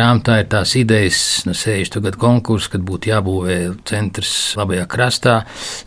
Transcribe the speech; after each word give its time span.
grāmatā 0.00 0.40
ir 0.40 0.48
tās 0.50 0.72
idejas, 0.78 1.20
no 1.44 1.52
60. 1.56 2.00
gadu 2.04 2.20
konkursa, 2.20 2.72
kad 2.74 2.84
būtu 2.86 3.10
jābūvē 3.10 3.56
centrs 3.88 4.32
labajā 4.56 4.86
krastā. 4.90 5.34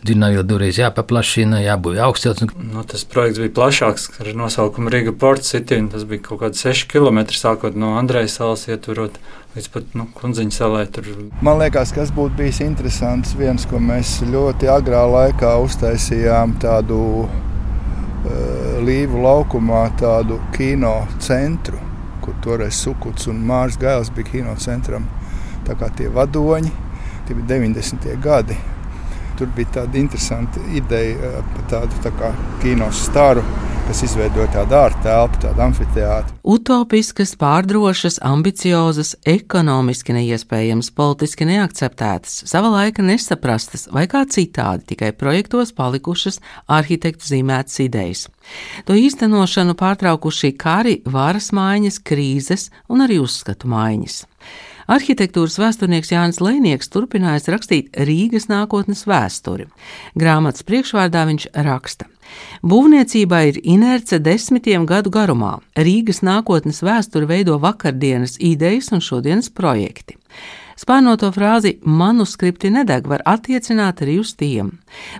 Dzinājot, 0.06 0.46
divreiz 0.48 0.78
jāpaplašina, 0.78 1.62
jābūvē 1.64 2.02
augstcelts. 2.06 2.46
Nu, 2.54 2.84
tas 2.86 3.06
projekts 3.10 3.42
bija 3.42 3.54
plašāks 3.58 4.10
ar 4.22 4.30
nosaukumu 4.38 4.92
Riga 4.94 5.14
Port 5.18 5.46
City. 5.46 5.80
Tas 5.90 6.06
bija 6.08 6.22
kaut 6.28 6.44
kāds 6.44 6.62
6 6.62 6.86
km 6.92 7.24
sākot 7.34 7.78
no 7.78 7.96
Andrejas 7.98 8.38
salas, 8.38 8.66
ieturot 8.70 9.18
līdz 9.54 9.70
pat 9.74 9.96
nu, 9.98 10.06
kundziņa 10.18 10.54
salai. 10.54 10.84
Tur. 10.94 11.08
Man 11.42 11.58
liekas, 11.62 11.94
kas 11.96 12.12
būtu 12.14 12.38
bijis 12.38 12.60
interesants, 12.64 13.34
viens, 13.38 13.66
ko 13.70 13.82
mēs 13.82 14.20
ļoti 14.30 14.70
agrā 14.70 15.02
laikā 15.10 15.56
uztaisījām 15.64 16.58
tādu 16.62 17.00
uh, 17.24 18.78
līvu 18.84 19.24
laukumā, 19.26 19.88
tādu 19.98 20.38
kino 20.54 21.00
centru 21.22 21.82
kur 22.24 22.36
toreiz 22.44 22.78
Sukuts 22.80 23.28
un 23.28 23.42
Mārcis 23.48 23.80
Gailis 23.80 24.12
bija 24.14 24.30
kinocentram. 24.32 25.08
Tā 25.64 25.76
kā 25.80 25.90
tie 25.96 26.08
vadoņi, 26.12 26.72
tie 27.28 27.36
bija 27.36 27.50
90. 27.56 28.16
gadi. 28.24 28.56
Tur 29.38 29.48
bija 29.56 29.80
tāda 29.80 29.98
interesanta 29.98 30.62
ideja 30.78 31.40
par 31.50 31.64
tādu 31.72 32.02
tā 32.04 32.12
kā 32.14 32.28
kinostaru, 32.62 33.42
kas 33.88 34.02
izveidoja 34.06 34.46
tādu 34.54 34.76
ārtelpu, 34.78 35.40
tādu 35.42 35.62
amfiteātru. 35.64 36.36
Utopiskas, 36.54 37.34
pārdrošas, 37.40 38.20
ambiciozas, 38.24 39.14
ekonomiski 39.28 40.14
neiespējamas, 40.16 40.92
politiski 40.94 41.48
neakceptētas, 41.48 42.44
sava 42.48 42.70
laika 42.76 43.04
nesaprastas 43.04 43.88
vai 43.92 44.06
kā 44.10 44.22
citādi 44.30 44.94
tikai 44.94 45.10
projektos 45.18 45.74
palikušas 45.76 46.38
arhitektu 46.78 47.32
zīmētas 47.32 47.80
idejas. 47.84 48.28
To 48.86 48.96
īstenošanu 48.96 49.74
pārtraukuši 49.80 50.52
kari, 50.60 51.00
varas 51.04 51.50
maiņas, 51.56 52.00
krīzes 52.06 52.70
un 52.92 53.04
arī 53.04 53.18
uzskatu 53.24 53.72
maiņas. 53.72 54.22
Arhitektūras 54.90 55.56
vēsturnieks 55.60 56.12
Jānis 56.12 56.40
Lēnieks 56.44 56.90
turpinājis 56.92 57.48
rakstīt 57.52 58.00
Rīgas 58.08 58.50
nākotnes 58.50 59.06
vēsturi. 59.08 59.68
Grāmatas 60.18 60.66
priekšvārdā 60.68 61.24
viņš 61.30 61.46
raksta: 61.66 62.08
Būvniecībā 62.64 63.44
ir 63.50 63.60
inerce 63.62 64.18
desmitiem 64.20 64.84
gadu 64.88 65.12
garumā. 65.14 65.58
Rīgas 65.76 66.20
nākotnes 66.26 66.82
vēsturi 66.84 67.30
veido 67.30 67.56
vakardienas 67.62 68.36
idejas 68.40 68.92
un 68.92 69.04
šodienas 69.04 69.50
projekti. 69.52 70.18
Spānoto 70.74 71.28
frāzi 71.30 71.76
manuskripti 71.86 72.70
nedeg 72.74 73.06
var 73.06 73.22
attiecināt 73.30 74.02
arī 74.02 74.16
uz 74.18 74.32
tiem. 74.34 74.72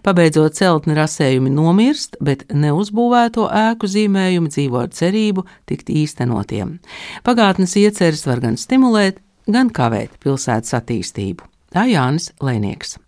Pabeidzot 0.03 0.56
celtni 0.59 0.97
rasējumi 0.99 1.53
nomirst, 1.55 2.19
bet 2.19 2.43
neuzbūvēto 2.51 3.47
ēku 3.61 3.91
zīmējumi 3.91 4.51
dzīvo 4.51 4.83
ar 4.83 4.91
cerību 4.91 5.47
tikt 5.71 5.93
īstenotiem. 5.95 6.81
Pagātnes 7.27 7.77
ieceres 7.78 8.27
var 8.27 8.43
gan 8.43 8.59
stimulēt, 8.59 9.23
gan 9.50 9.70
kavēt 9.75 10.19
pilsētas 10.23 10.77
attīstību. 10.81 11.47
Tā 11.75 11.87
Jānis 11.91 12.31
Lēnieks. 12.45 12.98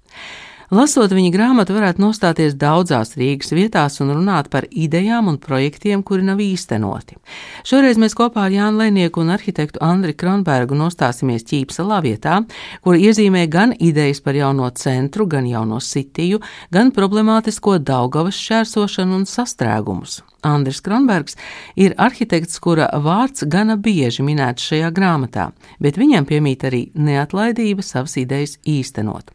Lasot 0.75 1.13
viņa 1.15 1.29
grāmatu, 1.31 1.77
varētu 1.77 2.03
nostāties 2.03 2.57
daudzās 2.59 3.13
Rīgas 3.15 3.53
vietās 3.55 4.01
un 4.03 4.09
runāt 4.17 4.49
par 4.51 4.65
idejām 4.67 5.29
un 5.31 5.37
projektiem, 5.39 6.03
kuri 6.03 6.25
nav 6.27 6.43
īstenoti. 6.43 7.15
Šoreiz 7.63 8.01
mēs 8.03 8.17
kopā 8.19 8.49
ar 8.49 8.55
Jānu 8.55 8.83
Lēnieku 8.83 9.23
un 9.23 9.31
arhitektu 9.37 9.79
Andri 9.87 10.17
Kronbergu 10.19 10.75
nostāsimies 10.75 11.47
Ķīpsalā 11.47 12.01
vietā, 12.03 12.41
kur 12.83 12.99
iezīmē 12.99 13.45
gan 13.47 13.77
idejas 13.79 14.19
par 14.27 14.35
jauno 14.35 14.67
centru, 14.75 15.29
gan 15.31 15.47
jauno 15.47 15.79
sitiju, 15.79 16.43
gan 16.75 16.91
problemātisko 16.91 17.79
Daugavas 17.79 18.35
šķērsošanu 18.35 19.21
un 19.21 19.31
sastrēgumus. 19.31 20.25
Andris 20.43 20.83
Kronbergs 20.83 21.39
ir 21.79 21.95
arhitekts, 21.95 22.59
kura 22.59 22.91
vārds 22.91 23.47
gana 23.47 23.79
bieži 23.79 24.27
minēts 24.27 24.67
šajā 24.67 24.91
grāmatā, 24.99 25.53
bet 25.79 25.95
viņam 25.95 26.27
piemīt 26.27 26.67
arī 26.67 26.89
neatlaidība 26.99 27.87
savas 27.87 28.19
idejas 28.19 28.59
īstenot. 28.67 29.31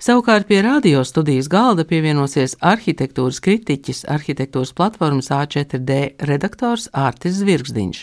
Savukārt 0.00 0.46
pie 0.48 0.62
radio 0.64 1.02
studijas 1.04 1.44
galda 1.52 1.84
pievienosies 1.84 2.54
arhitektūras 2.64 3.36
kritiķis, 3.44 4.06
arhitektūras 4.08 4.70
platformas 4.72 5.28
A4D 5.28 5.98
redaktors 6.24 6.86
Ārtis 6.96 7.36
Zvirgzdiņš. 7.42 8.00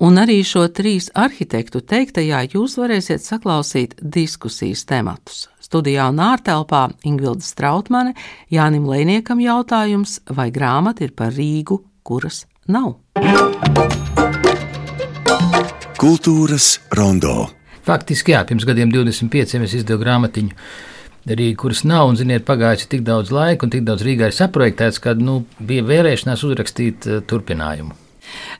Un 0.00 0.16
arī 0.22 0.38
šo 0.48 0.62
trīs 0.72 1.10
arhitektu 1.12 1.82
teiktajā 1.84 2.40
jūs 2.54 2.78
varēsiet 2.80 3.20
saklausīt 3.20 3.92
diskusijas 4.00 4.86
tematus. 4.88 5.44
Studijā 5.60 6.08
un 6.08 6.24
ārtelpā 6.24 6.86
Ingvilda 7.04 7.44
Strautmane, 7.44 8.16
Jānim 8.48 8.88
Lēniekam 8.88 9.44
jautājums, 9.44 10.22
vai 10.32 10.48
grāmata 10.48 11.04
ir 11.04 11.12
par 11.12 11.36
Rīgu, 11.36 11.82
kuras 12.00 12.46
nav. 12.64 12.94
Kultūras 16.00 16.78
rondo. 16.96 17.42
Faktiski, 17.84 18.32
jā, 18.32 18.46
pirms 18.48 18.64
gadiem 18.64 18.88
25 18.88 19.66
es 19.66 19.80
izdevu 19.82 20.00
grāmatiņu 20.00 20.94
Rīga, 21.26 21.56
kuras 21.58 21.82
nav, 21.82 22.06
un, 22.12 22.18
ziniet, 22.18 22.44
pagājuši 22.46 22.90
tik 22.92 23.06
daudz 23.06 23.32
laika, 23.34 23.66
un 23.66 23.72
tik 23.72 23.82
daudz 23.86 24.04
Rīgā 24.06 24.28
ir 24.30 24.36
saprojektēts, 24.36 25.00
ka 25.02 25.16
nu, 25.18 25.40
bija 25.58 25.82
vērēšanās 25.86 26.44
uzrakstīt 26.46 27.08
uh, 27.10 27.22
turpinājumu. 27.26 27.96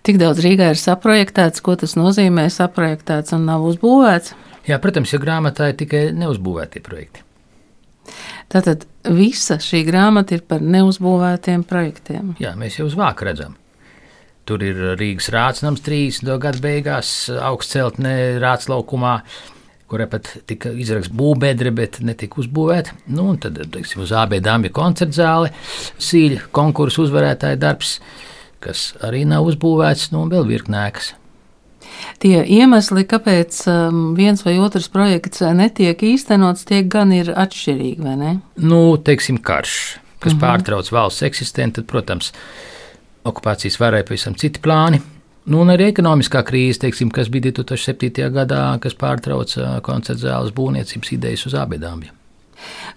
Tik 0.06 0.18
daudz 0.18 0.42
Rīgā 0.42 0.72
ir 0.74 0.80
saprojektēts, 0.80 1.62
ko 1.62 1.76
tas 1.78 1.94
nozīmē, 1.98 2.48
saprojektēts 2.50 3.36
un 3.36 3.46
nav 3.46 3.66
uzbūvēts? 3.70 4.34
Jā, 4.66 4.80
protams, 4.82 5.12
jo 5.14 5.22
grāmatā 5.22 5.70
ir 5.70 5.78
tikai 5.78 6.02
neuzbūvētie 6.16 6.82
projekti. 6.82 7.22
Tātad 8.50 8.86
visa 9.14 9.60
šī 9.62 9.84
grāmata 9.86 10.34
ir 10.34 10.42
par 10.46 10.62
neuzbūvētiem 10.62 11.62
projektiem. 11.66 12.34
Jā, 12.42 12.54
mēs 12.58 12.80
jau 12.80 12.86
uz 12.90 12.98
vāku 12.98 13.26
redzam. 13.26 13.54
Tur 14.46 14.62
ir 14.62 14.78
Rīgas 14.98 15.26
rācinājums 15.34 15.82
30. 15.82 16.30
gada 16.42 16.62
beigās, 16.62 17.12
augstceltnē, 17.30 18.38
rāclaukumā 18.42 19.16
kurai 19.90 20.06
pat 20.10 20.30
tika 20.50 20.72
izraksta 20.74 21.14
būvbedre, 21.16 21.70
bet 21.74 22.00
netika 22.04 22.40
uzbūvēta. 22.42 22.96
Nu, 23.14 23.28
tad, 23.40 23.60
teiksim, 23.74 24.02
uz 24.06 24.14
AB 24.16 24.38
dāmas 24.44 24.74
koncerta 24.74 25.20
zāle, 25.20 25.52
sīļa 26.02 26.48
konkursu 26.56 27.06
uzvarētāja 27.06 27.60
darbs, 27.62 27.98
kas 28.64 28.90
arī 29.06 29.24
nav 29.28 29.46
uzbūvēts, 29.46 30.10
nu, 30.14 30.24
un 30.26 30.34
vēl 30.34 30.48
virknēkas. 30.48 31.14
Tie 32.20 32.40
iemesli, 32.56 33.04
kāpēc 33.08 33.58
um, 33.70 34.00
viens 34.18 34.42
vai 34.44 34.56
otrs 34.60 34.88
projekts 34.92 35.44
netiek 35.54 36.00
īstenots, 36.02 36.66
tie 36.68 36.82
gan 36.82 37.12
ir 37.14 37.30
atšķirīgi, 37.30 38.02
vai 38.02 38.16
ne? 38.20 38.32
Nu, 38.58 38.80
teiksim, 38.98 39.38
karš, 39.38 39.76
kas 40.18 40.32
mm 40.32 40.38
-hmm. 40.38 40.42
pārtrauc 40.42 40.90
valsts 40.92 41.22
eksistenci, 41.22 41.80
tad, 41.80 41.86
protams, 41.86 42.32
okupācijas 43.24 43.78
varai 43.80 44.02
pavisam 44.02 44.34
citi 44.34 44.60
plāni. 44.60 45.00
Nu, 45.46 45.60
un 45.62 45.70
arī 45.70 45.92
ekonomiskā 45.92 46.40
krīze, 46.42 46.80
teiksim, 46.82 47.10
kas 47.14 47.28
bija 47.30 47.52
2007. 47.52 48.24
gadā, 48.34 48.62
kas 48.82 48.96
pārtrauca 48.98 49.76
koncerta 49.86 50.24
zāles 50.24 50.54
būvniecības 50.56 51.12
idejas 51.14 51.46
uz 51.46 51.54
abām. 51.54 52.02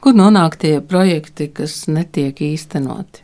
Kur 0.01 0.15
nonāk 0.17 0.57
tie 0.57 0.79
projekti, 0.81 1.51
kas 1.53 1.83
netiek 1.91 2.41
īstenoti? 2.41 3.21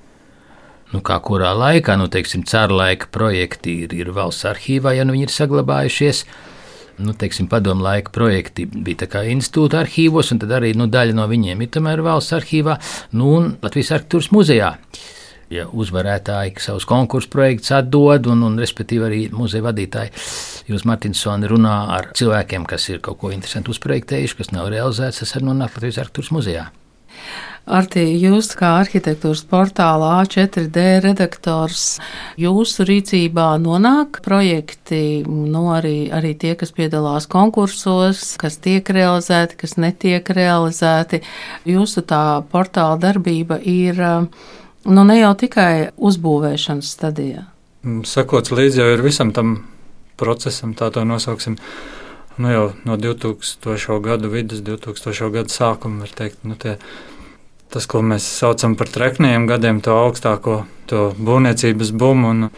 Nu, 0.94 1.02
kā 1.02 1.18
kurā 1.26 1.56
laikā, 1.58 1.96
nu, 1.98 2.06
teiksim, 2.12 2.46
cara 2.46 2.78
laika 2.84 3.10
projekti 3.12 3.80
ir, 3.88 3.98
ir 3.98 4.14
valsts 4.14 4.46
arhīvā, 4.46 4.94
ja 4.94 5.08
nu 5.08 5.16
viņi 5.16 5.26
ir 5.26 5.34
saglabājušies. 5.34 6.22
Nu, 7.02 7.18
teiksim, 7.18 7.50
padomu 7.50 7.82
laika 7.84 8.14
projekti 8.14 8.68
bija 8.70 9.26
institūta 9.26 9.82
arhīvos, 9.82 10.30
un 10.32 10.46
tad 10.46 10.54
arī 10.54 10.76
nu, 10.78 10.86
daļa 10.86 11.18
no 11.18 11.26
viņiem 11.28 11.66
ir 11.66 11.74
tomēr 11.74 12.06
valsts 12.06 12.38
arhīvā, 12.38 12.78
nu, 13.18 13.34
un 13.40 13.54
Latvijas 13.66 13.96
arhitektūras 13.98 14.30
muzejā 14.38 14.76
ja 15.54 15.68
uzvarētāji 15.72 16.56
savus 16.64 16.88
konkursu 16.90 17.30
projektus 17.34 17.74
atdod, 17.78 18.30
un, 18.32 18.46
un 18.48 18.60
respektīvi 18.62 19.10
arī 19.10 19.22
muzeja 19.36 19.66
vadītāji 19.68 20.14
Jūs 20.66 20.86
Martinsoni 20.90 21.46
runā 21.50 21.76
ar 21.94 22.10
cilvēkiem, 22.18 22.64
kas 22.66 22.88
ir 22.90 23.04
kaut 23.06 23.20
ko 23.22 23.30
interesantu 23.34 23.76
uzprojektējuši, 23.76 24.38
kas 24.40 24.50
nav 24.56 24.72
realizēts, 24.74 25.22
tas 25.22 25.36
arī 25.38 25.52
nonāk 25.52 25.76
Latvijas 25.76 26.02
arhitektūras 26.02 26.34
muzejā. 26.34 26.64
Arti, 27.66 28.02
jūs 28.22 28.52
kā 28.58 28.76
arhitektūras 28.84 29.42
portālā 29.50 30.10
A4D 30.24 30.84
redaktors, 31.02 31.86
jūsu 32.38 32.86
rīcībā 32.86 33.48
nonāk 33.62 34.20
projekti, 34.26 35.24
nu 35.26 35.64
arī, 35.74 36.12
arī 36.14 36.36
tie, 36.38 36.54
kas 36.60 36.74
piedalās 36.78 37.26
konkursos, 37.30 38.36
kas 38.42 38.60
tiek 38.62 38.90
realizēti, 38.90 39.58
kas 39.64 39.78
netiek 39.82 40.30
realizēti. 40.38 41.24
Jūsu 41.66 42.06
tā 42.06 42.26
portāla 42.54 43.02
darbība 43.02 43.58
ir 43.62 44.02
Nu, 44.86 45.02
ne 45.02 45.18
jau 45.18 45.34
tikai 45.34 45.90
uzbūvēšanas 45.98 46.92
stadijā. 46.94 47.48
Mm, 47.86 48.04
sekots 48.06 48.54
līdzi 48.54 48.84
jau 48.84 48.92
ir 48.94 49.02
visam 49.06 49.32
tam 49.34 49.58
procesam, 50.20 50.76
tā 50.78 50.92
to 50.94 51.02
nosauksim. 51.08 51.58
Nu, 52.38 52.52
jau 52.52 52.66
no 52.86 52.98
2000. 53.00 54.00
gada 54.04 54.30
vidus, 54.30 54.62
2000. 54.66 55.32
gada 55.34 55.50
sākuma 55.50 56.04
var 56.04 56.14
teikt, 56.14 56.44
nu, 56.46 56.58
tie, 56.60 56.76
tas, 57.74 57.88
ko 57.90 58.04
mēs 58.06 58.28
saucam 58.28 58.76
par 58.78 58.92
trekniem 58.92 59.48
gadiem, 59.50 59.82
to 59.82 59.96
augstāko 59.96 60.64
to 60.92 61.08
būvniecības 61.18 61.94
bumu. 61.96 62.52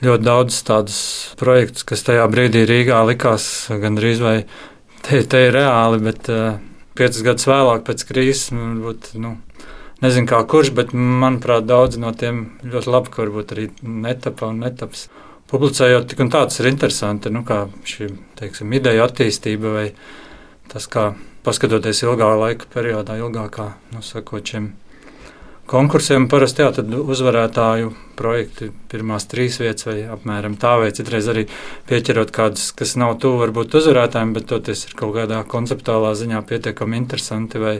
Ļoti 0.00 0.24
daudz 0.24 0.62
tādus 0.64 1.00
projektus, 1.36 1.84
kas 1.84 2.02
tajā 2.06 2.24
brīdī 2.32 2.64
Rīgā 2.64 3.02
likās 3.04 3.44
gandrīz 3.68 4.22
vai 4.24 4.36
te, 5.04 5.20
te 5.20 5.42
ir 5.44 5.52
reāli, 5.52 6.00
bet 6.02 6.30
uh, 6.32 6.56
piecus 6.96 7.20
gadus 7.26 7.48
vēlāk, 7.50 7.84
pēc 7.84 8.06
krīzes, 8.08 8.46
nu, 8.56 8.70
varbūt, 8.70 9.10
nu, 9.20 9.34
Nezinu, 10.00 10.28
kā 10.30 10.38
kurš, 10.48 10.70
bet 10.76 10.94
manuprāt, 10.96 11.66
daudz 11.68 11.98
no 12.00 12.12
tiem 12.16 12.46
ļoti 12.64 12.88
labi, 12.88 13.10
ka 13.12 13.20
varbūt 13.20 13.50
arī 13.52 13.66
netapa 13.84 14.48
un 14.48 14.62
netaps. 14.64 15.08
Publicējot 15.50 16.06
tik 16.08 16.22
un 16.24 16.30
tā, 16.32 16.44
tas 16.48 16.60
ir 16.62 16.70
interesanti, 16.70 17.32
nu, 17.34 17.42
kā 17.44 17.66
šī, 17.84 18.08
teiksim, 18.38 18.72
ideja 18.78 19.04
attīstība 19.04 19.74
vai 19.74 19.86
tas, 20.72 20.86
kā 20.88 21.10
paskatoties 21.44 22.00
ilgā 22.06 22.30
laika 22.38 22.70
periodā, 22.72 23.18
ilgākā, 23.20 23.66
nu, 23.92 24.00
sakot, 24.06 24.46
šiem 24.46 24.70
konkursiem 25.70 26.26
parasti 26.30 26.64
jā, 26.64 26.70
uzvarētāju 26.82 27.92
projekti 28.18 28.70
pirmās 28.90 29.28
trīs 29.30 29.60
vietas 29.62 29.86
vai 29.86 29.98
apmēram 30.10 30.56
tā, 30.60 30.74
vai 30.82 30.90
citreiz 30.96 31.28
arī 31.30 31.46
pieķerot 31.88 32.32
kādus, 32.34 32.70
kas 32.76 32.96
nav 33.00 33.16
tuvu 33.22 33.40
varbūt 33.44 33.76
uzvarētājiem, 33.80 34.34
bet 34.36 34.48
toties 34.50 34.86
ir 34.88 34.96
kaut 34.98 35.14
kādā 35.16 35.42
konceptuālā 35.48 36.12
ziņā 36.18 36.42
pietiekami 36.48 36.98
interesanti 37.00 37.62
vai 37.62 37.76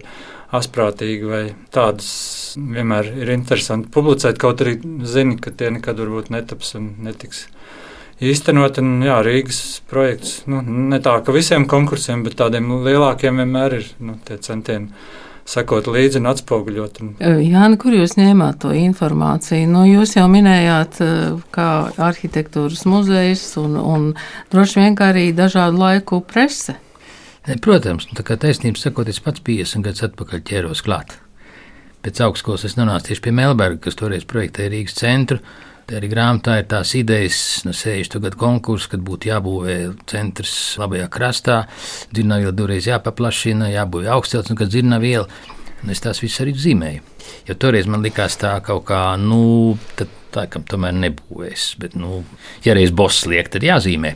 asprātīgi, 0.56 1.26
vai 1.30 1.42
tādus 1.74 2.10
vienmēr 2.58 3.12
ir 3.22 3.30
interesanti 3.34 3.90
publicēt, 3.94 4.38
kaut 4.42 4.62
arī 4.64 4.78
zini, 5.06 5.38
ka 5.42 5.52
tie 5.54 5.70
nekad 5.74 6.00
varbūt 6.02 6.30
netaps 6.34 6.74
un 6.78 6.92
netiks 7.06 7.46
īstenot. 8.20 8.80
Un, 8.82 8.98
jā, 9.06 9.20
Rīgas 9.24 9.80
projekts, 9.90 10.40
nu, 10.50 10.62
ne 10.62 10.98
tā 11.02 11.16
ka 11.24 11.34
visiem 11.34 11.66
konkursiem, 11.70 12.24
bet 12.26 12.38
tādiem 12.40 12.70
lielākiem 12.86 13.42
vienmēr 13.42 13.78
ir 13.80 13.90
nu, 14.02 14.18
tie 14.26 14.38
centieni 14.42 14.90
sekot 15.50 15.88
līdzi 15.90 16.20
un 16.20 16.28
atspoguļot. 16.30 17.00
Jāni, 17.20 17.78
kur 17.80 17.96
jūs 17.96 18.16
ņēmāt 18.18 18.60
to 18.64 18.74
informāciju? 18.76 19.70
Nu, 19.70 19.84
jūs 19.88 20.14
jau 20.16 20.26
minējāt, 20.30 21.00
kā 21.54 21.70
arhitektūras 22.10 22.84
muzejs 22.88 23.46
un, 23.62 23.74
un 23.80 24.06
droši 24.52 24.82
vien 24.82 25.00
arī 25.06 25.30
dažādu 25.36 25.82
laiku 25.82 26.22
prese. 26.22 26.76
Protams, 27.64 28.06
nu, 28.06 28.18
tā 28.18 28.24
kā 28.26 28.36
taisnība 28.38 28.78
sakot, 28.78 29.08
es 29.08 29.18
pats 29.24 29.42
50 29.42 29.86
gadus 29.86 30.04
atpakaļ 30.06 30.44
ķēros 30.46 30.84
klāt. 30.86 31.16
Pēc 32.04 32.20
augstskolas 32.24 32.64
es 32.68 32.76
nonācu 32.78 33.10
tieši 33.10 33.24
pie 33.26 33.32
Melberga, 33.36 33.80
kas 33.84 33.98
toreiz 33.98 34.24
projektēja 34.28 34.72
Rīgas 34.72 34.96
centru. 34.96 35.40
Te 35.90 35.96
arī 35.98 36.06
grāmatā 36.06 36.60
ir 36.60 36.68
tās 36.70 36.92
idejas, 36.94 37.36
no 37.66 37.72
60. 37.74 38.20
gadu 38.22 38.38
konkursa, 38.38 38.92
kad 38.92 39.00
būtu 39.02 39.26
jābūvē 39.26 39.74
centrs 40.06 40.52
labajā 40.78 41.08
krastā, 41.10 41.56
dzirnavu 42.14 42.46
iela 42.46 42.52
divreiz 42.54 42.86
jāpaplašina, 42.86 43.72
jābūvē 43.72 44.12
augstcelts, 44.14 44.52
un 44.54 44.60
kad 44.60 44.70
dzirnavu 44.70 45.08
iela. 45.08 45.26
Un 45.82 45.90
es 45.90 46.04
tās 46.04 46.22
visas 46.22 46.44
arī 46.44 46.54
zīmēju. 46.54 47.02
Jo 47.48 47.56
toreiz 47.58 47.90
man 47.90 48.06
likās 48.06 48.38
tā 48.38 48.52
kaut 48.62 48.84
kā, 48.86 49.00
nu, 49.18 49.40
tā 49.98 50.46
kā 50.52 50.62
tomēr 50.70 50.94
nebūvēs. 51.08 51.66
Bet, 51.82 51.98
nu, 51.98 52.22
ja 52.62 52.78
reiz 52.78 52.94
boss 52.94 53.26
liek, 53.26 53.50
tad 53.50 53.66
jāzīmē. 53.66 54.14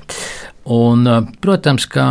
Un, 0.79 1.11
protams, 1.43 1.91
ka 1.91 2.06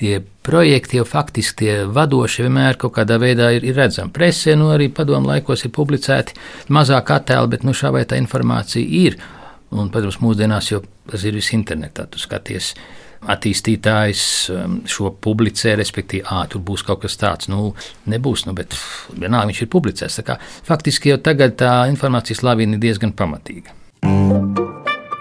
tie 0.00 0.22
projekti 0.42 0.98
jau 0.98 1.04
faktiski 1.08 1.64
tie 1.64 1.74
vadošie 1.86 2.46
vienmēr 2.46 2.78
kaut 2.80 2.96
kādā 2.96 3.18
veidā 3.22 3.52
ir, 3.56 3.66
ir 3.66 3.78
redzami. 3.78 4.12
Presē 4.14 4.56
nu, 4.58 4.72
arī 4.74 4.88
padomu 4.94 5.30
laikos 5.30 5.64
ir 5.66 5.74
publicēti 5.74 6.36
mazāk 6.74 7.14
attēli, 7.14 7.52
bet 7.54 7.66
nu, 7.66 7.74
šā 7.76 7.92
vai 7.94 8.04
tā 8.08 8.18
informācija 8.20 8.82
ir. 8.82 9.18
Un, 9.72 9.88
protams, 9.88 10.18
mūsdienās 10.20 10.68
jau 10.68 10.82
tas 11.08 11.22
ir 11.24 11.38
viss 11.38 11.54
internetā. 11.56 12.04
Tu 12.12 12.20
skaties, 12.20 12.74
attīstītājs 13.32 14.24
um, 14.52 14.74
šo 14.88 15.12
publicē, 15.22 15.76
respektīvi, 15.78 16.26
ah, 16.26 16.42
tur 16.50 16.60
būs 16.66 16.84
kaut 16.86 17.04
kas 17.06 17.16
tāds. 17.20 17.48
Nu, 17.52 17.72
nebūs, 18.10 18.44
nu, 18.48 18.56
bet 18.58 18.76
vienalga 19.14 19.48
viņš 19.52 19.62
ir 19.64 19.72
publicēts. 19.72 20.20
Kā, 20.26 20.36
faktiski 20.66 21.14
jau 21.14 21.20
tagad 21.22 21.56
tā 21.62 21.72
informācijas 21.92 22.44
lavīna 22.44 22.76
ir 22.76 22.84
diezgan 22.88 23.14
pamatīga. 23.16 23.78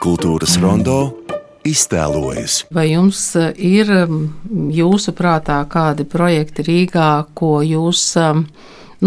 Kultūras 0.02 0.58
rondo 0.60 1.21
iztēlojas. 1.68 2.66
Vai 2.74 2.88
jums 2.92 3.22
eh, 3.40 3.52
ir 3.58 3.92
mm, 3.92 4.70
jūsu 4.74 5.14
prātā 5.18 5.62
kādi 5.70 6.06
projekti 6.10 6.66
Rīgā, 6.66 7.12
ko 7.38 7.60
jūs, 7.66 8.04
mm, 8.18 8.46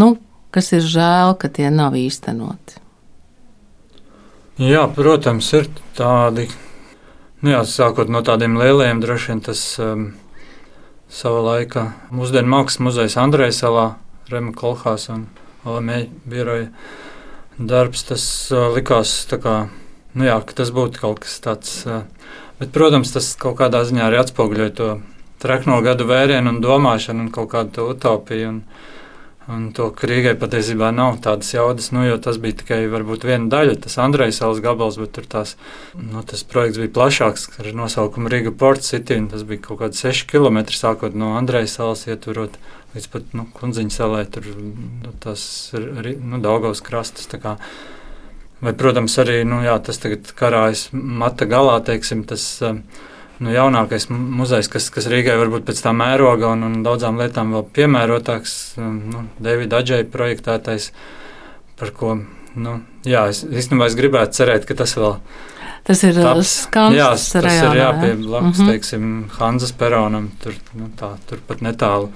nu, 0.01 0.11
kas 0.55 0.73
ir 0.77 0.85
žēl, 0.87 1.35
ka 1.39 1.51
tie 1.51 1.71
nav 1.75 1.97
īstenoti? 1.99 2.81
Jā, 4.62 4.85
protams, 4.95 5.49
ir 5.59 5.67
tādi. 5.99 6.47
Nu 7.43 7.51
jā, 7.56 7.65
sākot 7.67 8.09
no 8.09 8.23
tādiem 8.25 8.55
lieliem, 8.56 9.01
droši 9.03 9.33
vien 9.33 9.41
tas 9.43 9.62
um, 9.83 10.12
savā 11.11 11.41
laikā 11.43 11.89
mūsdienu 12.15 12.53
mākslas 12.53 12.85
muzejs 12.87 13.19
Andrejs 13.21 13.59
Salā, 13.65 13.97
Rema 14.31 14.55
Kolhās 14.56 15.11
un 15.12 15.27
OME 15.67 16.05
biroja 16.31 16.71
darbs. 17.59 18.06
Tas 18.06 18.25
uh, 18.55 18.71
likās 18.73 19.25
tā 19.29 19.41
kā, 19.43 19.56
nu 20.15 20.31
jā, 20.31 20.39
ka 20.47 20.62
tas 20.62 20.71
būtu 20.73 21.03
kaut 21.03 21.25
kas 21.27 21.35
tāds. 21.43 21.81
Uh, 21.83 22.06
Bet, 22.61 22.71
protams, 22.75 23.11
tas 23.15 23.33
kaut 23.41 23.59
kādā 23.59 23.83
ziņā 23.87 24.06
arī 24.06 24.21
atspoguļoja 24.23 24.75
to 24.79 24.89
trekno 25.43 25.81
gadu 25.85 26.06
vērienu 26.06 26.55
un 26.55 26.61
domāšanu 26.62 27.27
un 27.27 27.33
kaut 27.35 27.51
kādu 27.53 27.89
utopiju. 27.93 28.53
Un, 28.53 28.61
un 29.51 29.65
to, 29.77 29.89
ka 29.97 30.09
Rīgai 30.09 30.37
patiesībā 30.41 30.93
nav 30.95 31.19
tādas 31.25 31.51
jaudas, 31.53 31.91
nu, 31.93 32.05
jo 32.06 32.17
tas 32.23 32.39
bija 32.41 32.61
tikai 32.62 32.79
varbūt 32.93 33.27
viena 33.29 33.51
daļa, 33.53 33.75
tas 33.85 33.99
Andrejas 34.01 34.39
salas 34.41 34.62
gabals, 34.65 35.01
bet 35.03 35.12
tur 35.19 35.27
tās, 35.35 35.56
nu, 35.99 36.23
tas 36.25 36.47
projekts 36.49 36.81
bija 36.81 36.95
plašāks 36.95 37.51
ar 37.59 37.73
nosaukumu 37.77 38.33
Riga 38.33 38.55
Port 38.55 38.87
City, 38.87 39.19
un 39.21 39.29
tas 39.35 39.45
bija 39.49 39.67
kaut 39.67 39.83
kādi 39.83 40.01
6 40.01 40.31
km 40.31 40.62
sākot 40.71 41.19
no 41.19 41.35
Andrejas 41.41 41.77
salas 41.81 42.06
ietverot 42.09 42.56
līdz 42.95 43.11
pat, 43.11 43.29
nu, 43.35 43.49
Kunziņa 43.59 43.93
salai, 43.93 44.23
tur, 44.31 44.47
nu, 45.03 45.12
tas 45.21 45.43
ir, 45.75 46.15
nu, 46.23 46.39
Daugavas 46.43 46.83
krastas, 46.85 47.27
tā 47.31 47.43
kā, 47.43 47.59
Vai, 48.64 48.72
protams, 48.72 49.16
arī 49.20 49.43
nu, 49.44 49.58
jā, 49.64 49.75
tas 49.84 49.99
tagad 50.00 50.31
karājas 50.38 50.87
mata 50.93 51.44
galā, 51.49 51.76
teiksim, 51.84 52.22
tas 52.28 52.44
um, 52.64 52.78
nu, 53.44 53.50
jaunākais 53.52 54.06
muzejs, 54.08 54.70
kas, 54.72 54.87
kas 54.94 55.08
Rīgai 55.12 55.34
varbūt 55.40 55.66
pēc 55.69 55.82
tā 55.84 55.93
mēroga 55.96 56.55
un, 56.55 56.64
un 56.69 56.78
daudzām 56.87 57.20
lietām 57.20 57.52
vēl 57.52 57.66
piemērotāks, 57.76 58.55
um, 58.81 58.94
nu, 59.11 59.26
Davida 59.43 59.82
Adžēja 59.82 60.06
projektētais, 60.12 60.93
par 61.81 61.93
ko, 61.99 62.14
nu, 62.55 62.78
jā, 63.05 63.26
es 63.34 63.43
īstenībā 63.44 63.90
es 63.90 63.99
gribētu 63.99 64.40
cerēt, 64.40 64.64
ka 64.70 64.78
tas 64.81 64.96
vēl. 64.96 65.19
Tas 65.84 66.00
ir 66.08 66.17
skans. 66.49 66.96
Jā, 66.96 67.10
tas 67.12 67.28
rajānā, 67.44 67.69
ir 67.75 67.82
jāpie 67.82 68.12
blakus, 68.22 68.56
mm 68.56 68.64
-hmm. 68.64 68.70
teiksim, 68.72 69.12
Hanzas 69.37 69.76
peronam, 69.76 70.31
tur, 70.40 70.56
nu, 70.72 70.88
tā, 70.96 71.12
tur 71.28 71.44
pat 71.46 71.60
netālu. 71.60 72.08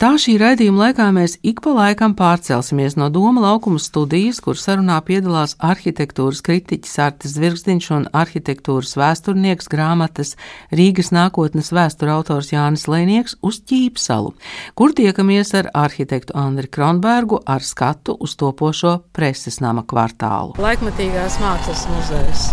Tā 0.00 0.14
šī 0.16 0.38
raidījuma 0.40 0.86
laikā 0.86 1.10
mēs 1.12 1.34
ik 1.44 1.58
pa 1.60 1.74
laikam 1.76 2.14
pārcelsimies 2.16 2.94
no 2.96 3.10
Doma 3.12 3.42
laukuma 3.44 3.76
studijas, 3.76 4.38
kur 4.40 4.56
sarunā 4.56 4.94
piedalās 5.04 5.52
arhitektūras 5.60 6.40
kritiķis 6.46 6.94
Artis 7.04 7.34
Zvirgzdiņš 7.34 7.88
un 7.98 8.06
arhitektūras 8.16 8.94
vēsturnieks 8.96 9.68
grāmatas 9.68 10.32
Rīgas 10.72 11.12
nākotnes 11.12 11.68
vēstura 11.76 12.16
autors 12.16 12.48
Jānis 12.54 12.86
Lēnieks 12.88 13.36
uz 13.44 13.60
Ķīpsalu, 13.60 14.32
kur 14.72 14.96
tiekamies 14.96 15.52
ar 15.60 15.68
arhitektu 15.84 16.32
Andri 16.32 16.72
Kronbergu 16.72 17.44
ar 17.44 17.60
skatu 17.60 18.16
uz 18.24 18.40
topošo 18.40 19.02
preses 19.12 19.60
nama 19.60 19.84
kvartālu. 19.84 20.56
Laikmatīgās 20.64 21.42
mākslas 21.44 21.84
muzejs. 21.92 22.50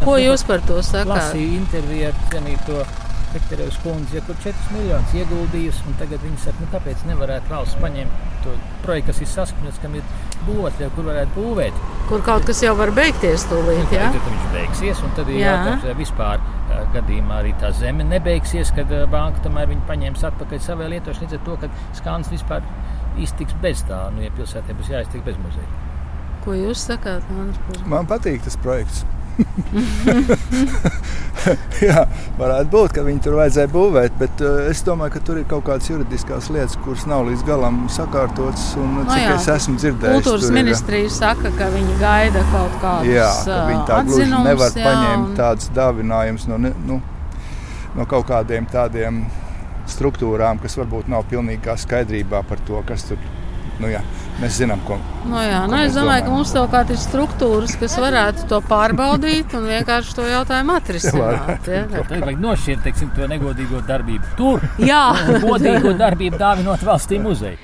Ko 0.00 0.16
jūs 0.16 0.48
par 0.48 0.64
to 0.64 0.80
sakāt? 0.80 1.12
Lasīju 1.12 1.58
interviju 1.60 2.08
ar 2.08 2.22
cienīto 2.32 2.86
Pekterevs 3.34 3.80
kundze, 3.82 4.14
ja 4.18 4.22
tur 4.26 4.38
4 4.44 4.76
miljonus 4.76 5.14
ieguldījusi, 5.18 5.84
un 5.90 5.96
tagad 5.98 6.22
viņi 6.22 6.38
saka, 6.44 6.62
nu 6.62 6.70
kāpēc 6.70 7.02
nevarētu 7.08 7.50
valsts 7.50 7.80
paņemt 7.82 8.20
to 8.44 8.54
projektu, 8.84 9.10
kas 9.10 9.22
ir 9.24 9.30
saskaņots, 9.32 9.80
kam 9.82 9.96
ir 9.98 10.04
būvotļi, 10.46 10.90
kur 10.94 11.08
varētu 11.08 11.34
būvēt. 11.38 11.80
Kur 12.10 12.22
kaut 12.26 12.46
kas 12.46 12.60
jau 12.62 12.74
var 12.78 12.92
beigties 12.94 13.46
tūlīt, 13.50 13.94
jā? 13.96 14.10
Tad 14.14 14.28
viņš 14.28 14.44
beigsies, 14.54 15.02
un 15.02 15.16
tad 15.18 15.32
ir 15.32 15.40
jā. 15.40 15.54
jautājums, 15.54 15.88
vai 15.88 15.96
vispār 16.02 16.44
gadījumā 16.94 17.40
arī 17.42 17.54
tā 17.62 17.70
zeme 17.74 18.06
nebeigsies, 18.06 18.70
kad 18.76 18.92
banka 19.12 19.42
tomēr 19.44 19.70
viņu 19.72 19.86
paņems 19.88 20.26
atpakaļ 20.30 20.62
savai 20.62 20.90
lietošanai, 20.94 21.26
līdz 21.26 21.38
ar 21.38 21.44
to, 21.48 21.56
ka 21.64 21.98
skans 21.98 22.30
vispār 22.32 22.66
iztiks 23.20 23.56
bez 23.62 23.82
tā, 23.88 24.04
nu, 24.14 24.24
ja 24.24 24.32
pilsētē 24.36 24.76
būs 24.78 24.92
jāiztiek 24.94 25.24
bez 25.26 25.38
muzeja. 25.42 25.82
Ko 26.44 26.54
jūs 26.56 26.86
sakāt, 26.90 27.24
Andris? 27.32 27.84
Man 27.88 28.08
patīk 28.10 28.42
tas 28.44 28.58
projekts. 28.60 29.04
Jā, 31.84 32.04
varētu 32.38 32.70
būt, 32.72 32.92
ka 32.96 33.02
viņi 33.04 33.20
tur 33.24 33.34
vajadzēja 33.38 33.68
būvēt, 33.72 34.12
bet 34.20 34.34
uh, 34.44 34.68
es 34.70 34.78
domāju, 34.86 35.12
ka 35.16 35.20
tur 35.26 35.36
ir 35.40 35.46
kaut 35.50 35.64
kādas 35.66 35.90
juridiskās 35.90 36.44
lietas, 36.54 36.76
kuras 36.84 37.04
nav 37.10 37.20
līdz 37.28 37.42
galam 37.48 37.76
sakārtotas. 37.92 38.64
Un, 38.80 38.88
no, 39.00 39.04
cik 39.10 39.24
jā, 39.24 39.34
es 39.36 39.46
esmu 39.56 39.74
dzirdējis, 39.82 40.16
kultūras 40.22 40.48
ministrija 40.54 41.08
saka, 41.12 41.48
ka 41.58 41.66
viņi 41.74 41.94
gaida 42.00 42.40
kaut 42.52 42.74
kādus 42.82 43.12
jā, 43.12 43.30
ka 43.44 43.54
viņi 43.70 43.84
tā 43.90 43.96
gluži 44.08 44.28
nevar 44.34 44.70
jā, 44.70 44.74
paņemt 44.88 45.28
un... 45.28 45.32
tādus 45.40 45.66
dāvinājumus 45.76 46.44
no, 46.50 46.56
nu, 46.64 46.96
no 47.98 48.02
kaut 48.10 48.26
kādiem 48.30 48.64
tādiem 48.70 49.14
struktūrām, 49.90 50.56
kas 50.62 50.74
varbūt 50.80 51.06
nav 51.12 51.22
pilnīgā 51.28 51.74
skaidrībā 51.80 52.38
par 52.48 52.58
to, 52.68 52.76
kas 52.88 53.00
tur 53.10 53.18
nu, 53.82 53.86
jā, 53.90 54.00
mēs 54.42 54.58
zinām, 54.60 54.80
ko. 54.86 54.98
Nu, 55.28 55.38
jā, 55.42 55.60
ko 55.64 55.70
nu, 55.72 55.78
es 55.80 55.94
domāju, 55.94 56.24
domājam. 56.24 56.24
ka 56.26 56.34
mums 56.34 56.54
kādas 56.72 56.96
ir 56.96 57.02
struktūras, 57.02 57.76
kas 57.80 57.98
varētu 58.02 58.48
to 58.50 58.60
pārbaudīt 58.70 59.54
un 59.58 59.68
vienkārši 59.70 60.16
to 60.18 60.26
jautājumu 60.30 60.74
atrisināt. 60.78 61.70
Ja? 61.70 61.84
Tad 61.94 62.16
vajag 62.16 62.42
nošķirt 62.42 62.84
teiksim, 62.88 63.12
to 63.16 63.28
negodīgo 63.30 63.84
darbību 63.86 64.34
tur. 64.40 64.66
Jā, 64.82 65.04
godīgo 65.44 65.94
darbību 66.00 66.40
dāvinot 66.40 66.84
valstī 66.86 67.20
muzeju. 67.22 67.60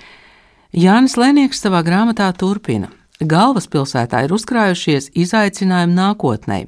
Jānis 0.71 1.17
Lēnieks 1.19 1.65
savā 1.65 1.83
grāmatā 1.83 2.31
turpina. 2.39 2.93
Galvaspilsētā 3.21 4.23
ir 4.25 4.33
uzkrājušies 4.33 5.11
izaicinājumi 5.19 5.93
nākotnē. 5.97 6.59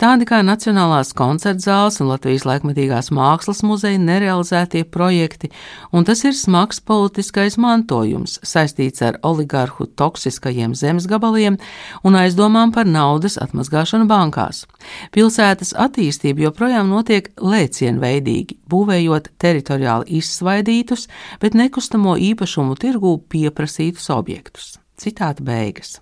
Tādi 0.00 0.26
kā 0.28 0.40
Nacionālās 0.46 1.12
koncerta 1.16 1.60
zāles 1.60 2.00
un 2.00 2.08
Latvijas 2.08 2.46
laikmatīgās 2.48 3.10
mākslas 3.12 3.60
muzeja 3.66 4.00
nerealizētie 4.00 4.86
projekti, 4.88 5.50
un 5.92 6.08
tas 6.08 6.24
ir 6.24 6.36
smags 6.36 6.80
politiskais 6.80 7.58
mantojums 7.60 8.38
saistīts 8.46 9.04
ar 9.04 9.20
oligarhu 9.26 9.90
toksiskajiem 10.00 10.74
zemes 10.74 11.08
gabaliem 11.10 11.60
un 12.04 12.16
aizdomām 12.16 12.72
par 12.72 12.88
naudas 12.88 13.36
atmazgāšanu 13.40 14.08
bankās. 14.10 14.64
Pilsētas 15.12 15.74
attīstība 15.76 16.48
joprojām 16.48 16.88
notiek 16.88 17.28
lēcienveidīgi, 17.36 18.56
būvējot 18.72 19.34
teritoriāli 19.40 20.20
izsvaidītus, 20.20 21.10
bet 21.40 21.58
nekustamo 21.58 22.16
īpašumu 22.16 22.78
tirgū 22.80 23.18
pieprasītus 23.28 24.08
objektus. 24.16 24.79
Citāta 25.00 25.40
beigas. 25.40 25.96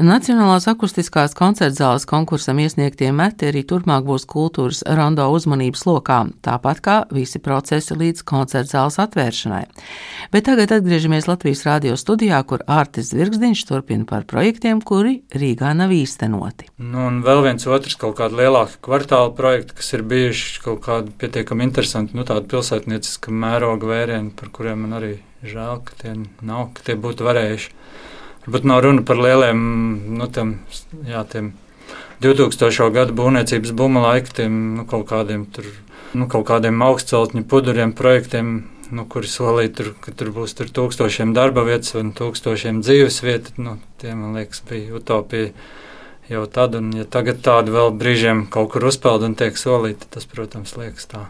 Nacionālās 0.00 0.64
akustiskās 0.70 1.32
koncertzāles 1.36 2.04
konkursam 2.08 2.60
iesniegtie 2.62 3.08
meti 3.12 3.48
arī 3.48 3.60
turpmāk 3.68 4.04
būs 4.06 4.26
kultūras 4.28 4.82
rondo 4.96 5.24
uzmanības 5.34 5.82
lokā, 5.88 6.18
tāpat 6.44 6.82
kā 6.84 6.94
visi 7.12 7.40
procesi 7.42 7.96
līdz 7.96 8.22
koncertzāles 8.28 9.00
atvēršanai. 9.02 9.62
Bet 10.32 10.46
tagad 10.48 10.72
atgriežamies 10.76 11.28
Latvijas 11.28 11.64
radio 11.68 11.96
studijā, 12.00 12.38
kur 12.48 12.64
Ārtis 12.64 13.10
Zvirgzdiņš 13.10 13.64
turpina 13.68 14.08
par 14.08 14.28
projektiem, 14.30 14.80
kuri 14.80 15.18
Rīgā 15.36 15.72
nav 15.76 15.92
īstenoti. 15.96 16.70
Nu, 16.78 17.08
un 17.10 17.20
vēl 17.26 17.44
viens 17.48 17.68
otrs 17.68 17.98
kaut 18.00 18.16
kāda 18.20 18.40
lielāka 18.40 18.80
kvartāla 18.84 19.34
projekta, 19.36 19.76
kas 19.80 19.92
ir 19.96 20.06
bijuši 20.12 20.62
kaut 20.64 20.84
kādi 20.86 21.16
pietiekami 21.20 21.68
interesanti, 21.68 22.16
nu 22.16 22.28
tāda 22.28 22.46
pilsētnieciska 22.52 23.32
mēroga 23.32 23.90
vērieni, 23.90 24.32
par 24.38 24.52
kuriem 24.54 24.86
man 24.86 25.00
arī 25.02 25.18
žēl, 25.44 25.82
ka 25.84 25.98
tie 26.00 26.14
nav, 26.40 26.70
ka 26.76 26.88
tie 26.88 26.96
būtu 27.00 27.26
varējuši. 27.26 27.76
Varbūt 28.50 28.64
nav 28.66 28.80
runa 28.82 29.02
par 29.06 29.14
lieliem, 29.22 29.58
nu, 30.18 30.26
tiem, 30.26 30.56
jā, 31.06 31.20
tiem 31.30 31.52
2000. 32.18 32.88
gadu 32.90 33.14
būvniecības 33.14 33.70
buma 33.78 34.00
laikiem, 34.08 34.56
nu, 34.74 34.84
kaut 34.90 35.04
kādiem 35.06 35.44
tur, 35.54 35.68
nu, 36.18 36.26
kaut 36.26 36.48
kādiem 36.48 36.82
augstceltņu 36.82 37.44
puduriem 37.46 37.92
projektiem, 37.94 38.48
nu, 38.90 39.04
kuri 39.06 39.30
solīja, 39.30 39.70
tur, 39.78 39.92
ka 40.02 40.10
tur 40.18 40.32
būs 40.34 40.56
tur 40.58 40.66
tūkstošiem 40.66 41.30
darba 41.30 41.62
vietas 41.68 41.94
un 41.94 42.10
tūkstošiem 42.10 42.82
dzīves 42.82 43.20
vietas. 43.22 43.54
Nu, 43.54 43.76
tie, 44.02 44.16
man 44.18 44.34
liekas, 44.34 44.64
bija 44.66 44.98
utopija 44.98 45.52
jau 46.26 46.42
tad, 46.50 46.74
un 46.74 46.90
ja 46.98 47.06
tagad 47.06 47.44
tādu 47.46 47.78
vēl 47.78 47.94
brīžiem 48.02 48.48
kaut 48.50 48.72
kur 48.74 48.90
uzpeld 48.90 49.30
un 49.30 49.38
tiek 49.38 49.54
solīta, 49.54 50.10
tas, 50.10 50.26
protams, 50.26 50.74
liekas 50.74 51.06
tā. 51.14 51.28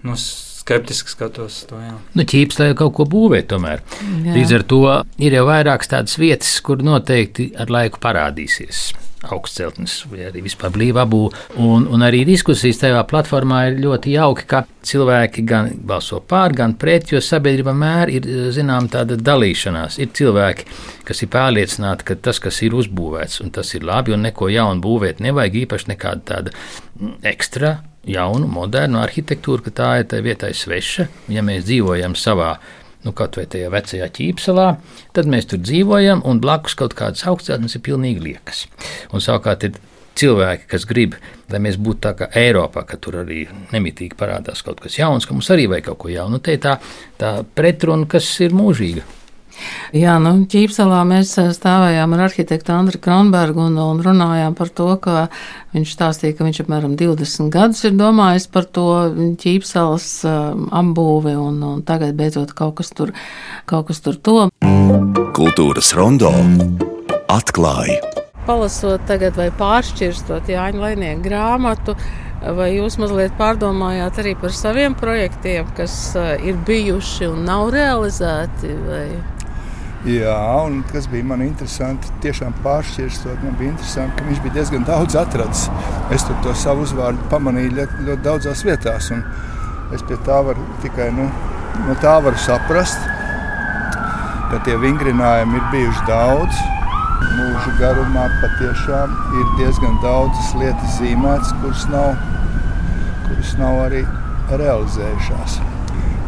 Nu, 0.00 0.16
skeptiski 0.64 1.12
skatos 1.12 1.62
to. 1.68 1.78
Jā. 1.82 1.94
Nu, 2.16 2.24
ķīps, 2.24 2.60
lai 2.62 2.72
kaut 2.78 2.96
ko 2.96 3.08
būvētu, 3.10 3.50
tomēr. 3.54 3.84
Jā. 4.24 4.36
Līdz 4.38 4.58
ar 4.58 4.68
to 4.72 4.82
ir 5.20 5.36
jau 5.36 5.48
vairākas 5.48 5.92
tādas 5.92 6.20
vietas, 6.20 6.56
kur 6.64 6.84
noteikti 6.84 7.52
ar 7.60 7.72
laiku 7.72 8.00
parādīsies 8.02 8.92
augstceltnes, 9.32 10.02
vai 10.10 10.26
arī 10.28 10.42
vispār 10.44 10.72
blīvā 10.74 11.06
būvā. 11.08 11.38
Un, 11.64 11.86
un 11.88 12.04
arī 12.04 12.24
diskusijas 12.28 12.82
tajā 12.82 12.98
platformā 13.08 13.62
ir 13.70 13.78
ļoti 13.80 14.12
jauki, 14.18 14.44
ka 14.50 14.64
cilvēki 14.84 15.44
gan 15.48 15.70
balso 15.88 16.20
pār, 16.20 16.52
gan 16.56 16.74
pret, 16.80 17.08
jo 17.12 17.22
sabiedrība 17.24 17.72
mēr 17.76 18.12
ir 18.18 18.28
zinām 18.52 18.90
tāda 18.92 19.16
dalīšanās. 19.16 19.96
Ir 20.04 20.12
cilvēki, 20.16 20.68
kas 21.08 21.24
ir 21.24 21.32
pārliecināti, 21.32 22.08
ka 22.10 22.18
tas, 22.28 22.42
kas 22.42 22.60
ir 22.66 22.76
uzbūvēts, 22.76 23.40
un 23.44 23.54
tas 23.54 23.72
ir 23.76 23.88
labi, 23.88 24.12
un 24.12 24.28
neko 24.28 24.52
jaunu 24.52 24.84
būvēt, 24.84 25.24
nevajag 25.24 25.60
īpaši 25.64 25.92
nekāda 25.94 26.24
tāda 26.34 26.56
ekstra 27.24 27.78
jaunu, 28.10 28.48
modernu 28.50 29.00
arhitektūru, 29.02 29.64
ka 29.66 29.74
tā 29.74 29.90
ir 30.00 30.08
tā 30.10 30.20
vietai 30.24 30.52
sveša. 30.56 31.08
Ja 31.32 31.44
mēs 31.46 31.64
dzīvojam 31.68 32.16
savā, 32.18 32.54
nu, 33.04 33.12
kaut 33.16 33.38
vai 33.38 33.46
tajā 33.50 33.70
vecajā 33.72 34.10
ķīpselā, 34.18 34.68
tad 35.16 35.30
mēs 35.30 35.50
tur 35.50 35.62
dzīvojam, 35.62 36.24
un 36.28 36.40
blakus 36.44 36.76
kaut 36.78 36.96
kādas 36.98 37.26
augstceltnes 37.30 37.76
ir 37.76 37.84
pilnīgi 37.84 38.24
liekas. 38.24 38.64
Un 39.12 39.24
savukārt 39.24 39.66
ir 39.68 39.80
cilvēki, 40.18 40.68
kas 40.70 40.86
grib, 40.88 41.16
lai 41.50 41.60
mēs 41.62 41.78
būtu 41.80 42.02
tā 42.06 42.14
kā 42.18 42.30
Eiropā, 42.38 42.84
ka 42.88 42.98
tur 43.02 43.20
arī 43.24 43.44
nemitīgi 43.74 44.16
parādās 44.18 44.62
kaut 44.64 44.80
kas 44.84 44.98
jauns, 44.98 45.26
ka 45.26 45.36
mums 45.36 45.50
arī 45.52 45.66
vajag 45.70 45.90
kaut 45.90 46.04
ko 46.04 46.12
jaunu. 46.12 46.38
Nu, 46.38 46.44
te 46.44 46.54
ir 46.56 46.62
tā, 46.62 46.78
tā 47.20 47.36
pretruna, 47.56 48.08
kas 48.10 48.28
ir 48.44 48.54
mūžīga. 48.56 49.04
Jā, 49.94 50.16
nu, 50.22 50.32
Ķīpselā 50.50 51.02
mēs 51.08 51.34
eh, 51.40 51.50
stāvējām 51.54 52.16
ar 52.16 52.24
arhitektu 52.26 52.74
Andru 52.74 53.00
Kronbergu 53.02 53.66
un, 53.68 53.78
un 53.80 54.00
runājām 54.04 54.56
par 54.58 54.72
to, 54.74 54.88
ka 55.02 55.26
viņš 55.74 55.94
stāstīja, 55.96 56.36
ka 56.38 56.46
viņš 56.46 56.62
apmēram 56.64 56.96
20 56.98 57.52
gadus 57.54 57.84
ir 57.86 57.94
domājis 57.98 58.48
par 58.50 58.66
to 58.66 58.88
Ķīpselas 59.40 60.08
um, 60.28 60.66
apbūvi 60.74 61.36
un, 61.38 61.62
un 61.68 61.84
tagad 61.86 62.16
beidzot 62.18 62.54
kaut 62.56 62.78
kas 62.80 62.92
tur, 62.94 63.14
kaut 63.70 63.88
kas 63.90 64.02
tur 64.04 64.18
to. 64.18 64.36
Kultūras 65.34 65.94
rondo 65.98 66.34
atklāja. 67.32 68.00
Palasot 68.44 69.06
tagad 69.08 69.38
vai 69.40 69.48
pāršķirstot 69.56 70.50
Jāņa 70.52 70.82
Lainieku 70.82 71.24
grāmatu, 71.24 71.94
Vai 72.44 72.74
jūs 72.74 72.98
mazliet 73.00 73.32
pārdomājāt 73.38 74.18
arī 74.20 74.34
par 74.36 74.52
saviem 74.52 74.92
projektiem, 74.98 75.64
kas 75.78 75.94
ir 76.44 76.58
bijuši 76.66 77.30
un 77.30 77.46
nav 77.48 77.70
realizēti? 77.72 78.74
Vai? 78.84 79.06
Jā, 80.04 80.36
un 80.60 80.82
kas 80.84 81.06
bija 81.08 81.24
man 81.24 81.40
interesanti, 81.40 82.10
tiešām 82.20 82.52
pāršķirstot, 82.60 83.38
man 83.40 83.54
bija 83.56 83.72
interesanti, 83.72 84.18
ka 84.18 84.26
viņš 84.28 84.42
bija 84.44 84.56
diezgan 84.58 84.84
daudz 84.84 85.16
atradzis. 85.16 85.70
Es 86.12 86.26
to 86.28 86.52
savu 86.60 86.84
uzvārdu 86.84 87.24
pamanīju 87.32 87.72
ļoti, 87.78 88.04
ļoti 88.10 88.24
daudzās 88.26 88.66
vietās, 88.68 89.08
un 89.16 89.24
es 89.96 90.04
pie 90.04 90.18
tā 90.28 90.42
varu 90.44 90.68
tikai 90.84 91.08
nu, 91.16 91.24
no 91.86 91.96
tā 92.04 92.18
varu 92.20 92.36
saprast, 92.44 93.00
ka 94.52 94.60
tie 94.68 94.76
vingrinājumi 94.84 95.56
ir 95.56 95.68
bijuši 95.72 96.08
daudz. 96.12 96.60
Mūža 97.24 97.72
garumā 97.80 98.28
patiešām 98.42 99.14
ir 99.40 99.54
diezgan 99.56 99.96
daudzas 100.04 100.52
lietas 100.60 100.98
zīmētas, 101.00 101.56
kuras 101.62 101.88
nav, 101.94 102.12
kuras 103.24 103.56
nav 103.56 103.86
arī 103.86 104.04
realizējušās. 104.52 105.62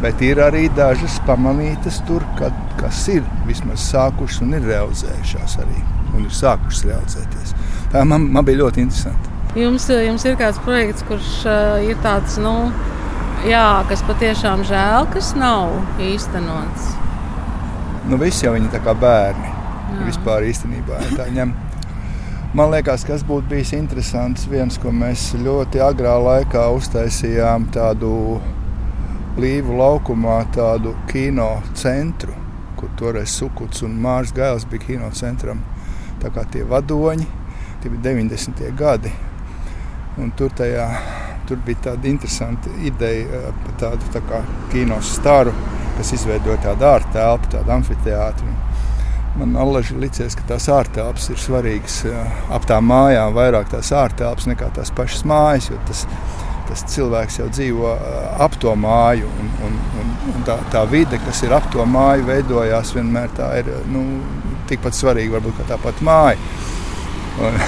Bet 0.01 0.21
ir 0.21 0.37
arī 0.43 0.67
dažas 0.77 1.15
pamanītas 1.25 2.03
tur, 2.05 2.21
kad, 2.37 2.53
kas 2.77 2.99
ir 3.09 3.23
vismaz 3.47 3.81
sākušas 3.89 4.43
un 4.45 4.53
ir 4.53 4.67
realizējušās 4.69 5.57
arī. 5.63 5.79
Un 6.13 6.27
ir 6.27 6.35
sākušas 6.37 6.85
realizēties. 6.85 7.55
Tā 7.93 8.03
man, 8.05 8.27
man 8.33 8.45
bija 8.45 8.61
ļoti 8.61 8.85
interesanti. 8.85 9.33
Jums, 9.57 9.87
jums 9.89 10.25
ir 10.27 10.37
kāds 10.37 10.59
projekts, 10.61 11.05
kurš 11.07 11.31
uh, 11.49 11.79
ir 11.81 11.97
tāds, 12.03 12.37
nu, 12.41 12.53
jā, 13.47 13.81
kas 13.89 14.03
patiešām 14.05 14.61
žēl, 14.69 15.07
kas 15.15 15.31
nav 15.39 15.73
īstenots. 16.03 16.91
Nu, 18.07 18.19
visi 18.21 18.45
jau 18.45 18.53
viņi 18.53 18.69
tā 18.71 18.83
kā 18.85 18.93
bērni. 18.97 19.49
Jā. 19.87 20.03
Vispār 20.11 20.45
īstenībā 20.47 20.99
ja 21.07 21.15
tā 21.17 21.25
ņem. 21.33 21.55
Man 22.57 22.71
liekas, 22.71 23.03
kas 23.07 23.25
būtu 23.27 23.49
bijis 23.49 23.73
interesants, 23.75 24.45
viens, 24.51 24.77
ko 24.81 24.93
mēs 24.93 25.31
ļoti 25.41 25.81
agrā 25.83 26.15
laikā 26.21 26.67
uztaisījām, 26.77 27.67
tādu 27.75 28.11
Līvu 29.37 29.75
laukumā 29.77 30.39
tādu 30.49 30.95
kino 31.11 31.59
centru, 31.77 32.33
kur 32.73 32.89
toreiz 32.97 33.35
Sukuts 33.37 33.83
un 33.85 33.93
Mārcis 34.01 34.33
Gailis 34.33 34.63
bija 34.65 34.81
kino 34.87 35.09
centram. 35.13 35.59
Tā 36.17 36.31
kā 36.33 36.41
tie 36.49 36.63
vadoņi, 36.65 37.27
tie 37.83 37.91
bija 37.93 38.15
90. 38.15 38.63
gadi. 38.79 39.11
Un 40.17 40.31
tur, 40.33 40.49
tajā, 40.57 40.87
tur 41.45 41.61
bija 41.67 41.83
tāda 41.91 42.09
interesanta 42.09 42.73
ideja 42.81 43.27
eh, 43.43 43.45
par 43.61 43.77
tādu 43.83 44.09
tā 44.15 44.23
kā 44.25 44.41
kino 44.71 44.97
staru, 45.05 45.53
kas 45.99 46.15
izveidoja 46.17 46.57
tādu 46.65 46.89
ārtelpu, 46.95 47.53
tādu 47.53 47.75
amfiteātru. 47.77 48.49
Man 49.37 49.53
allaži 49.61 49.99
licies, 50.01 50.33
ka 50.33 50.47
tās 50.55 50.65
ārtelpas 50.73 51.29
ir 51.29 51.37
svarīgas 51.45 52.01
eh, 52.09 52.41
ap 52.57 52.65
tām 52.65 52.89
mājām, 52.89 53.37
vairāk 53.37 53.69
tās 53.75 53.93
ārtelpas 53.93 54.49
nekā 54.49 54.73
tās 54.81 54.89
pašas 54.97 55.29
mājas. 55.29 55.69
Tas, 55.85 56.07
tas 56.69 56.83
cilvēks 56.93 57.39
jau 57.41 57.47
dzīvo 57.51 57.93
ap 58.43 58.57
to 58.61 58.73
māju. 58.79 59.29
Un, 59.41 59.47
un, 59.67 59.79
un, 60.01 60.11
un 60.33 60.39
tā, 60.47 60.57
tā 60.73 60.83
vide, 60.89 61.17
kas 61.25 61.43
ir 61.47 61.55
ap 61.57 61.65
to 61.73 61.85
māju, 61.87 62.27
veidojās 62.27 62.93
vienmēr 62.97 63.33
tā 63.37 63.47
ir 63.61 63.71
nu, 63.93 64.01
tikpat 64.69 64.97
svarīga 64.97 65.37
varbūt 65.37 65.61
kā 65.61 65.71
tā 65.71 65.77
pati 65.81 66.07
māja. 66.07 66.39
Un, 67.47 67.57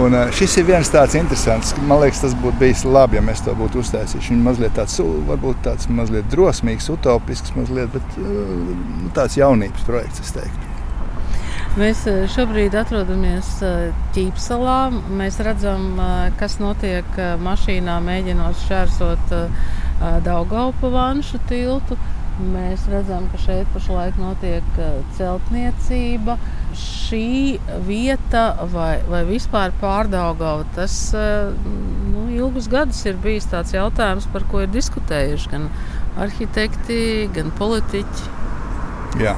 Un 0.00 0.14
šis 0.32 0.54
ir 0.56 0.64
viens 0.64 0.88
tāds 0.88 1.12
interesants. 1.18 1.74
Man 1.84 2.00
liekas, 2.00 2.22
tas 2.24 2.36
būtu 2.40 2.56
bijis 2.62 2.84
labi, 2.88 3.18
ja 3.18 3.22
mēs 3.24 3.42
to 3.44 3.52
būtu 3.58 3.82
uztaisījuši. 3.82 4.32
Viņš 4.32 4.44
mazliet 4.46 4.72
tāds, 4.78 4.96
varbūt 5.28 5.60
tāds 5.66 5.90
mazliet 5.92 6.30
drosmīgs, 6.32 6.88
utopisks, 6.94 7.52
mazliet, 7.58 7.92
bet 7.92 8.16
nu, 8.16 9.10
tāds 9.16 9.36
jaunības 9.36 9.84
projekts, 9.88 10.24
es 10.24 10.32
teiktu. 10.38 10.71
Mēs 11.72 12.02
eh, 12.04 12.26
šobrīd 12.28 12.74
atrodamies 12.76 13.46
eh, 13.64 13.94
Ķīpsalā. 14.12 14.90
Mēs 15.16 15.38
redzam, 15.40 15.94
eh, 15.96 16.26
kas 16.36 16.58
notiek 16.60 17.16
mašīnā, 17.40 17.94
mēģinot 18.04 18.58
šķērsot 18.66 19.32
Daugaupa 20.26 20.90
vanšu 20.92 21.40
tiltu. 21.48 21.96
Mēs 22.42 22.84
redzam, 22.92 23.24
ka 23.32 23.40
šeit 23.40 23.70
pašlaik 23.72 24.18
notiek 24.20 24.68
celtniecība. 25.16 26.36
Šī 26.76 27.56
vieta 27.86 28.44
vai, 28.72 28.98
vai 29.08 29.22
vispār 29.28 29.72
pārdaugava, 29.80 30.66
tas 30.76 30.96
nu, 31.14 32.26
ilgus 32.32 32.68
gadus 32.72 33.04
ir 33.06 33.20
bijis 33.22 33.48
tāds 33.52 33.76
jautājums, 33.76 34.28
par 34.32 34.48
ko 34.50 34.64
ir 34.64 34.72
diskutējuši 34.74 35.52
gan 35.54 35.68
arhitekti, 36.24 37.02
gan 37.36 37.52
politiķi. 37.60 38.32
Jā. 39.22 39.36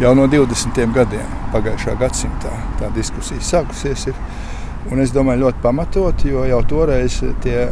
Jau 0.00 0.14
no 0.16 0.26
20. 0.30 0.80
gadiem 0.94 1.36
pagājušā 1.52 1.94
gadsimtā. 2.00 2.52
Tā 2.80 2.90
diskusija 2.96 3.42
sākusies. 3.44 4.08
Ir. 4.10 4.18
Un 4.92 5.00
es 5.00 5.14
domāju, 5.14 5.46
ļoti 5.46 5.62
pamatot, 5.64 6.24
jo 6.28 6.42
jau 6.44 6.60
toreiz 6.68 7.22
tie 7.44 7.62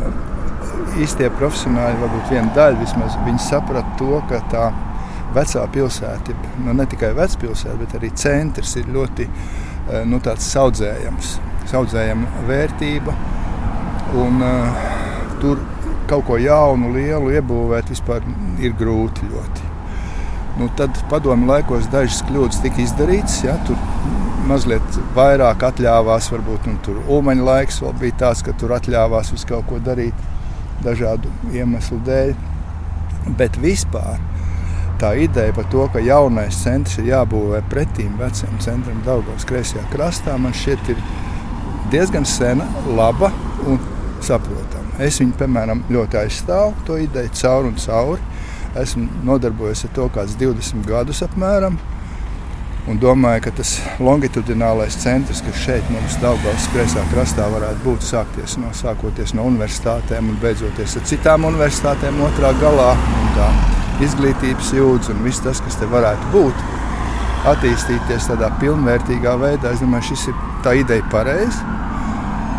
īstie 1.02 1.28
profesionāļi, 1.36 1.98
varbūt 2.00 2.32
viena 2.32 2.54
daļa 2.56 2.80
vismaz, 2.80 3.18
viņi 3.26 3.42
saprata 3.44 3.98
to, 4.00 4.20
ka 4.30 4.40
tā 4.52 4.70
vecā 5.36 5.66
pilsēta, 5.72 6.36
nu, 6.64 6.72
ne 6.76 6.86
tikai 6.88 7.12
vecpilsēta, 7.16 7.76
bet 7.80 7.96
arī 7.98 8.12
centrs 8.16 8.74
ir 8.80 8.88
ļoti 8.92 9.28
eh, 9.28 10.02
nu, 10.08 10.20
saudzējams, 10.22 11.36
saudzējama 11.72 12.46
vērtība. 12.48 13.16
Un, 14.22 14.42
uh, 14.44 14.82
tur 15.40 15.60
kaut 16.10 16.26
ko 16.28 16.36
jaunu, 16.36 16.92
lielu 16.92 17.32
iebūvēt 17.38 17.92
vispār 17.94 18.26
ir 18.60 18.74
grūti 18.76 19.28
ļoti. 19.30 19.71
Nu, 20.59 20.68
tad 20.76 20.99
padomju 21.09 21.49
laikos 21.49 21.88
dažas 21.92 22.21
kļūdas 22.28 22.61
tika 22.64 22.82
izdarītas. 22.85 23.38
Ja, 23.47 23.56
tur 23.66 23.78
mazliet 24.49 24.99
vairāk 25.16 25.64
atļāvās, 25.71 26.28
varbūt 26.32 26.68
tur 26.85 26.99
ulmaņa 27.06 27.47
laiks 27.47 27.80
vēl 27.82 27.94
bija 28.00 28.18
tāds, 28.26 28.42
ka 28.44 28.54
tur 28.61 28.75
atļāvās 28.76 29.32
visu 29.32 29.49
kaut 29.49 29.68
ko 29.71 29.80
darīt 29.82 30.28
dažādu 30.85 31.30
iemeslu 31.54 32.00
dēļ. 32.06 32.35
Bet 33.38 33.56
vispār 33.62 34.18
tā 35.00 35.14
ideja 35.18 35.54
par 35.54 35.66
to, 35.71 35.87
ka 35.94 36.02
jaunais 36.02 36.59
centrs 36.62 36.99
ir 37.00 37.11
jābūvē 37.12 37.62
pretīm 37.71 38.18
vecajam 38.21 38.59
centram 38.62 39.00
Daugavas 39.06 39.47
kreisajā 39.49 39.85
krastā, 39.94 40.37
man 40.38 40.54
šķiet 40.54 40.92
ir 40.94 41.00
diezgan 41.94 42.26
sena, 42.28 42.66
laba 42.97 43.32
un 43.66 43.80
saprotama. 44.23 44.99
Es 45.02 45.18
viņu, 45.21 45.35
piemēram, 45.40 45.82
ļoti 45.92 46.18
aizstāvu 46.23 46.87
to 46.87 46.99
ideju 47.02 47.32
cauri 47.40 47.73
un 47.73 47.80
cauri. 47.80 48.31
Esmu 48.78 49.24
nodarbojies 49.28 49.84
ar 49.84 49.90
to 49.96 50.06
kādus 50.14 50.38
20 50.40 50.86
gadus 50.88 51.20
apmēram. 51.26 51.76
Un 52.90 52.96
domāju, 52.98 53.44
ka 53.44 53.52
tas 53.60 53.76
longitudinālais 54.02 54.96
centrs, 54.98 55.42
kas 55.46 55.60
šeit 55.62 55.90
mums 55.92 56.16
Daugavas 56.22 56.64
kreisā 56.72 57.04
krastā 57.12 57.44
varētu 57.52 57.84
būt, 57.84 58.06
sākties 58.08 58.56
no, 58.58 58.72
sākoties 58.74 59.36
no 59.38 59.44
universitātēm 59.46 60.32
un 60.32 60.40
beidzoties 60.42 60.96
ar 60.98 61.06
citām 61.06 61.46
universitātēm 61.52 62.18
otrā 62.26 62.50
galā. 62.58 62.88
Tā 63.36 63.50
izglītības 64.02 64.72
jūdzi 64.74 65.14
un 65.14 65.22
viss 65.22 65.44
tas, 65.44 65.60
kas 65.62 65.78
te 65.78 65.86
varētu 65.92 66.32
būt, 66.32 66.66
attīstīties 67.52 68.26
tādā 68.32 68.50
pilnvērtīgā 68.58 69.36
veidā. 69.38 69.76
Es 69.76 69.84
domāju, 69.84 70.10
šis 70.10 70.32
ir 70.32 70.42
tā 70.66 70.74
ideja 70.80 71.06
pareizi. 71.12 71.62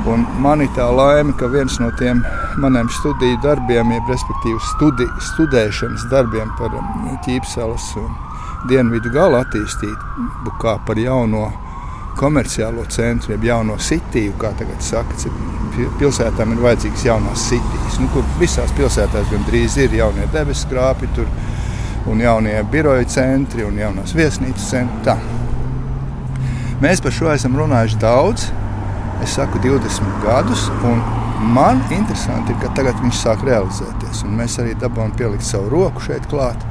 Un 0.07 0.23
man 0.43 0.63
ir 0.63 0.71
tā 0.75 0.87
laime, 0.87 1.35
ka 1.39 1.51
viens 1.51 1.81
no 1.83 1.91
tiem 1.99 2.23
maniem 2.57 2.89
studiju 2.89 3.37
darbiem, 3.43 3.91
jeb 3.95 4.09
respektīvi 4.11 4.59
studi, 4.67 5.07
studēšanas 5.31 6.05
darbiem 6.11 6.51
par 6.59 6.75
um, 6.77 7.09
ķīpselas 7.25 7.89
un 8.01 8.13
dienvidu 8.69 9.11
galu 9.13 9.39
attīstību 9.41 10.55
kā 10.61 10.77
par 10.87 10.99
jauno 11.01 11.49
komerciālo 12.19 12.85
centru, 12.93 13.33
jeb 13.33 13.47
jauno 13.49 13.79
sitīvu, 13.81 14.35
kā 14.41 14.53
tagad 14.59 14.83
saka. 14.85 15.17
Pilsētām 15.99 16.53
ir 16.53 16.61
vajadzīgas 16.61 17.05
jaunās 17.07 17.47
sitīs, 17.49 17.99
nu, 18.01 18.09
kur 18.13 18.25
visās 18.39 18.73
pilsētās 18.77 19.31
gandrīz 19.31 19.77
ir 19.81 19.95
jaunie 19.97 20.27
debesu 20.33 20.69
krāpji, 20.69 21.09
tur, 21.17 21.29
un 22.11 22.21
jaunie 22.21 22.59
biroju 22.69 23.07
centri 23.09 23.65
un 23.65 23.79
jaunās 23.81 24.13
viesnīcas 24.13 24.69
centri. 24.69 25.01
Tā. 25.07 25.17
Mēs 26.83 27.01
par 27.01 27.15
šo 27.15 27.31
esam 27.33 27.57
runājuši 27.57 28.01
daudz 28.01 28.51
es 29.23 29.35
saku 29.39 29.59
20 29.59 30.23
gadus. 30.23 30.67
Man 31.43 31.81
interesanti 31.91 32.53
ir, 32.53 32.59
ka 32.61 32.69
tagad 32.77 32.99
viņš 33.03 33.19
sāk 33.19 33.43
realizēties. 33.43 34.23
Mēs 34.31 34.55
arī 34.63 34.77
dabūjām 34.79 35.11
pielikt 35.19 35.45
savu 35.45 35.67
roku 35.73 36.03
šeit 36.05 36.25
klāt. 36.31 36.63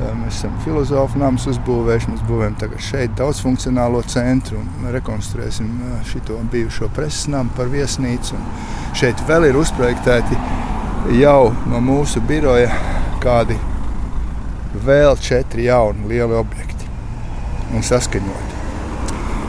Mēs 0.00 0.40
esam 0.40 0.54
filozofu 0.64 1.20
namus 1.20 1.46
uzbūvējuši. 1.52 2.10
Mēs 2.10 2.24
būvējam 2.28 2.56
tagad 2.58 2.82
šeit 2.82 3.14
daudzfunkcionālo 3.20 4.02
centru 4.10 4.58
un 4.58 4.90
rekonstruēsim 4.94 5.70
šo 6.10 6.40
bijušo 6.52 6.90
preses 6.96 7.28
namu 7.30 7.54
par 7.56 7.70
viesnīcu. 7.72 8.36
Un 8.36 8.94
šeit 8.98 9.20
vēl 9.28 9.50
ir 9.50 9.60
uzprojektēti 9.60 10.38
jau 11.20 11.52
no 11.70 11.80
mūsu 11.84 12.24
biroja 12.26 12.72
kādi 13.22 13.58
vēl 14.84 15.18
četri 15.20 15.68
jauni 15.68 16.08
lieli 16.10 16.38
objekti 16.40 16.88
un 17.76 17.84
saskaņoti 17.86 18.50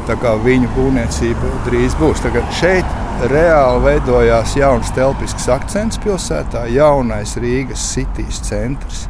tā 0.08 0.18
kā 0.20 0.34
viņu 0.44 0.70
būvniecība 0.76 1.52
drīz 1.68 1.96
būs. 2.00 2.24
Tagad 2.26 2.50
šeit 2.58 3.01
reāli 3.30 3.82
veidojās 3.86 4.56
jauns 4.58 4.90
telpisks 4.96 5.48
akcents 5.52 6.00
pilsētā, 6.02 6.64
jaunais 6.74 7.36
Rīgas 7.42 7.84
sitīs 7.94 8.42
centrs. 8.48 9.06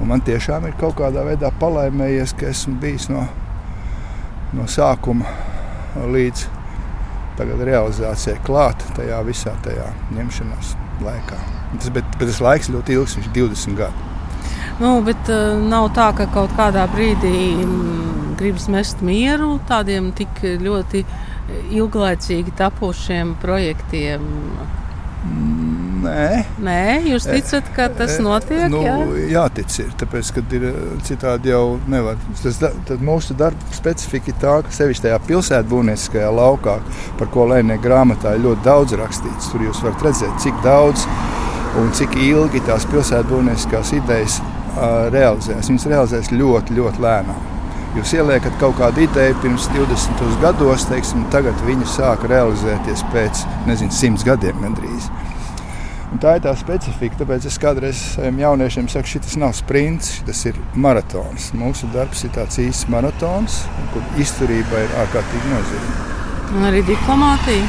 Un 0.00 0.08
man 0.10 0.22
tiešām 0.24 0.64
ir 0.68 0.76
kaut 0.80 0.96
kādā 1.00 1.24
veidā 1.26 1.52
palaimējies, 1.60 2.32
ka 2.38 2.48
esmu 2.50 2.78
bijis 2.82 3.08
no, 3.12 3.26
no 4.56 4.66
sākuma 4.70 5.28
līdz 6.12 6.46
realizācijai 7.42 8.38
klāt 8.46 8.82
tajā 8.96 9.20
visā 9.26 9.52
tajā 9.64 9.88
ņemšanās 10.14 10.74
laikā. 11.02 11.38
Tas, 11.78 11.90
bet, 11.90 12.08
bet 12.18 12.28
tas 12.28 12.40
laiks 12.44 12.70
ļoti 12.72 12.96
ilgs, 12.96 13.16
viņš 13.18 13.28
ir 13.28 13.36
20 13.40 13.78
gadi. 13.78 14.08
Nu, 14.80 14.94
bet 15.04 15.28
uh, 15.30 15.58
nav 15.60 15.90
tā, 15.96 16.10
ka 16.16 16.26
kaut 16.32 16.52
kādā 16.56 16.86
brīdī 16.92 17.34
mm, 17.64 18.36
gribas 18.40 18.68
mest 18.72 19.02
mieru 19.04 19.58
tādiem 19.68 20.10
tik 20.16 20.42
ļoti 20.62 21.04
ilglaicīgi 21.72 22.54
tapušiem 22.58 23.36
projektiem. 23.42 24.30
Nē. 26.02 26.22
Nē, 26.58 26.78
jūs 27.06 27.28
ticat, 27.28 27.68
ka 27.76 27.86
tas 27.94 28.16
notiek? 28.22 28.64
Nu, 28.72 28.80
jā, 28.82 28.96
jā 29.30 29.42
tic 29.54 29.76
ir. 29.84 29.92
Tāpēc, 30.00 30.32
kad 30.34 30.54
ir 30.58 30.64
citādi 31.06 31.52
jau 31.52 31.76
nevar. 31.90 32.18
Tas, 32.40 32.58
tad 32.58 33.04
mūsu 33.06 33.36
darba 33.38 33.76
specifika 33.76 34.32
ir 34.32 34.40
tā, 34.42 34.56
ka 34.66 34.74
sevišķi 34.74 35.06
tajā 35.06 35.20
pilsētbūvnieciskajā 35.28 36.32
laukā, 36.34 36.74
par 37.20 37.30
ko 37.34 37.46
Lēnē 37.52 37.78
grāmatā 37.84 38.34
ir 38.34 38.42
ļoti 38.48 38.66
daudz 38.66 38.98
rakstīts. 38.98 39.52
Tur 39.52 39.62
jūs 39.68 39.84
varat 39.86 40.02
redzēt, 40.08 40.34
cik 40.42 40.58
daudz 40.66 41.06
un 41.78 41.94
cik 41.94 42.18
ilgi 42.18 42.64
tās 42.66 42.88
pilsētbūvnieciskās 42.90 43.94
idejas 44.00 44.40
realizēs. 45.14 45.70
Viņas 45.70 45.90
realizēs 45.94 46.34
ļoti, 46.34 46.80
ļoti 46.80 47.06
lēnām. 47.06 47.50
Jūs 47.92 48.14
ieliekat 48.16 48.54
kaut 48.56 48.78
kādu 48.78 49.02
ideju 49.04 49.34
pirms 49.42 49.66
20 49.74 50.38
gados, 50.40 50.86
teiksim, 50.88 51.26
tagad 51.32 51.58
viņi 51.66 51.84
sāk 51.92 52.22
realizēties 52.30 53.02
pēc 53.12 53.42
nezinu, 53.68 53.92
100 53.92 54.24
gadiem 54.30 54.62
gandrīz. 54.64 55.10
Un 56.12 56.20
tā 56.20 56.34
ir 56.36 56.42
tā 56.44 56.54
specifika. 56.56 57.18
Tāpēc 57.20 57.46
es 57.48 57.58
kādreiz 57.60 58.00
saviem 58.14 58.40
jauniešiem 58.42 58.88
saku, 58.92 59.14
šis 59.14 59.36
nav 59.40 59.52
sprints, 59.56 60.18
tas 60.24 60.40
ir 60.48 60.56
maratons. 60.72 61.50
Mūsu 61.56 61.88
darbs 61.92 62.24
ir 62.24 62.32
tāds 62.32 62.56
īsts 62.64 62.88
maratons, 62.92 63.62
kur 63.92 64.20
izturība 64.20 64.86
ir 64.86 64.96
ārkārtīgi 65.04 65.52
nozīmīga. 65.52 66.08
Un 66.56 66.66
arī 66.68 66.82
diplomātija. 66.88 67.68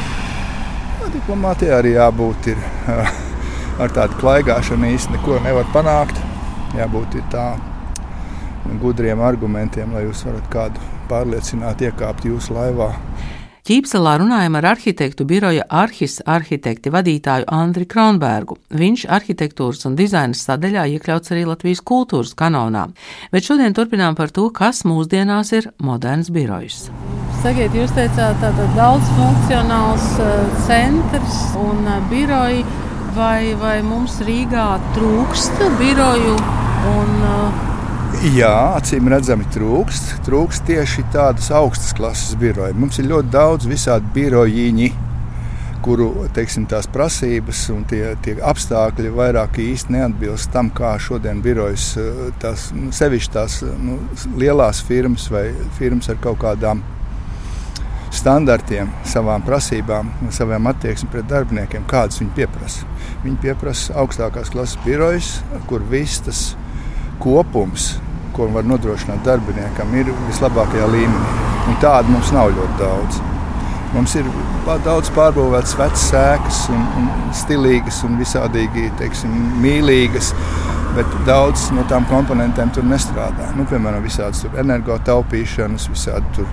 No, 1.01 1.11
diplomātija 1.17 1.81
arī 1.81 1.97
jābūt 1.97 2.51
ir, 2.51 2.63
ar 3.83 3.95
tādu 3.99 4.23
klaigāšanu 4.23 4.91
īstenībā 4.95 5.19
neko 5.19 5.43
nevar 5.47 5.71
panākt 5.75 6.19
jābūt 6.79 7.19
tā 7.31 7.47
gudriem 8.81 9.21
argumentiem, 9.23 9.93
lai 9.93 10.05
jūs 10.07 10.25
varat 10.27 10.49
kādu 10.53 10.89
pārliecināt, 11.09 11.83
iekāpt 11.83 12.27
jūsu 12.27 12.55
laivā. 12.55 12.91
Ķīpselā 13.63 14.17
runājam 14.19 14.57
ar 14.59 14.65
arhitektu 14.73 15.23
biroja 15.23 15.63
Arhis 15.71 16.17
arhitekti 16.27 16.91
vadītāju 16.91 17.45
Andri 17.47 17.85
Kronbergu. 17.87 18.57
Viņš 18.75 19.05
arhitektūras 19.07 19.85
un 19.87 19.95
dizaina 19.95 20.35
sadaļā 20.35 20.83
iekļauts 20.97 21.31
arī 21.31 21.45
Latvijas 21.47 21.79
kultūras 21.79 22.33
kanonā. 22.35 22.89
Bet 23.31 23.47
šodien 23.47 23.71
turpinām 23.75 24.17
par 24.19 24.35
to, 24.35 24.49
kas 24.51 24.83
mūsdienās 24.83 25.53
ir 25.55 25.69
moderns 25.79 26.27
birojs. 26.35 26.89
Sakiet, 27.39 27.71
jūs 27.71 27.95
teicāt, 27.95 28.35
tātad 28.43 28.75
daudz 28.75 29.07
funkcionāls 29.15 30.09
uh, 30.19 30.35
centrs 30.67 31.39
un 31.63 31.87
uh, 31.87 32.01
biroji. 32.11 32.65
Vai, 33.13 33.53
vai 33.61 33.77
mums 33.85 34.17
Rīgā 34.25 34.67
trūkst 34.95 35.59
biroju 35.77 36.35
Un, 36.83 37.11
uh, 37.23 37.72
Jā, 38.21 38.77
acīm 38.77 39.07
redzami 39.09 39.45
trūkst. 39.51 40.11
Trūkst 40.27 40.67
tieši 40.69 41.01
tādas 41.11 41.49
augstas 41.51 41.95
klases 41.97 42.37
biroja. 42.39 42.75
Mums 42.77 42.99
ir 43.01 43.09
ļoti 43.09 43.31
daudz 43.33 43.67
visādi 43.67 44.07
birojiņi, 44.13 44.89
kuru 45.83 46.27
teiksim, 46.35 46.67
prasības 46.93 47.65
un 47.73 47.83
tie, 47.89 48.13
tie 48.23 48.37
apstākļi 48.37 49.11
vairāk 49.17 49.59
īsti 49.59 49.97
neatbilst 49.97 50.53
tam, 50.53 50.69
kā 50.71 50.93
šodien 51.01 51.41
birojas 51.43 51.89
uh, 51.97 52.29
tās 52.39 52.69
nu, 52.71 52.93
sevišķi 52.95 53.33
tās 53.33 53.59
nu, 53.65 53.99
lielās 54.37 54.83
firmas 54.85 55.27
vai 55.33 55.49
firmas 55.79 56.09
ar 56.13 56.21
kaut 56.23 56.39
kādām 56.45 56.85
standartiem, 58.13 58.93
savām 59.09 59.43
prasībām, 59.43 60.11
savām 60.31 60.69
attieksmēm 60.69 61.11
pret 61.11 61.31
darbiniekiem, 61.33 61.89
kādas 61.89 62.21
viņi 62.21 62.35
pieprasa. 62.37 62.89
Viņi 63.25 63.39
pieprasa 63.41 63.97
augstākās 63.99 64.53
klases 64.53 64.79
birojas, 64.85 65.39
kur 65.67 65.83
viss 65.89 66.21
tas 66.23 66.51
ir 66.53 66.62
kopums, 67.23 67.93
ko 68.35 68.49
var 68.53 68.65
nodrošināt 68.67 69.23
darbiniekam, 69.25 69.93
ir 69.95 70.11
vislabākajā 70.27 70.89
līmenī. 70.91 71.37
Un 71.69 71.79
tādu 71.81 72.11
mums 72.11 72.33
nav 72.35 72.51
ļoti 72.51 72.79
daudz. 72.81 73.21
Mums 73.93 74.15
ir 74.17 74.27
daudz 74.83 75.11
pārbūvētas 75.13 75.75
vecas 75.77 76.07
sēklas, 76.09 76.63
un, 76.73 76.85
un 76.99 77.09
stilīgas 77.37 78.01
un 78.07 78.17
visādīgi 78.19 78.89
teiksim, 78.99 79.35
mīlīgas. 79.61 80.33
Bet 80.95 81.17
daudz 81.27 81.69
no 81.75 81.83
tām 81.89 82.05
komponentēm 82.09 82.71
tur 82.75 82.85
nestrādā. 82.87 83.49
Nu, 83.57 83.65
piemēram, 83.69 84.03
visādas 84.05 84.43
energotaupīšanas, 84.51 85.89
visādi 85.93 86.47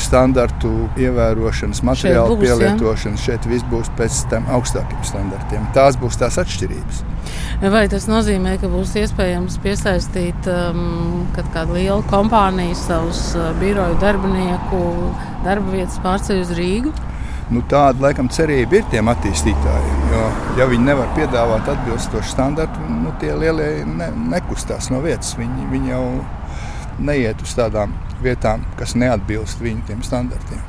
standartu 0.00 0.70
ievērošanas, 1.00 1.82
materiālu 1.86 2.36
būs, 2.36 2.44
pielietošanas. 2.44 3.22
Ja? 3.22 3.32
Šeit 3.32 3.48
viss 3.50 3.66
būs 3.70 3.90
pēc 3.98 4.22
tam 4.32 4.48
augstākiem 4.52 5.04
standartiem. 5.06 5.68
Tās 5.76 5.98
būs 6.00 6.18
tās 6.20 6.38
atšķirības. 6.42 7.02
Vai 7.72 7.86
tas 7.90 8.04
nozīmē, 8.10 8.56
ka 8.60 8.68
būs 8.70 8.92
iespējams 9.00 9.56
piesaistīt 9.64 10.48
um, 10.52 11.24
kādu 11.54 11.78
lielu 11.78 12.02
kompāniju, 12.10 12.76
savus 12.78 13.30
uh, 13.38 13.50
biroju 13.60 13.96
darbinieku 14.02 14.82
darba 15.46 15.78
vietas 15.78 15.98
pārceļ 16.04 16.42
uz 16.44 16.52
Rīgu? 16.58 16.92
Nu, 17.50 17.62
tāda 17.70 18.08
laikam 18.08 18.28
cerība 18.32 18.80
ir 18.80 18.86
tiem 18.90 19.06
attīstītājiem. 19.12 19.98
Jo, 20.10 20.22
ja 20.58 20.66
viņi 20.66 20.88
nevar 20.88 21.12
piedāvāt 21.14 21.68
atbilstošu 21.70 22.32
standartu, 22.32 22.86
nu, 22.90 23.12
tie 23.20 23.34
lielie 23.38 23.84
ne, 23.86 24.10
nekustās 24.34 24.90
no 24.90 24.98
vietas. 25.04 25.36
Viņi, 25.38 25.68
viņi 25.70 25.92
jau 25.92 26.04
neiet 26.98 27.42
uz 27.42 27.54
tādām 27.54 27.94
vietām, 28.22 28.64
kas 28.80 28.96
neatbilst 28.98 29.62
viņu 29.62 30.02
standartiem. 30.02 30.64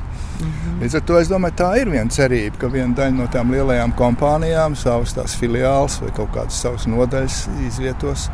-hmm. 0.45 0.81
Līdz 0.81 0.95
ar 0.95 1.01
to 1.01 1.19
es 1.19 1.29
domāju, 1.31 1.55
tā 1.57 1.71
ir 1.81 1.89
viena 1.89 2.09
cerība, 2.09 2.57
ka 2.61 2.67
viena 2.67 2.95
daļa 2.95 3.15
no 3.17 3.27
tām 3.33 3.51
lielajām 3.51 3.93
kompānijām 3.97 4.75
savus 4.75 5.13
tās 5.13 5.35
filiālus 5.35 6.01
vai 6.01 6.11
kaut 6.11 6.29
kādas 6.35 6.61
savas 6.61 6.87
nodaļas 6.87 7.47
izvietos 7.67 8.29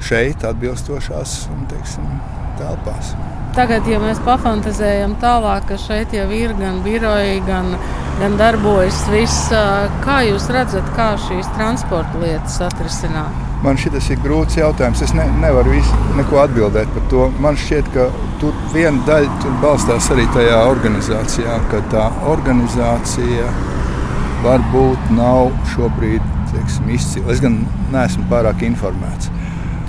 šeit, 0.00 0.44
atbilstošās 0.44 1.48
teiksim, 1.68 2.06
telpās. 2.60 3.14
Tagad, 3.56 3.88
ja 3.90 3.98
mēs 3.98 4.20
pafantazējam 4.22 5.16
tālāk, 5.22 5.66
ka 5.72 5.78
šeit 5.80 6.12
jau 6.14 6.28
ir 6.30 6.54
gan 6.54 6.78
biroji, 6.84 7.40
gan, 7.48 7.72
gan 8.20 8.36
darbojas 8.38 9.02
viss, 9.10 9.50
kā 10.04 10.20
jūs 10.28 10.46
redzat, 10.54 10.86
kā 10.94 11.16
šīs 11.18 11.50
transporta 11.56 12.22
lietas 12.22 12.60
atrisināt? 12.68 13.46
Man 13.60 13.76
šis 13.76 14.06
ir 14.14 14.20
grūts 14.24 14.56
jautājums. 14.56 15.02
Es 15.04 15.10
ne, 15.12 15.26
nevaru 15.42 15.74
visu, 15.74 15.96
neko 16.16 16.38
atbildēt 16.40 16.94
par 16.94 17.02
to. 17.12 17.26
Man 17.44 17.58
šķiet, 17.60 17.90
ka 17.92 18.06
tur 18.40 18.56
viena 18.72 19.02
daļa 19.08 19.34
tur 19.42 19.58
balstās 19.60 20.08
arī 20.14 20.24
tajā 20.32 20.62
organizācijā, 20.70 21.58
ka 21.72 21.82
tā 21.92 22.06
organizācija 22.30 23.50
varbūt 24.46 25.10
nav 25.18 25.50
šobrīd 25.74 26.24
teiksim, 26.54 26.88
izcila. 26.94 27.34
Es 27.34 27.42
gan 27.44 27.60
neesmu 27.92 28.24
pārāk 28.30 28.64
informēts. 28.64 29.28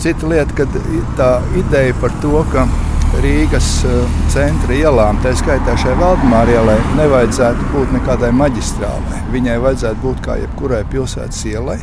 Cita 0.02 0.26
lieta, 0.26 0.56
ka 0.58 0.66
tā 1.14 1.28
ideja 1.60 1.94
par 2.02 2.14
to, 2.24 2.40
ka 2.50 2.64
Rīgas 3.22 3.68
eh, 3.86 4.16
centra 4.34 4.74
ielām, 4.74 5.20
tā 5.22 5.36
skaitā 5.38 5.76
šai 5.78 5.94
Valdemāra 6.00 6.56
ielai, 6.56 6.78
nevajadzētu 6.98 7.68
būt 7.70 7.94
nekādai 8.00 8.32
maģistrālei. 8.34 9.20
Viņai 9.30 9.60
vajadzētu 9.62 10.02
būt 10.02 10.24
kā 10.26 10.40
jebkurai 10.42 10.82
pilsētas 10.90 11.44
ielai 11.52 11.78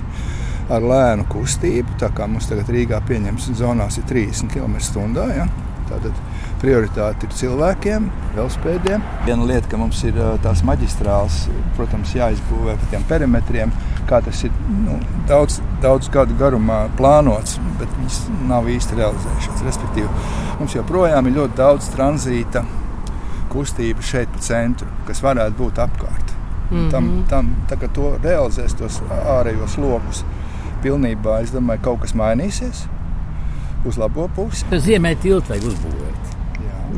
ar 0.67 0.89
lēnu 0.91 1.29
kustību. 1.31 1.95
Tā 2.01 2.11
kā 2.17 2.27
mums 2.27 2.51
tagad 2.51 2.73
Rīgā 2.75 2.99
pieņems 3.07 3.53
zonās 3.61 4.01
ir 4.01 4.09
30 4.11 4.51
km/h. 4.51 5.29
Ja? 5.37 5.47
Tātad 5.89 6.17
prioritāte 6.63 7.27
ir 7.27 7.35
cilvēkiem, 7.39 8.09
velospēdiem. 8.37 9.05
Viena 9.27 9.47
lieta, 9.49 9.69
ka 9.71 9.81
mums 9.81 10.01
ir 10.07 10.19
tās 10.45 10.65
maģistrāls, 10.67 11.45
protams, 11.79 12.15
jāizbūvē 12.19 12.77
pa 12.81 12.91
tiem 12.93 13.07
perimetriem, 13.09 13.73
kā 14.09 14.21
tas 14.25 14.43
ir 14.47 14.55
nu, 14.73 14.99
daudz, 15.29 15.61
daudz 15.85 16.11
gadu 16.13 16.37
garumā 16.41 16.85
plānots, 16.99 17.59
bet 17.81 17.93
viņas 18.01 18.21
nav 18.51 18.69
īsti 18.73 18.99
realizējušās. 18.99 19.65
Respektīvi, 19.69 20.09
mums 20.61 20.77
joprojām 20.77 21.31
ir 21.31 21.39
ļoti 21.39 21.59
daudz 21.61 21.93
tranzīta 21.95 22.65
kustība 23.53 24.05
šeit 24.05 24.33
pa 24.35 24.43
centru, 24.45 24.91
kas 25.09 25.23
varētu 25.25 25.57
būt 25.63 25.81
apkārt. 25.85 26.35
Mm 26.69 26.77
-hmm. 26.77 26.91
tam, 26.91 27.25
tam, 27.29 27.55
tā, 27.69 27.89
to 27.97 28.13
realizēs 28.23 28.75
tos 28.77 29.01
ārējos 29.09 29.79
lokus 29.81 30.25
pilnībā, 30.83 31.41
es 31.43 31.51
domāju, 31.51 31.81
kaut 31.83 32.01
kas 32.01 32.15
mainīsies 32.15 32.85
uz 33.89 33.99
labo 34.01 34.29
pusi. 34.37 34.65
Ziemē 34.89 35.15
tiltu 35.23 35.55
vajag 35.55 35.69
uzbūvēt. 35.73 36.35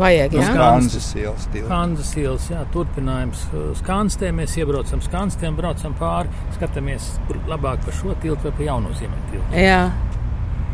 Vajag, 0.01 0.35
jā. 0.39 0.51
Kanzas 0.55 1.09
ielas. 1.19 1.47
Kanzas 1.67 2.11
ielas, 2.19 2.45
jā, 2.53 2.61
turpinājums. 2.75 3.41
Skanstē 3.81 4.31
mēs 4.35 4.55
iebraucam 4.61 5.03
skanstiem, 5.03 5.57
braucam 5.59 5.97
pāri, 5.99 6.31
skatāmies, 6.55 7.09
kur 7.27 7.41
labāk 7.51 7.83
pa 7.87 7.95
šo 7.99 8.15
tiltu 8.23 8.47
vai 8.47 8.55
pa 8.59 8.69
jauno 8.69 8.95
ziemē 8.95 9.19
tiltu. 9.33 9.59
Jā. 9.59 9.81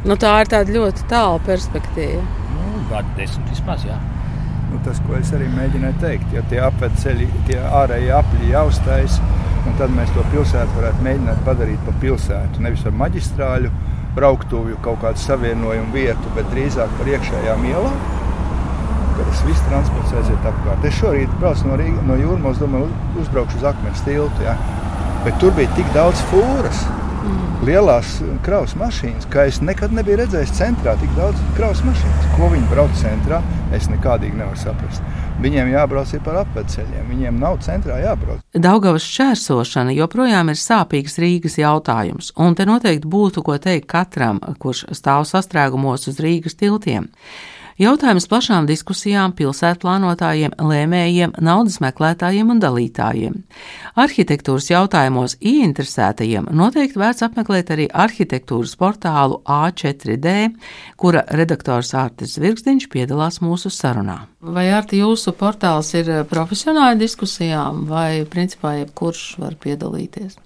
Nu, 0.07 0.19
tā 0.21 0.35
ir 0.43 0.53
tāda 0.53 0.77
ļoti 0.77 1.09
tāla 1.11 1.41
perspektīva. 1.47 2.21
Nu, 2.53 2.85
gadu 2.93 3.17
desmit 3.17 3.49
vismaz, 3.55 3.89
jā. 3.89 3.97
Nu, 4.69 4.79
tas, 4.85 5.01
ko 5.07 5.17
es 5.17 5.33
arī 5.35 5.49
mēģināju 5.55 5.99
teikt, 6.03 6.29
ja 6.37 6.45
tie 6.51 6.61
apveceļi, 6.67 7.27
tie 7.49 7.59
ārējie 7.81 8.13
apļi 8.19 8.53
jāuztais, 8.53 9.19
tad 9.81 9.93
mēs 9.97 10.13
to 10.15 10.23
pilsētu 10.31 10.77
varētu 10.77 11.05
mēģināt 11.07 11.43
padarīt 11.49 11.81
par 11.89 11.97
pilsētu. 12.05 12.63
Nevis 12.63 12.85
ar 12.87 12.95
maģistrāļu, 13.01 13.73
brauktuvju 14.17 14.79
kaut 14.85 15.03
kādu 15.05 15.21
savienojumu 15.23 15.93
vietu, 15.95 16.37
bet 16.37 16.49
drīzāk 16.55 16.93
par 16.99 17.17
iekšējām 17.17 17.67
ielām 17.73 17.99
vakaras 19.17 19.43
viss 19.47 19.63
transports 19.69 20.13
aiziet 20.13 20.47
apkārt. 20.49 20.85
Es 20.85 20.97
šorīt 21.01 21.33
braucu 21.41 21.69
no, 21.69 21.77
Rīga, 21.81 22.03
no 22.09 22.17
jūras, 22.21 22.61
domāju, 22.61 22.89
uzbraukšu 23.21 23.61
uz 23.61 23.65
akmens 23.71 24.03
tiltu. 24.05 24.45
Ja? 24.45 24.57
Bet 25.25 25.39
tur 25.41 25.55
bija 25.57 25.73
tik 25.77 25.89
daudz 25.95 26.21
fūras. 26.31 26.85
Lielās 27.67 28.19
kravas 28.47 28.77
mašīnas, 28.79 29.27
ka 29.33 29.47
es 29.51 29.61
nekad 29.65 29.95
nebiju 29.97 30.21
redzējis 30.23 30.55
centrā 30.59 30.95
tik 31.01 31.13
daudz 31.17 31.41
kravas 31.57 31.83
mašīnas. 31.87 32.29
Ko 32.37 32.51
viņi 32.53 32.69
brauc 32.71 32.93
centrā, 33.01 33.41
es 33.75 33.89
nekādīgi 33.91 34.39
nevaru 34.39 34.61
saprast. 34.61 35.03
Viņiem 35.43 35.73
jābrauc 35.75 36.13
par 36.25 36.39
apceļiem, 36.45 37.09
viņiem 37.11 37.41
nav 37.41 37.59
centrā 37.65 37.99
jābrauc. 38.01 38.41
Daugavas 38.55 39.05
šķērsošana 39.05 39.97
joprojām 39.97 40.53
ir 40.53 40.61
sāpīgs 40.61 41.19
Rīgas 41.21 41.59
jautājums, 41.61 42.31
un 42.41 42.57
te 42.57 42.65
noteikti 42.69 43.11
būtu 43.11 43.45
ko 43.45 43.59
teikt 43.61 43.91
katram, 43.91 44.41
kurš 44.63 44.87
stāv 44.97 45.27
sastrēgumos 45.29 46.09
uz 46.09 46.23
Rīgas 46.23 46.57
tiltiem. 46.57 47.11
Jautājums 47.77 48.25
plašām 48.25 48.65
diskusijām 48.65 49.35
pilsētplānotājiem, 49.37 50.55
lēmējiem, 50.57 51.35
naudas 51.45 51.75
meklētājiem 51.85 52.55
un 52.55 52.63
dalītājiem. 52.63 53.35
Arhitektūras 54.01 54.71
jautājumos 54.71 55.35
ieinteresētajiem 55.45 56.49
noteikti 56.57 57.03
vērts 57.03 57.27
apmeklēt 57.27 57.75
arī 57.75 57.85
arhitektūras 57.93 58.73
portālu 58.81 59.43
A4D, 59.45 60.35
kura 60.97 61.27
redaktors 61.37 61.93
Ārtis 61.93 62.39
Zvirgstiņš 62.39 62.89
piedalās 62.97 63.43
mūsu 63.45 63.69
sarunā. 63.69 64.23
Vai 64.41 64.71
Ārti 64.73 65.03
jūsu 65.05 65.37
portāls 65.37 65.93
ir 66.01 66.09
profesionāli 66.33 67.05
diskusijām 67.05 67.85
vai 67.93 68.25
principā 68.25 68.79
jebkurš 68.81 69.35
var 69.45 69.61
piedalīties? 69.61 70.41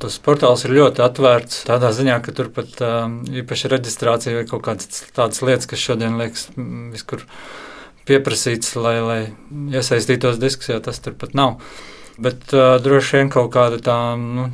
Tas 0.00 0.18
portāls 0.22 0.64
ir 0.66 0.76
ļoti 0.76 1.02
atvērts 1.04 1.64
tādā 1.68 1.90
ziņā, 1.96 2.20
ka 2.24 2.34
tur 2.36 2.50
pat 2.54 2.80
um, 2.84 3.20
īpaši 3.42 3.70
reģistrācija 3.72 4.38
vai 4.38 4.46
kaut 4.48 4.64
kādas 4.66 5.04
tādas 5.16 5.42
lietas, 5.42 5.68
kas 5.70 5.82
šodien 5.82 6.18
liekas 6.20 6.48
viskur 6.92 7.24
pieprasīts, 8.08 8.74
lai, 8.78 8.96
lai 9.04 9.20
iesaistītos 9.74 10.40
diskusijā, 10.42 10.80
tas 10.84 11.02
tur 11.02 11.16
pat 11.18 11.36
nav. 11.38 11.58
Bet 12.20 12.52
uh, 12.54 12.76
droši 12.82 13.20
vien 13.20 13.32
kaut 13.32 13.52
kāda 13.56 13.80
tā. 13.84 14.00
Nu, 14.20 14.50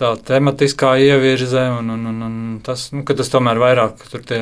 Tā 0.00 0.14
tematiskā 0.16 0.94
ievirze, 0.96 1.60
un, 1.76 1.90
un, 1.92 2.06
un, 2.08 2.20
un 2.24 2.36
tas, 2.64 2.86
nu, 2.94 3.02
tas 3.04 3.28
tomēr 3.28 3.58
vairāk 3.60 3.98
tur 4.08 4.22
tie 4.24 4.38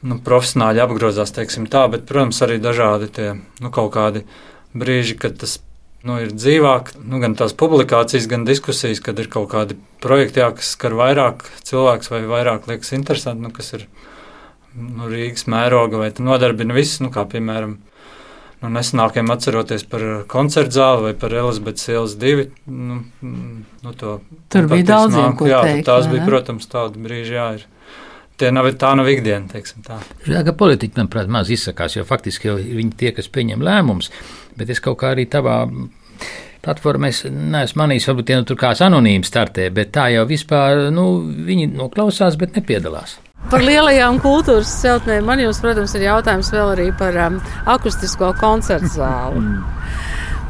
nu, 0.00 0.16
profesionāļi 0.24 0.80
apgrozās, 0.80 1.34
teiksim 1.36 1.66
tā, 1.68 1.82
bet, 1.92 2.06
protams, 2.08 2.40
arī 2.46 2.56
dažādi 2.62 3.10
tie 3.12 3.26
nu, 3.36 3.68
kaut 3.74 3.92
kādi 3.92 4.24
brīži, 4.72 5.18
kad 5.20 5.36
tas 5.42 5.58
nu, 6.06 6.18
ir 6.22 6.32
dzīvāk, 6.34 6.94
nu, 7.02 7.20
gan 7.22 7.36
tās 7.38 7.54
publikācijas, 7.58 8.28
gan 8.30 8.46
diskusijas, 8.48 9.02
kad 9.04 9.20
ir 9.22 9.30
kaut 9.32 9.50
kādi 9.52 9.78
projekti, 10.02 10.42
jā, 10.42 10.50
kas 10.56 10.74
skar 10.76 10.96
vairāk 10.98 11.46
cilvēks 11.68 12.10
vai 12.12 12.24
vairāk 12.30 12.68
liekas 12.70 12.94
interesanti, 12.96 13.44
nu, 13.46 13.52
kas 13.54 13.72
ir 13.78 13.86
nu, 14.74 15.08
Rīgas 15.10 15.46
mēroga 15.50 16.00
vai 16.00 16.12
nodarbina 16.18 16.76
visus, 16.76 17.00
nu, 17.04 17.12
kā 17.14 17.26
piemēram. 17.28 17.78
Nu, 18.62 18.68
nesenākiem 18.70 19.26
atceroties 19.34 19.82
par 19.90 20.02
koncertu 20.30 20.76
zāli 20.76 21.08
vai 21.08 21.12
par 21.18 21.32
Elizabetes 21.34 21.88
ielas 21.90 22.12
divi. 22.14 22.44
Nu, 22.70 23.00
nu, 23.26 23.94
to, 23.98 24.20
Tur 24.54 24.68
bija 24.70 24.86
daudz 24.92 25.18
ko 25.38 25.48
jā, 25.50 25.64
teikt. 25.66 25.88
Tās 25.88 26.06
bija, 26.10 26.22
protams, 26.28 26.68
tādi 26.70 27.02
brīži, 27.02 27.34
jā, 27.34 27.48
ir. 27.58 27.64
Nav, 28.52 28.66
tā 28.80 28.90
nav 28.98 29.06
ikdiena, 29.06 29.46
teiksim 29.50 29.84
tā. 29.86 30.00
Jā, 30.26 30.40
ka 30.46 30.54
politiķi, 30.58 30.96
manuprāt, 30.98 31.28
maz 31.30 31.50
izsakās, 31.52 31.94
jo 31.94 32.02
faktiski 32.08 32.48
jau 32.48 32.56
viņi 32.58 32.96
tie, 32.98 33.12
kas 33.14 33.28
pieņem 33.30 33.62
lēmumus, 33.62 34.10
bet 34.58 34.72
es 34.72 34.82
kaut 34.82 34.98
kā 35.02 35.12
arī 35.14 35.28
tavā 35.30 35.60
platformā 36.62 37.10
es 37.12 37.24
neesmu 37.26 37.82
manījis, 37.82 38.08
varbūt 38.10 38.28
tie 38.30 38.38
nu, 38.38 38.46
tur 38.48 38.58
kāds 38.60 38.82
anonīms 38.86 39.30
startē, 39.30 39.68
bet 39.74 39.92
tā 39.94 40.08
jau 40.14 40.24
vispār 40.28 40.88
nu, 40.94 41.06
viņi 41.48 41.72
noklausās, 41.74 42.38
bet 42.40 42.58
nepiedalās. 42.58 43.18
Par 43.50 43.64
lielajām 43.66 44.20
kultūras 44.22 44.70
celtnēm 44.84 45.26
man 45.26 45.42
jums, 45.42 45.58
protams, 45.62 45.94
ir 45.98 46.06
jautājums 46.06 46.52
vēl 46.54 46.74
arī 46.76 46.88
par 46.98 47.18
um, 47.24 47.40
akustisko 47.74 48.30
koncertu 48.38 48.90
zāli. 48.94 49.42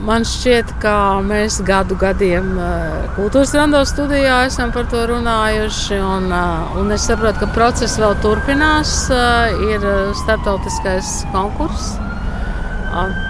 Man 0.03 0.25
šķiet, 0.27 0.73
ka 0.83 0.95
mēs 1.23 1.61
gadu 1.67 1.95
gadiem 1.99 2.57
uh, 2.59 3.05
kultūras 3.15 3.53
randos 3.55 3.93
studijā 3.95 4.41
esam 4.49 4.73
par 4.75 4.89
to 4.91 5.05
runājuši, 5.07 5.99
un, 6.03 6.27
uh, 6.35 6.79
un 6.81 6.91
es 6.95 7.07
saprotu, 7.07 7.45
ka 7.45 7.51
process 7.55 8.01
vēl 8.03 8.17
turpinās. 8.25 8.97
Uh, 9.15 9.67
ir 9.71 9.87
starptautiskais 10.25 11.21
konkurss. 11.35 11.95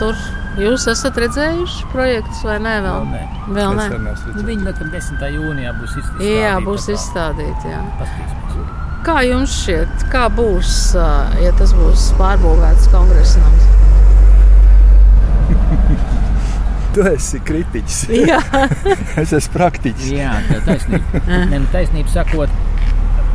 Tur 0.01 0.17
Jūs 0.61 0.85
esat 0.91 1.17
redzējuši 1.17 1.87
projektus 1.95 2.43
vai 2.45 2.59
nē? 2.61 2.73
Vēl, 2.85 3.07
vēl 3.57 3.77
nē. 3.79 3.85
Vēl 3.89 4.03
nē. 4.05 4.15
Nu, 4.37 4.43
viņi 4.45 4.67
laikam 4.67 4.91
10. 4.93 5.23
jūnijā 5.33 5.73
būs 5.79 5.95
izstādīti. 5.97 6.35
Jā, 6.43 6.57
būs 6.67 6.89
izstādīti. 6.93 7.73
Jā. 7.73 7.81
Kā 9.07 9.23
jums 9.25 9.55
šķiet, 9.63 10.05
kā 10.13 10.27
būs, 10.37 10.75
ja 11.41 11.55
tas 11.57 11.73
būs 11.79 12.11
pārbūvēts 12.21 12.93
kongresa 12.93 13.41
nams? 13.41 13.92
tu 16.97 17.07
esi 17.09 17.41
kritiķis. 17.47 18.03
Jā, 18.29 18.39
es 19.23 19.33
esmu 19.33 19.57
praktiķis. 19.57 20.13
Jā, 20.17 20.37
tā 20.49 20.61
ir 20.61 20.67
taisnība. 20.69 21.25
ne, 21.53 21.63
nu, 21.63 21.69
taisnība 21.73 22.13
sakot, 22.13 22.61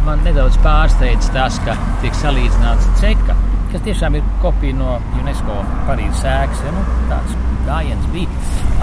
man 0.06 0.24
nedaudz 0.28 0.60
pārsteidz 0.64 1.32
tas, 1.36 1.60
ka 1.66 1.76
tiek 2.04 2.16
salīdzināts 2.22 2.90
ceka, 3.02 3.36
kas 3.74 3.84
tiešām 3.88 4.20
ir 4.20 4.30
kopija 4.44 4.78
no 4.78 4.98
UNESCO 5.20 5.58
Parīzes 5.90 6.24
ēkas. 6.30 6.64
Ja, 6.68 6.76
nu, 6.76 6.86
tāds 7.12 7.36
gājiens 7.68 8.08
bija 8.14 8.30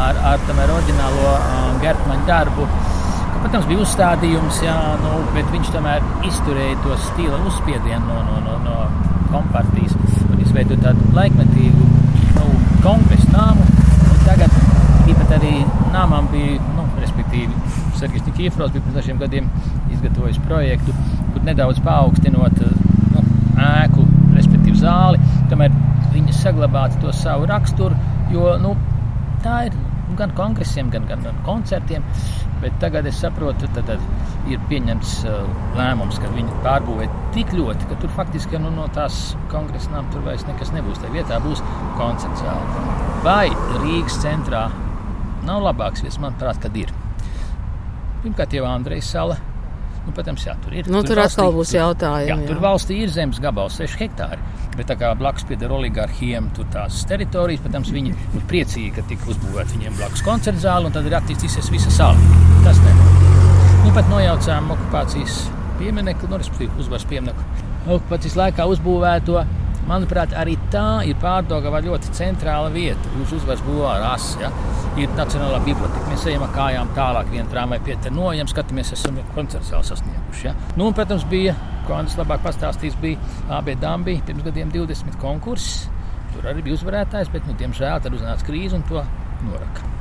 ar, 0.03 0.19
ar 0.35 0.45
tam 0.49 0.61
ar 0.61 0.75
oriģinālo 0.75 1.31
uh, 1.31 1.71
Gertmaņa 1.85 2.29
darbu. 2.29 2.69
Protams, 3.45 3.67
bija 3.69 3.85
uzstādījums, 3.85 4.61
jā, 4.65 4.75
nu, 5.03 5.17
bet 5.35 5.49
viņš 5.53 5.73
tomēr 5.75 6.05
izturēja 6.25 6.79
to 6.85 6.97
stila 7.11 7.41
uzspiedienu 7.45 8.09
no, 8.09 8.23
no, 8.25 8.39
no, 8.45 8.55
no 8.65 8.77
kompartijas 9.29 9.93
un 10.31 10.41
izveidoja 10.41 10.81
tādu 10.87 11.11
laikmetīgu 11.17 11.89
nu, 12.39 12.49
kongresu 12.85 13.29
nāmu. 13.35 13.67
Tagad 14.25 14.64
arī 15.37 15.55
nāmām 15.95 16.29
bija, 16.33 16.59
nu, 16.77 16.87
respektīvi, 17.03 17.53
Sergejs 17.99 18.27
Nikifrovs 18.29 18.75
bija 18.75 18.85
pirms 18.85 18.99
dažiem 18.99 19.21
gadiem 19.23 19.49
izgatavojis 19.93 20.41
projektu, 20.49 20.95
kur 21.33 21.47
nedaudz 21.47 21.81
paaugstinot 21.85 22.61
nu, 23.15 23.25
ēku, 23.55 24.07
respektīvi 24.35 24.79
zāli, 24.81 25.23
tomēr 25.53 25.75
viņi 26.15 26.37
saglabātu 26.37 27.03
to 27.03 27.15
savu 27.17 27.49
raksturu, 27.51 27.99
jo 28.35 28.55
nu, 28.63 28.75
tā 29.45 29.65
ir 29.69 29.77
gan 30.19 30.31
kongresiem, 30.37 30.91
gan, 30.91 31.07
gan, 31.11 31.23
gan 31.27 31.39
koncertiem. 31.47 32.05
Bet 32.63 32.77
tagad 32.81 33.07
es 33.11 33.19
saprotu, 33.21 33.69
ka 33.75 33.97
ir 34.49 34.61
pieņemts 34.71 35.15
uh, 35.29 35.43
lēmums, 35.77 36.21
ka 36.23 36.31
viņi 36.33 36.63
pārbūvē 36.65 37.09
tik 37.35 37.53
ļoti, 37.57 37.89
ka 37.91 37.99
tur 38.01 38.13
faktiski 38.17 38.61
nu, 38.63 38.71
no 38.73 38.87
tās 38.95 39.35
kongresa 39.53 39.93
nama 39.93 40.09
tur 40.13 40.25
vairs 40.25 40.47
nekas 40.49 40.73
nebūs. 40.77 41.03
Tā 41.03 41.11
vietā 41.13 41.41
būs 41.45 41.61
koncerts 41.99 42.45
zāle. 42.45 42.87
Vai 43.27 43.49
Rīgas 43.83 44.21
centrā 44.23 44.69
nav 45.47 45.65
labāks 45.65 46.05
vietas, 46.05 46.21
manuprāt, 46.23 46.61
kad 46.63 46.77
ir. 46.79 46.93
Pirmkārt, 48.25 48.57
jau 48.57 48.65
Andrejas 48.69 49.11
sala. 49.15 49.37
Nu, 50.05 50.13
protams, 50.13 50.43
jā, 50.45 50.53
tur 50.61 50.75
ir. 50.77 50.89
Nu, 50.93 51.01
tur, 51.01 51.15
tur 51.15 51.23
valstī, 51.23 51.41
atkal 51.41 51.55
būs 51.55 51.71
jautājumi. 51.73 52.29
Jā, 52.29 52.37
jā. 52.37 52.49
Tur 52.51 52.61
valstī 52.61 52.99
ir 53.07 53.13
zemes 53.13 53.41
gabals, 53.41 53.79
6 53.81 53.97
hektāri. 54.03 54.43
Bet 54.75 54.89
tā 54.91 54.97
kā 55.01 55.13
blakus 55.17 55.47
pieder 55.49 55.73
oligarhiem, 55.73 56.51
tur 56.57 56.67
tās 56.75 57.05
teritorijas, 57.09 57.63
protams, 57.65 57.93
viņi 57.95 58.13
ir 58.13 58.47
priecīgi, 58.51 58.91
ka 58.97 59.05
tika 59.09 59.31
uzbūvēta 59.33 59.79
viņiem 59.79 59.97
blakus 59.97 60.25
koncerta 60.27 60.61
zāle, 60.67 60.91
un 60.91 60.97
tad 60.97 61.09
ir 61.09 61.17
attīstīsies 61.17 61.71
visa 61.73 61.93
sala. 61.95 62.41
Tas 62.67 62.81
nevar. 62.85 63.15
Nu, 63.85 63.93
pat 63.97 64.11
nojaucām 64.13 64.73
okupācijas 64.75 65.45
pieminiektu, 65.81 66.29
nu, 66.29 66.41
respektīvi 66.43 66.85
uzvaras 66.85 67.07
pieminiektu. 67.09 67.71
Okupācijas 67.85 68.37
laikā 68.41 68.69
uzbūvēto 68.75 69.41
Manuprāt, 69.89 70.33
arī 70.41 70.55
tā 70.73 71.03
ir 71.05 71.19
pārdagava 71.21 71.83
ļoti 71.85 72.15
centrāla 72.17 72.71
vieta. 72.73 73.11
Uz 73.21 73.35
uzvaras 73.37 73.63
bulvāra 73.67 74.15
asa 74.15 74.47
ja? 74.47 74.51
ir 75.01 75.13
Nacionālā 75.19 75.61
biblioteka. 75.67 76.05
Mēs 76.09 76.25
ejam 76.31 76.47
ar 76.47 76.55
kājām 76.57 76.93
tālāk, 76.97 77.29
viena 77.35 77.51
tramvaja 77.53 77.85
pietenojam, 77.85 78.49
skatāmies, 78.49 78.95
esam 78.97 79.21
jau 79.21 79.27
koncertu 79.37 79.83
sasnieguši. 79.91 80.47
Ja? 80.49 80.55
Nu, 80.79 80.89
un, 80.89 80.97
protams, 80.97 81.27
bija, 81.29 81.57
ko 81.89 81.99
Andris 81.99 82.17
labāk 82.21 82.45
pastāstīs, 82.47 82.97
bija 83.03 83.21
AB 83.59 83.75
Dambī 83.83 84.21
pirms 84.25 84.47
gadiem 84.49 84.73
20 84.73 85.21
konkurss. 85.21 85.91
Tur 86.33 86.49
arī 86.49 86.65
bija 86.65 86.81
uzvarētājs, 86.81 87.33
bet, 87.35 87.45
nu, 87.49 87.59
diemžēl, 87.61 88.01
tad 88.07 88.17
uznāca 88.17 88.49
krīze 88.49 88.81
un 88.81 88.89
to 88.89 89.05
noraka 89.45 89.94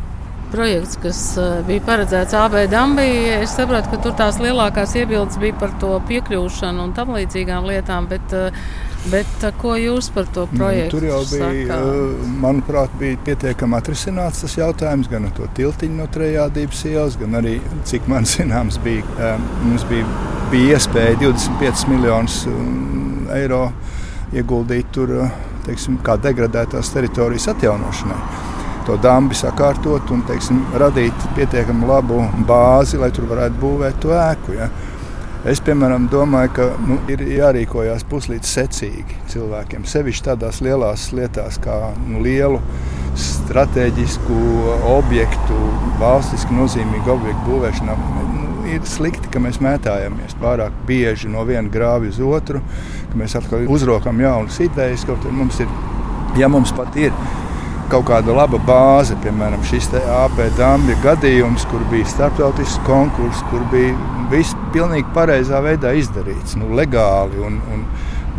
projekts, 0.53 0.97
kas 1.03 1.19
eh, 1.41 1.59
bija 1.67 1.83
paredzēts 1.89 2.37
AB 2.37 2.63
Dambī. 2.71 3.09
Es 3.41 3.57
saprotu, 3.57 3.91
ka 3.91 4.01
tur 4.05 4.17
tās 4.19 4.39
lielākās 4.43 4.95
iebildes 5.01 5.41
bija 5.41 5.57
par 5.59 5.75
to 5.81 5.97
piekļūšanu 6.09 6.87
un 6.87 6.95
tam 6.97 7.13
līdzīgām 7.17 7.69
lietām, 7.69 8.09
bet 8.11 8.37
uh, 8.37 8.65
Bet, 9.11 9.41
ko 9.59 9.73
jūs 9.75 10.07
par 10.15 10.29
to 10.31 10.45
nu, 10.47 10.61
projektu? 10.61 10.95
Nu, 10.95 11.01
tur 11.01 11.07
jau 11.09 11.17
bija, 11.27 11.49
sakā? 11.75 11.79
manuprāt, 12.39 12.93
bija 12.99 13.17
pietiekami 13.25 13.75
atrisināts 13.75 14.45
tas 14.45 14.55
jautājums 14.55 15.09
gan 15.11 15.27
ar 15.27 15.33
to 15.35 15.47
tiltiņu 15.57 15.97
no 15.97 16.07
trejādības 16.11 16.85
ielas, 16.87 17.17
gan 17.19 17.35
arī, 17.41 17.57
cik 17.89 18.07
man 18.11 18.27
zināms, 18.33 18.79
bija, 18.85 19.33
mums 19.65 19.83
bija, 19.91 20.07
bija 20.53 20.77
iespēja 20.77 21.19
25 21.25 21.91
miljonus 21.91 22.39
eiro 23.35 23.65
ieguldīt 24.33 24.95
tur, 24.95 25.17
teiksim, 25.67 25.99
kā 26.05 26.15
degradētās 26.23 26.95
teritorijas 26.95 27.51
atjaunošanai. 27.51 28.52
To 28.83 28.97
dambi 28.99 29.35
sakārtot 29.37 30.09
un 30.11 30.25
teiksim, 30.27 30.57
radīt 30.75 31.27
pietiekami 31.37 31.87
labu 31.87 32.17
bāzi, 32.47 32.97
lai 32.99 33.13
tur 33.15 33.29
varētu 33.29 33.55
būvēt 33.61 34.01
to 34.03 34.11
ēku. 34.17 34.57
Ja. 34.57 34.67
Es, 35.47 35.59
piemēram, 35.63 36.09
domāju, 36.11 36.51
ka 36.55 36.65
nu, 36.87 36.97
ir 37.11 37.23
jārīkojas 37.27 38.03
puslīdz 38.11 38.47
secīgi 38.47 39.17
cilvēkiem. 39.31 39.83
Sevišķi 39.87 40.25
tādās 40.29 40.59
lielās 40.63 41.09
lietās, 41.15 41.59
kā 41.63 41.77
nu, 42.07 42.21
lielu 42.23 42.59
strateģisku 43.19 44.37
objektu, 44.91 45.57
valstiski 45.99 46.55
nozīmīgu 46.55 47.11
objektu 47.15 47.43
būvēšanā. 47.49 47.97
Nu, 48.15 48.53
ir 48.71 48.83
slikti, 48.87 49.31
ka 49.31 49.43
mēs 49.43 49.59
mētājamies 49.63 50.35
pārāk 50.39 50.75
bieži 50.87 51.31
no 51.31 51.43
viena 51.47 51.71
grāvja 51.71 52.11
uz 52.11 52.19
otru, 52.23 52.63
ka 53.11 53.19
mēs 53.19 53.35
atkal 53.39 53.67
uzrokam 53.71 54.19
jaunas 54.23 54.59
idejas. 54.63 55.03
Kaut 55.07 55.23
arī 55.23 55.35
mums 55.39 55.59
ir, 55.63 55.71
ja 56.39 56.51
mums 56.51 56.71
pat 56.75 56.95
ir 56.99 57.11
kaut 57.91 58.07
kāda 58.09 58.35
laba 58.35 58.59
bāze, 58.67 59.17
piemēram, 59.23 59.63
šis 59.67 59.89
AP 59.99 60.39
dambja 60.57 60.97
gadījums, 61.03 61.67
kur 61.71 61.83
bija 61.91 62.07
starptautisks 62.11 62.81
konkurss, 62.87 63.43
kur 63.51 63.65
bija 63.71 63.93
viss 64.31 64.57
pilnīgi 64.73 65.09
pareizā 65.15 65.61
veidā 65.63 65.93
izdarīts, 65.99 66.57
nu, 66.59 66.71
legāli. 66.77 67.41
Un, 67.43 67.61
un, 67.73 67.85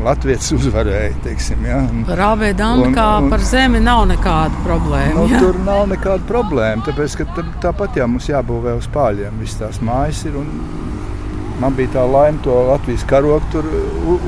Latvijas 0.02 0.48
uzvarēja. 0.50 1.12
Teiksim, 1.22 1.60
ja? 1.68 1.76
Par 2.08 2.18
ABDAM 2.32 2.88
kā 2.96 3.08
par 3.30 3.42
zemi 3.46 3.78
nav 3.82 4.02
nekāda 4.10 4.62
problēma. 4.64 5.26
Nu, 5.30 5.38
tur 5.38 5.58
nav 5.62 5.84
nekāda 5.92 6.26
problēma. 6.26 6.82
Tāpēc, 6.88 7.14
tā, 7.36 7.44
tāpat 7.62 8.00
jā, 8.00 8.08
mums 8.10 8.26
jābūvē 8.26 8.74
uz 8.80 8.88
pāļiem. 8.94 9.38
Visas 9.42 9.60
tās 9.60 9.78
mājas 9.84 10.24
ir. 10.26 10.40
Man 11.62 11.76
bija 11.78 11.92
tā 11.94 12.02
laime 12.10 12.42
to 12.42 12.56
Latvijas 12.66 13.04
karogu 13.06 13.46
tur 13.52 13.68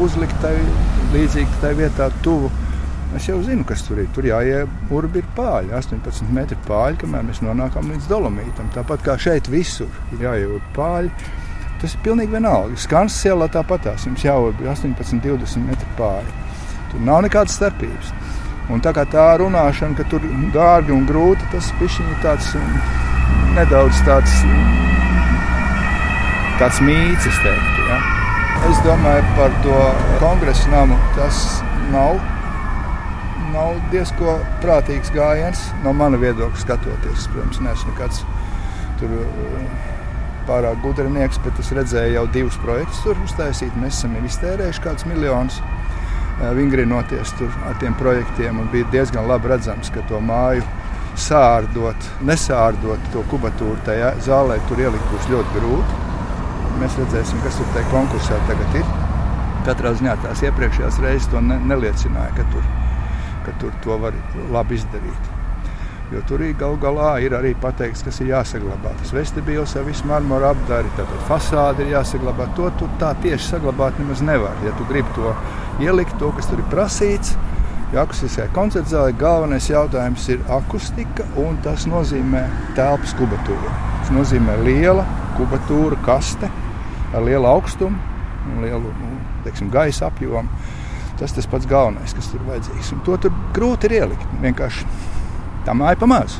uzlikt 0.05 0.37
tai, 0.45 0.55
līdzīgi 1.17 1.59
tai 1.65 1.75
vietā 1.81 2.13
tuvu. 2.23 2.53
Es 3.17 3.25
jau 3.31 3.39
zinu, 3.41 3.65
kas 3.65 3.81
tur 3.87 4.03
ir. 4.03 4.11
Tur 4.13 4.27
jāieburbi 4.29 5.23
ir 5.23 5.29
pāļi, 5.37 5.73
18 5.79 6.29
metri 6.37 6.59
pāļi, 6.67 7.01
kamēr 7.01 7.25
mēs 7.25 7.41
nonākam 7.41 7.89
līdz 7.89 8.11
dolomītam. 8.11 8.69
Tāpat 8.75 9.07
kā 9.07 9.17
šeit 9.21 9.49
visur 9.49 9.89
ir 10.13 10.27
jāieburbi 10.27 10.75
pāļi. 10.77 11.13
Tas 11.81 11.93
ir 11.93 12.03
pilnīgi 12.05 12.33
vienalga. 12.37 12.77
Skansas 12.81 13.25
ielā 13.29 13.49
tāpatās 13.53 14.05
jums 14.09 14.25
jābūt 14.25 14.61
18, 14.65 15.21
20 15.25 15.65
metri 15.65 15.89
pāri. 15.99 16.37
Tur 16.93 17.03
nav 17.09 17.23
nekādas 17.25 17.57
starpības. 17.57 18.13
Un 18.73 18.81
tā 18.83 18.93
kā 18.97 19.05
tā 19.09 19.27
runāšana, 19.41 19.97
ka 19.97 20.07
tur 20.11 20.25
dārgi 20.55 20.93
un 20.93 21.05
grūti, 21.09 21.49
tas 21.53 21.69
ir 21.81 22.15
tāds 22.25 22.49
mm, 22.59 23.53
nedaudz 23.57 24.01
tāds, 24.09 24.33
tāds 26.61 26.81
mīts, 26.83 27.29
es 27.31 27.43
teiktu. 27.45 27.89
Ja? 27.91 28.01
Es 28.67 28.81
domāju 28.85 29.23
par 29.37 29.53
to 29.63 29.77
kongresu 30.19 30.73
namu. 30.73 30.97
Tas 31.15 31.63
nav, 31.93 32.19
nav 33.57 33.77
diezko 33.93 34.37
prātīgs 34.63 35.13
gājiens 35.15 35.67
no 35.85 35.95
mana 35.97 36.21
viedokļa 36.21 36.63
skatoties. 36.63 37.29
Protams, 37.33 37.61
neesmu 37.65 37.93
nekāds 37.95 38.23
tur 39.01 39.13
pārāk 40.47 40.83
gudrinieks, 40.85 41.41
bet 41.45 41.59
es 41.63 41.73
redzēju 41.75 42.19
jau 42.19 42.27
divus 42.35 42.59
projektus 42.63 43.03
tur 43.05 43.19
uztaisīt. 43.25 43.75
Mēs 43.81 43.99
esam 43.99 44.17
iztērējuši 44.21 44.85
kādus 44.85 45.09
miljonus 45.09 45.61
vingrinoties 46.57 47.33
ar 47.67 47.79
tiem 47.81 47.97
projektiem. 47.99 48.61
Bija 48.73 48.89
diezgan 48.93 49.29
labi 49.31 49.51
redzams, 49.55 49.91
ka 49.95 50.05
to 50.11 50.21
māju 50.23 50.65
sārdot, 51.17 52.11
nesārdot 52.29 53.11
to 53.15 53.25
kubatūru 53.31 53.79
tajā 53.89 54.13
zālē, 54.27 54.61
tur 54.69 54.85
ielikt 54.85 55.13
būs 55.15 55.31
ļoti 55.33 55.57
grūti. 55.57 56.03
Mēs 56.77 56.99
redzēsim, 57.01 57.41
kas 57.41 57.57
tur 57.57 57.71
tajā 57.73 57.89
konkursā 57.95 58.41
tagad 58.51 58.81
ir. 58.83 58.91
Katrā 59.67 59.97
ziņā 59.97 60.19
tās 60.23 60.45
iepriekšējās 60.45 61.01
reizes 61.03 61.31
to 61.33 61.41
ne, 61.43 61.57
neliecināja, 61.73 62.35
ka 62.37 62.45
tur, 62.53 62.67
ka 63.47 63.57
tur 63.63 63.75
to 63.85 63.99
var 64.03 64.15
labi 64.53 64.79
izdarīt. 64.81 65.33
Jo 66.13 66.21
tur 66.29 66.43
gal 66.59 66.77
galā 66.79 67.17
ir 67.19 67.35
arī 67.35 67.51
pateikts, 67.59 68.05
kas 68.07 68.21
ir 68.23 68.29
jāsaglabā. 68.31 68.93
Tas 69.01 69.11
vestibīls 69.15 69.75
ar 69.75 69.87
visu 69.89 70.07
marmora 70.07 70.53
apdari, 70.55 70.93
tad 70.95 71.11
fasāde 71.27 71.83
ir 71.83 71.97
jāsaglabā. 71.97 72.47
To 72.59 72.71
tu 72.79 72.87
tā 73.01 73.11
tieši 73.25 73.57
saglabāt 73.57 73.99
nemaz 73.99 74.23
nevar. 74.23 74.55
Ja 74.63 74.75
tu 74.79 74.87
gribi 74.87 75.11
to 75.17 75.35
ielikt, 75.83 76.15
to, 76.21 76.31
kas 76.37 76.47
tur 76.47 76.63
ir 76.63 76.69
prasīts, 76.71 77.35
jo 77.91 78.05
akustiskajā 78.05 78.53
koncerta 78.55 78.93
zālē 78.95 79.17
galvenais 79.19 79.67
jautājums 79.71 80.29
ir 80.31 80.47
akustika, 80.55 81.27
un 81.43 81.59
tas 81.67 81.89
nozīmē 81.91 82.45
telpas 82.79 83.17
kubatūra. 83.19 83.75
Tas 84.05 84.15
nozīmē 84.15 84.61
liela 84.63 85.03
kubatūra 85.41 85.99
kaste 86.07 86.53
ar 87.15 87.27
lielu 87.27 87.51
augstumu 87.51 87.99
un 88.47 88.63
lielu 88.63 88.95
nu, 89.01 89.13
teiksim, 89.43 89.75
gaisa 89.75 90.07
apjomu. 90.07 90.47
Tas 91.21 91.33
tas 91.33 91.47
pats 91.49 91.67
galvenais, 91.67 92.13
kas 92.15 92.27
tur 92.33 92.43
vajadzīgs. 92.49 92.93
Un 92.93 93.01
to 93.07 93.17
tur 93.17 93.33
grūti 93.57 93.89
ir 93.89 93.93
ielikt. 94.03 94.27
Vienkārši 94.43 94.85
Tā 95.67 95.73
māja 95.75 95.97
pa 95.99 96.07
maz. 96.07 96.37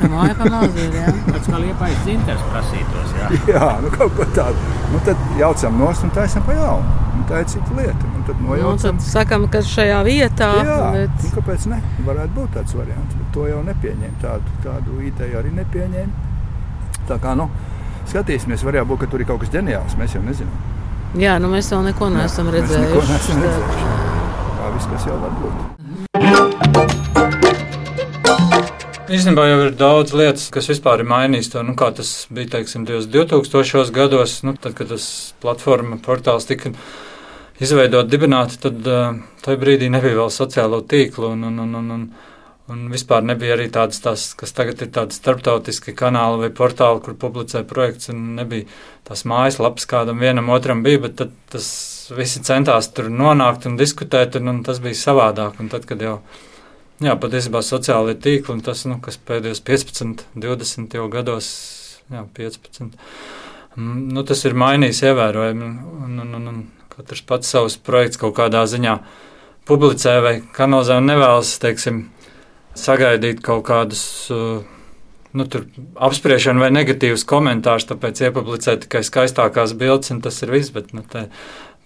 Māja 0.00 0.34
pa 0.36 0.46
mazu 0.52 0.76
ir, 0.80 0.94
jā. 0.96 1.12
Tas 1.32 1.46
kā 1.48 1.58
liepais 1.60 1.94
dzinters 2.04 2.40
prasītos, 2.50 3.14
jā. 3.16 3.28
Jā, 3.54 3.68
nu 3.84 3.88
kaut 3.94 4.12
ko 4.16 4.24
tādu. 4.36 4.56
Nu, 4.92 5.00
tad 5.04 5.16
jaucam 5.38 5.78
nost 5.80 6.04
un 6.04 6.12
taisam 6.16 6.44
pa 6.44 6.56
jaunu. 6.56 6.94
Un 7.16 7.24
tā 7.28 7.40
ir 7.42 7.48
cita 7.52 7.76
lieta. 7.76 8.08
Un 8.16 8.24
tad 8.28 8.40
Nu, 8.40 8.50
nojaucam. 8.50 8.96
tad 9.00 9.04
sakam, 9.06 9.44
ka 9.52 9.60
šajā 9.64 9.98
vietā. 10.08 10.50
Jā, 10.64 10.78
bet- 10.96 11.24
nu, 11.24 11.32
kāpēc 11.38 11.66
ne? 11.72 11.80
Varētu 12.08 12.36
būt 12.36 12.52
tāds 12.58 12.76
variants, 12.76 13.16
bet 13.20 13.32
to 13.36 13.46
jau 13.48 13.60
nepieņēma. 13.68 14.16
Tādu, 14.24 14.56
tādu 14.64 15.00
ideju 15.08 15.40
arī 15.42 15.52
nepieņēma. 15.60 16.28
Tā 17.12 17.20
kā, 17.20 17.36
nu, 17.36 17.48
skatīsimies, 18.12 18.64
var 18.64 18.80
jau 18.80 18.86
būt, 18.92 19.04
ka 19.04 19.10
tur 19.14 19.20
ir 19.24 19.28
kaut 19.32 19.40
kas 19.44 19.52
ģeniāls. 19.56 19.96
Mēs 20.00 20.16
jau 20.16 20.24
nezinām. 20.24 20.68
Jā, 21.20 21.36
nu 21.42 21.48
mēs 21.52 21.72
vēl 21.72 21.88
neko 21.90 22.08
neesam 22.16 22.48
neko 22.48 22.56
redzējuši. 22.60 23.10
neesam 23.12 23.44
redzējuši. 23.44 23.99
Viss, 24.80 24.88
kas 24.88 25.02
jau 25.04 25.16
var 25.20 25.32
būt. 25.36 25.56
Īstenībā 29.10 29.44
jau 29.44 29.58
ir 29.66 29.74
daudz 29.76 30.14
lietas, 30.16 30.46
kas 30.54 30.70
vispār 30.70 31.02
ir 31.02 31.08
mainījis 31.10 31.50
to, 31.52 31.60
nu, 31.66 31.74
kā 31.76 31.90
tas 31.92 32.12
bija 32.32 32.48
teiksim, 32.54 32.86
tajos 32.88 33.10
2000. 33.12 33.92
gados, 33.92 34.38
nu, 34.46 34.54
tad, 34.56 34.72
kad 34.78 34.88
tas 34.88 35.04
platforma 35.42 35.98
portāls 36.00 36.48
tika 36.48 36.72
izveidot, 37.60 38.08
dibināts, 38.08 38.56
tad 38.62 38.80
uh, 38.88 39.20
tajā 39.44 39.60
brīdī 39.60 39.90
nebija 39.92 40.16
vēl 40.22 40.32
sociālo 40.32 40.80
tīklu. 40.88 41.34
Un, 41.34 41.44
un, 41.50 41.60
un, 41.66 41.76
un, 41.82 41.92
un, 41.98 42.08
un 42.70 42.84
vispār 42.92 43.24
nebija 43.26 43.56
arī 43.56 43.66
tādas, 43.74 44.00
tās, 44.04 44.28
kas 44.38 44.54
tagad 44.56 44.82
ir 44.84 44.92
tādas 44.94 45.18
starptautiski 45.20 45.94
kanāli 45.98 46.44
vai 46.44 46.50
portāli, 46.54 47.02
kur 47.04 47.16
publicē 47.18 47.64
projekts. 47.68 48.12
Nebija 48.14 48.68
tās 49.08 49.26
mājaslapas, 49.28 49.88
kādam 49.90 50.22
vienam 50.22 50.52
otram 50.54 50.84
bija, 50.86 51.02
bet 51.06 51.18
tad 51.22 51.34
tas 51.50 51.66
visi 52.14 52.42
centās 52.46 52.92
tur 52.94 53.10
nonākt 53.10 53.66
un 53.70 53.80
diskutēt, 53.80 54.38
un, 54.38 54.54
un 54.54 54.62
tas 54.66 54.78
bija 54.82 54.98
savādāk. 54.98 55.58
Un 55.62 55.72
tad, 55.72 55.88
kad 55.90 56.02
jau 56.04 56.20
Jā, 57.00 57.14
patiesībā 57.16 57.62
sociālai 57.64 58.12
tīkli, 58.20 58.52
un 58.52 58.58
tas, 58.60 58.82
nu, 58.84 58.98
kas 59.00 59.16
pēdējos 59.24 59.62
15, 59.64 60.26
20 60.36 60.96
jau 60.98 61.06
gados, 61.08 61.46
jā, 62.12 62.26
15, 62.36 62.98
mm, 63.78 64.02
nu, 64.12 64.24
tas 64.28 64.44
ir 64.44 64.56
mainījis 64.60 65.00
ievērojami. 65.08 65.70
Un, 66.04 66.18
un, 66.20 66.34
un, 66.36 66.50
un 66.50 66.58
katrs 66.92 67.24
pats 67.24 67.54
savus 67.54 67.78
projekts 67.80 68.20
kaut 68.20 68.34
kādā 68.36 68.66
ziņā 68.68 68.98
publicē 69.70 70.18
vai 70.20 70.34
kanalizē 70.52 70.98
un 71.00 71.08
nevēlas, 71.08 71.54
teiksim, 71.62 72.02
sagaidīt 72.80 73.42
kaut 73.44 73.64
kādus. 73.70 74.04
Uh, 74.34 74.60
Nu, 75.30 75.44
tur 75.46 75.62
apspriešana 75.94 76.58
vai 76.58 76.68
negatīvs 76.74 77.22
komentārs, 77.30 77.84
tāpēc 77.86 78.18
iepublicē 78.26 78.72
tikai 78.82 79.04
skaistākās 79.06 79.76
bildes, 79.78 80.10
un 80.10 80.18
tas 80.24 80.40
ir 80.42 80.50
viss. 80.50 80.72
Bet, 80.74 80.88
nu, 80.90 81.04
tā, 81.06 81.28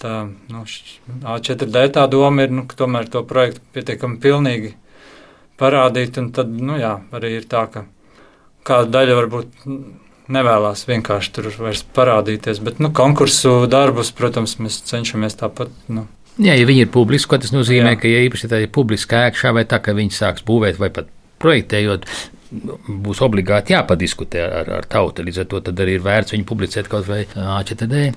tā 0.00 0.12
nu, 0.48 0.62
š- 0.64 0.96
A4D 1.28 1.83
tā 1.92 2.07
doma 2.09 2.46
ir, 2.46 2.54
nu, 2.57 2.64
ka 2.64 2.78
tomēr 2.78 3.11
to 3.12 3.20
projektu 3.28 3.61
pietiekami 3.76 4.16
pilnīgi 4.22 4.70
parādīt. 5.61 6.16
un 6.22 6.30
Tad 6.33 6.57
nu, 6.57 6.78
jā, 6.80 6.94
arī 7.12 7.35
ir 7.37 7.44
tā, 7.44 7.66
ka 7.68 7.85
kāda 8.64 8.88
daļa 8.96 9.18
varbūt 9.20 9.68
nevēlas 10.33 10.87
vienkārši 10.88 11.37
tur 11.37 11.50
vairs 11.66 11.85
parādīties. 11.85 12.64
Bet 12.64 12.80
nu, 12.80 12.94
konkursu 12.96 13.66
darbus, 13.68 14.09
protams, 14.16 14.57
mēs 14.57 14.80
cenšamies 14.88 15.37
tāpat. 15.44 15.68
Nu, 15.92 16.07
Jā, 16.42 16.57
ja 16.59 16.66
viņi 16.66 16.87
ir 16.87 16.92
publiski, 16.94 17.38
tas 17.38 17.53
nozīmē, 17.55 17.94
Jā. 17.94 18.01
Ka, 18.03 18.11
ja 18.11 18.23
īpaši 18.27 18.51
tā 18.51 18.62
ir 18.64 18.73
publiska 18.75 19.29
ēkšā 19.29 19.53
vai 19.55 19.62
tā, 19.70 19.79
ka 19.83 19.94
viņi 19.94 20.16
sāks 20.16 20.42
būvēt 20.47 20.81
vai 20.83 20.90
pat 20.94 21.11
projektējot, 21.42 22.09
būs 23.05 23.20
obligāti 23.23 23.75
jāpadiskutē 23.75 24.42
ar, 24.62 24.70
ar 24.81 24.87
tautu. 24.90 25.25
Līdz 25.27 25.42
ar 25.44 25.51
to 25.51 25.61
tad 25.68 25.83
arī 25.83 25.99
ir 25.99 26.05
vērts 26.05 26.35
viņu 26.35 26.47
publicēt 26.49 26.90
kaut 26.90 27.07
vai 27.07 27.25
A4D. 27.31 28.09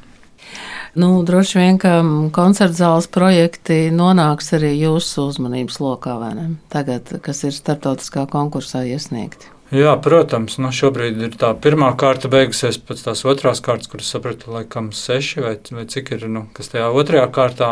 Nu, 0.98 1.12
droši 1.28 1.60
vien, 1.60 1.78
ka 1.78 2.00
koncerta 2.34 2.74
zāles 2.74 3.10
projekti 3.12 3.92
nonāks 3.94 4.50
arī 4.58 4.72
jūsu 4.80 5.28
uzmanības 5.30 5.78
lokā, 5.84 6.16
vai 6.22 6.32
ne? 6.38 6.48
Tagad, 6.74 7.12
kas 7.22 7.44
ir 7.46 7.54
starptautiskā 7.54 8.26
konkursā 8.32 8.82
iesniegti. 8.88 9.52
Jā, 9.76 9.98
protams, 10.00 10.56
nu 10.64 10.72
šobrīd 10.72 11.20
ir 11.28 11.34
tā 11.38 11.52
pirmā 11.60 11.90
kārta 12.00 12.32
beigusies, 12.32 12.80
pēc 12.80 13.04
tās 13.04 13.26
otrās 13.28 13.60
kārtas, 13.62 13.92
kuras 13.92 14.10
sapratu, 14.14 14.54
laikam 14.56 14.94
seši 14.96 15.44
vai, 15.44 15.56
vai 15.76 15.84
cik 15.92 16.14
ir, 16.16 16.24
nu, 16.32 16.46
kas 16.56 16.72
tajā 16.72 16.88
otrajā 16.96 17.28
kārtā 17.36 17.72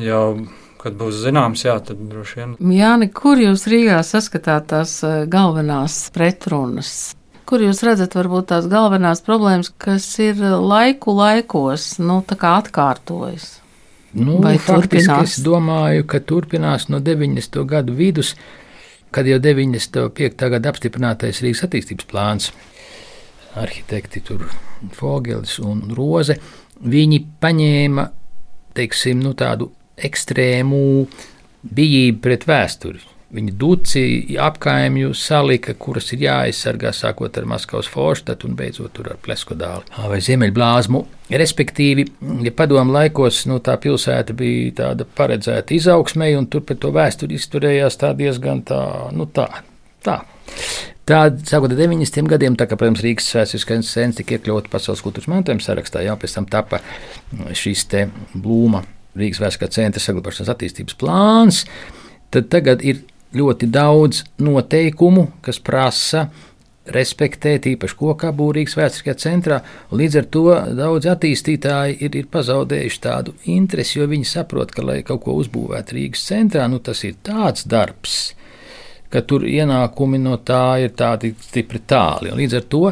jau, 0.00 0.26
kad 0.82 0.98
būs 0.98 1.22
zināms, 1.22 1.64
jā, 1.66 1.76
tad 1.84 2.00
droši 2.10 2.38
vien. 2.40 2.54
Jāni, 2.76 3.08
kur 3.14 3.40
jūs 3.40 3.66
Rīgā 3.70 4.00
saskatāt 4.06 4.70
tās 4.72 4.98
eh, 5.06 5.24
galvenās 5.30 6.04
pretrunas? 6.14 7.12
Kur 7.48 7.60
jūs 7.60 7.82
redzat 7.84 8.14
varbūt 8.16 8.48
tās 8.52 8.68
galvenās 8.70 9.20
problēmas, 9.26 9.72
kas 9.82 10.06
ir 10.22 10.38
laiku 10.40 11.12
laikos, 11.18 11.98
nu, 12.00 12.22
tā 12.26 12.38
kā 12.40 12.56
atkārtojas? 12.62 13.58
Nu, 14.12 14.38
Vai 14.44 14.58
faktiski 14.60 15.08
turpinās? 15.08 15.36
es 15.38 15.44
domāju, 15.44 16.06
ka 16.08 16.20
turpinās 16.20 16.88
no 16.92 17.00
90. 17.00 17.62
gadu 17.68 17.94
vidus, 17.96 18.34
kad 19.12 19.28
jau 19.28 19.38
95. 19.40 20.48
gada 20.52 20.72
apstiprinātais 20.72 21.40
Rīgas 21.44 21.64
attīstības 21.66 22.08
plāns, 22.08 22.50
arhitekti 23.60 24.22
tur 24.24 24.46
Fogelis 24.96 25.58
un 25.60 25.84
Roze, 25.96 26.38
viņi 26.82 27.20
paņēma, 27.40 28.06
teiksim, 28.76 29.20
nu, 29.24 29.32
tādu 29.36 29.70
ekstrēmu 30.08 30.82
bijību 31.62 32.22
pret 32.22 32.46
vēsturi. 32.48 33.08
Viņi 33.32 33.52
duci 33.56 34.02
apkaimju 34.44 35.14
salika, 35.16 35.72
kuras 35.80 36.10
ir 36.12 36.26
jāaizsargā, 36.26 36.90
sākot 36.92 37.38
ar 37.40 37.46
Maskavas 37.48 37.88
forštatu 37.88 38.50
un 38.50 38.58
beidzot 38.58 39.00
ar 39.00 39.14
Pleskodāli 39.24 40.04
vai 40.10 40.18
Ziemeļblāzmu. 40.20 41.00
Respektīvi, 41.40 42.04
ja 42.44 42.52
padomu 42.52 42.92
laikos 42.92 43.46
nu, 43.48 43.56
tā 43.64 43.78
pilsēta 43.80 44.36
bija 44.36 44.76
tāda 44.82 45.08
paredzēta 45.08 45.72
izaugsmē, 45.78 46.28
un 46.36 46.50
tur 46.52 46.66
pret 46.68 46.82
to 46.84 46.92
vēsturi 46.92 47.40
izturējās 47.40 47.96
tā 48.04 48.12
diezgan 48.20 48.66
tā, 48.68 48.84
nu 49.16 49.24
tā, 49.32 49.48
tā. 50.04 50.20
Tāda, 51.08 51.40
sākot 51.48 51.72
ar 51.72 51.80
90. 51.80 52.28
gadiem, 52.36 52.60
tā 52.60 52.68
kā, 52.68 52.76
protams, 52.76 53.00
Rīgas 53.02 53.32
vēsturiskais 53.32 53.96
centrs 53.96 54.20
tika 54.20 54.36
iekļauts 54.36 54.70
pasaules 54.70 55.00
kultūras 55.02 55.32
mantojuma 55.32 55.64
sarakstā, 55.64 56.04
jau 56.04 56.20
pēc 56.20 56.36
tam 56.36 56.52
tapa 56.52 56.84
šīs 57.56 57.88
te 57.88 58.10
blūma 58.36 58.84
Rīgas 59.18 59.42
vēsturiskā 59.42 59.68
centra 59.72 60.02
saglabāšanas 60.02 60.52
attīstības 60.54 60.96
plāns, 61.00 61.64
tad 62.32 62.48
tagad 62.52 62.84
ir 62.84 63.02
ļoti 63.36 63.68
daudz 63.72 64.22
noteikumu, 64.42 65.28
kas 65.44 65.60
prasa 65.62 66.26
respektēt 66.92 67.68
īpaši 67.70 67.96
kokā 67.98 68.32
būrīgas 68.34 68.74
vēsturiskajā 68.78 69.14
centrā. 69.22 69.60
Līdz 69.94 70.18
ar 70.18 70.28
to 70.34 70.44
daudz 70.78 71.08
attīstītāji 71.12 72.00
ir, 72.02 72.16
ir 72.18 72.30
pazaudējuši 72.32 73.02
tādu 73.04 73.36
interesi, 73.52 74.00
jo 74.00 74.08
viņi 74.10 74.28
saprot, 74.28 74.74
ka, 74.74 74.84
lai 74.86 75.00
kaut 75.06 75.22
ko 75.26 75.36
uzbūvētu 75.38 75.98
Rīgas 75.98 76.26
centrā, 76.26 76.66
nu, 76.70 76.82
tas 76.82 77.04
ir 77.06 77.20
tāds 77.22 77.68
darbs, 77.70 78.32
ka 79.12 79.22
tur 79.28 79.44
ienākumi 79.48 80.20
no 80.22 80.38
tā 80.46 80.62
ir 80.84 80.94
tādi 80.98 81.32
stipri 81.42 81.82
tāli. 81.88 82.32
Un 82.32 82.40
līdz 82.40 82.58
ar 82.58 82.64
to 82.72 82.82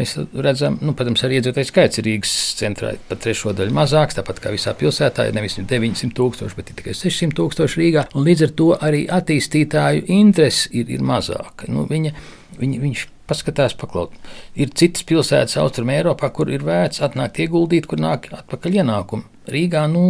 mēs 0.00 0.16
redzam, 0.46 0.78
nu, 0.82 0.94
protams, 0.98 1.22
arī 1.26 1.38
iedzīvotāju 1.38 1.70
skaits 1.70 2.00
ir 2.00 2.08
Rīgas 2.08 2.34
centrā 2.58 2.92
pat 3.08 3.22
trešo 3.24 3.54
daļu 3.56 3.76
mazāks, 3.76 4.18
tāpat 4.18 4.42
kā 4.42 4.54
visā 4.54 4.74
pilsētā 4.78 5.28
ir 5.28 5.38
nevis 5.38 5.58
900 5.60 6.16
tūkstoši, 6.16 6.58
bet 6.58 6.72
tikai 6.72 6.96
600 6.96 7.38
tūkstoši 7.38 7.82
Rīgā. 7.82 8.06
Un 8.18 8.26
līdz 8.26 8.46
ar 8.48 8.52
to 8.58 8.68
arī 8.90 9.06
attīstītāju 9.20 10.06
interesi 10.20 10.74
ir, 10.80 10.90
ir 10.90 11.06
mazāka. 11.06 11.70
Nu, 11.70 11.86
viņa, 11.90 12.14
viņa, 12.58 12.82
viņš 12.84 13.06
paskatās, 13.30 13.76
paklaut. 13.78 14.14
Ir 14.58 14.72
citas 14.74 15.06
pilsētas 15.06 15.58
Austrumē 15.62 16.00
Eiropā, 16.00 16.32
kur 16.34 16.50
ir 16.50 16.66
vērts 16.66 17.02
atnākt 17.06 17.38
ieguldīt, 17.44 17.86
kur 17.90 18.02
nāk 18.02 18.30
atpakaļ 18.34 18.80
ienākumi. 18.82 19.26
Rīgā, 19.50 19.86
nu, 19.90 20.04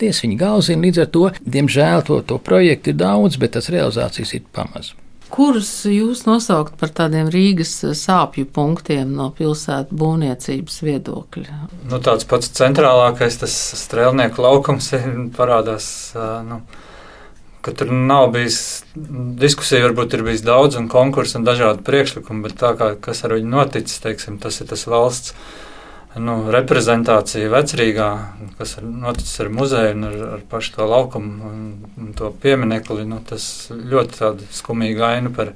Ties 0.00 0.20
viņa 0.24 0.40
galzina, 0.40 0.84
līdz 0.86 1.04
ar 1.04 1.08
to, 1.14 1.24
diemžēl, 1.56 2.04
to, 2.08 2.20
to 2.26 2.38
projektu 2.42 2.92
ir 2.92 3.00
daudz, 3.00 3.38
bet 3.40 3.56
tas 3.56 3.70
realizācijas 3.72 4.36
ir 4.36 4.46
pamaz. 4.54 4.92
Kurus 5.34 5.68
jūs 5.90 6.20
nosaukt 6.28 6.76
par 6.78 6.92
tādiem 6.94 7.26
Rīgas 7.32 7.72
sāpju 7.98 8.46
punktiem 8.54 9.16
no 9.16 9.32
pilsētu 9.34 9.96
būvniecības 9.98 10.76
viedokļa? 10.86 11.56
Nu, 11.90 11.98
tāds 12.04 12.28
pats 12.30 12.52
centrālākais, 12.54 13.40
tas 13.40 13.54
strēlnieku 13.80 14.44
laukums 14.44 14.92
ir 14.94 15.08
parādās. 15.34 15.88
Nu, 16.46 16.60
ka 17.64 17.74
tur 17.74 17.90
nav 17.90 18.28
bijis 18.36 18.84
diskusija, 19.40 19.82
varbūt 19.88 20.14
ir 20.14 20.22
bijis 20.26 20.44
daudz 20.46 20.78
un 20.78 20.86
konkursu 20.92 21.40
un 21.40 21.48
dažādi 21.48 21.82
priekšlikumi, 21.86 22.44
bet 22.44 22.58
tā 22.60 22.74
kā 22.78 22.92
kas 23.08 23.24
ar 23.26 23.34
viņu 23.34 23.50
noticis, 23.56 24.02
teiksim, 24.04 24.36
tas 24.38 24.60
ir 24.60 24.68
tas 24.70 24.84
valsts 24.86 25.34
nu, 26.20 26.36
reprezentācija 26.54 27.50
vecrīgā, 27.52 28.08
kas 28.58 28.76
ir 28.78 28.86
noticis 28.86 29.40
ar 29.42 29.50
muzeju 29.54 29.96
un 29.96 30.08
ar, 30.08 30.16
ar 30.36 30.44
pašu 30.50 30.76
to 30.76 30.86
laukumu 30.90 31.50
un, 31.50 31.60
un 32.00 32.14
to 32.18 32.30
pieminekli. 32.42 33.06
Nu, 33.08 33.20
tas 33.26 33.68
ļoti 33.74 34.20
tāda 34.20 34.48
skumīga 34.54 35.14
aina 35.16 35.32
par, 35.34 35.52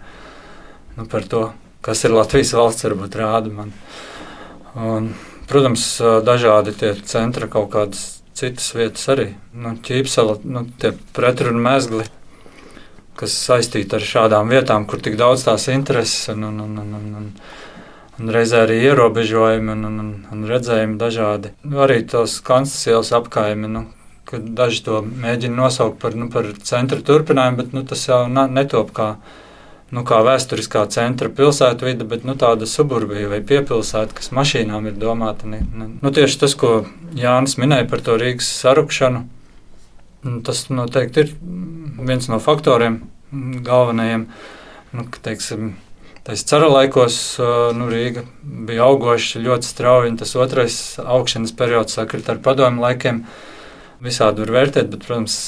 nu, 0.96 1.06
par 1.10 1.26
to, 1.30 1.44
kas 1.84 2.04
ir 2.04 2.16
Latvijas 2.16 2.54
valsts, 2.58 2.86
varbūt 2.88 3.18
rāda 3.20 3.54
man. 3.54 3.74
Un, 4.78 5.12
protams, 5.50 5.90
dažādi 6.26 6.74
tie 6.76 6.94
centra 7.08 7.48
kaut 7.50 7.70
kādas 7.74 8.04
citas 8.38 8.70
vietas 8.76 9.08
arī. 9.10 9.32
Nu, 9.54 9.74
ķīpsela, 9.82 10.38
nu, 10.46 10.66
tie 10.80 10.92
pretrunu 11.16 11.62
mezgli, 11.62 12.06
kas 13.18 13.34
saistīti 13.34 13.98
ar 13.98 14.04
šādām 14.04 14.52
vietām, 14.52 14.86
kur 14.90 15.02
tik 15.02 15.18
daudz 15.18 15.46
tās 15.48 15.66
intereses 15.72 16.30
un, 16.34 16.46
un, 16.50 16.60
un, 16.66 16.76
un, 16.84 16.92
un, 16.98 17.08
un, 17.22 17.32
un 18.18 18.32
reizē 18.34 18.64
arī 18.66 18.80
ierobežojumi 18.88 19.72
un, 19.74 19.84
un, 19.88 20.10
un, 20.32 20.44
redzējumi 20.48 20.98
dažādi. 21.00 21.52
Arī 21.86 22.02
tos 22.10 22.38
konstitūcijas 22.44 23.12
apkaimi. 23.18 23.70
Nu, 23.70 23.84
ka 24.28 24.40
Daži 24.42 24.82
to 24.84 25.02
mēģina 25.06 25.56
nosaukt 25.56 26.00
par, 26.02 26.16
nu, 26.18 26.28
par 26.32 26.50
centra 26.66 27.00
turpinājumu, 27.04 27.62
bet 27.62 27.76
nu, 27.76 27.84
tas 27.88 28.02
jau 28.08 28.24
netop 28.28 28.92
kā 28.96 29.12
nu, 29.94 30.04
kā 30.04 30.20
vēsturiskā 30.26 30.84
centra 30.92 31.30
pilsētvide, 31.32 32.04
bet 32.08 32.26
nu, 32.28 32.34
tāda 32.38 32.68
suburbija 32.68 33.30
vai 33.30 33.40
piepilsēta, 33.48 34.16
kas 34.18 34.32
mašīnām 34.36 34.90
ir 34.90 34.98
domāta. 35.00 35.48
Ne, 35.48 35.62
ne. 35.72 35.88
Nu, 36.02 36.12
tieši 36.12 36.42
tas, 36.42 36.56
ko 36.58 36.82
Jānis 37.16 37.56
minēja 37.60 37.88
par 37.88 38.04
to 38.04 38.18
Rīgas 38.20 38.50
sarukšanu, 38.60 39.24
nu, 40.28 40.38
tas 40.44 40.66
noteikti 40.68 41.24
ir 41.24 41.34
viens 42.04 42.28
no 42.28 42.40
faktoriem 42.42 43.00
galvenajiem. 43.64 44.28
Nu, 44.92 45.04
ka, 45.08 45.20
teiksim, 45.24 45.74
Tas 46.28 46.42
cara 46.44 46.66
laikos 46.68 47.14
nu, 47.72 47.86
Rīga 47.88 48.20
bija 48.44 48.84
augoša 48.84 49.40
ļoti 49.40 49.64
strauji, 49.64 50.10
un 50.12 50.18
tas 50.20 50.34
otrais 50.36 50.74
augšanas 51.00 51.54
periods 51.56 51.96
sakrita 51.96 52.34
ar 52.34 52.42
padomu 52.44 52.84
laikiem. 52.84 53.22
Visādi 54.04 54.44
var 54.44 54.52
vērtēt, 54.58 54.90
bet, 54.92 55.06
protams, 55.08 55.38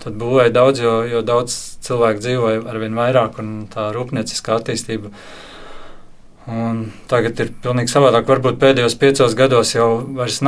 tad 0.00 0.16
būvēja 0.16 0.54
daudz, 0.56 0.80
jo, 0.80 0.94
jo 1.04 1.20
daudz 1.20 1.58
cilvēku 1.84 2.24
dzīvoja 2.24 2.62
ar 2.64 2.80
vien 2.80 2.96
vairāk, 2.96 3.36
un 3.44 3.50
tā 3.74 3.90
rūpnieciskā 3.92 4.56
attīstība. 4.56 5.12
Un 6.48 6.80
tagad 7.12 7.44
ir 7.44 7.52
pilnīgi 7.62 7.92
savādāk. 7.92 8.24
Varbūt 8.32 8.56
pēdējos 8.64 8.96
piecos 9.04 9.36
gados 9.36 9.76
jau 9.76 9.90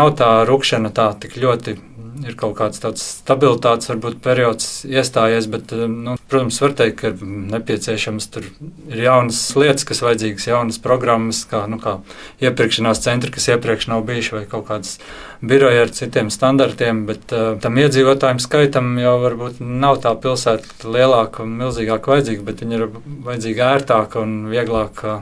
nav 0.01 0.14
tā 0.16 0.30
rūkšana 0.49 0.97
tā 0.97 1.12
ļoti 1.45 1.76
ir 2.23 2.37
kaut 2.39 2.55
kāds 2.59 2.81
tāds 2.83 3.03
stabilitātes 3.21 3.91
varbūt, 3.91 4.21
periods 4.25 4.69
iestājies, 4.87 5.49
bet, 5.51 5.73
eh, 5.75 5.87
nu, 5.91 6.17
protams, 6.31 6.61
var 6.62 6.77
teikt, 6.79 7.01
ka 7.01 7.12
nepieciešams 7.55 8.29
tur 8.35 8.47
ir 8.93 9.05
jaunas 9.07 9.41
lietas, 9.59 9.87
kas 9.89 10.03
vajadzīgas, 10.05 10.49
jaunas 10.51 10.81
programmas, 10.85 11.45
kā, 11.51 11.65
nu, 11.71 11.81
kā 11.83 11.99
iepirkšanās 12.45 13.03
centri, 13.05 13.33
kas 13.35 13.49
iepriekš 13.51 13.89
nav 13.93 14.05
bijuši, 14.09 14.35
vai 14.39 14.45
kaut 14.51 14.69
kādas 14.71 14.99
biroja 15.45 15.85
ar 15.85 15.93
citiem 15.93 16.31
standartiem, 16.33 17.05
bet 17.09 17.35
uh, 17.35 17.55
tam 17.61 17.77
iedzīvotājiem 17.83 18.41
skaitam 18.41 18.95
jau 19.03 19.19
varbūt 19.21 19.61
nav 19.61 20.01
tā 20.05 20.15
pilsēta 20.17 20.89
lielāka 20.89 21.45
un 21.45 21.59
milzīgāka 21.61 22.15
vajadzīga, 22.15 22.47
bet 22.47 22.65
viņa 22.65 22.79
ir 22.79 22.89
vajadzīga 23.27 23.71
ērtāka 23.77 24.25
un 24.25 24.37
vieglāka 24.53 25.21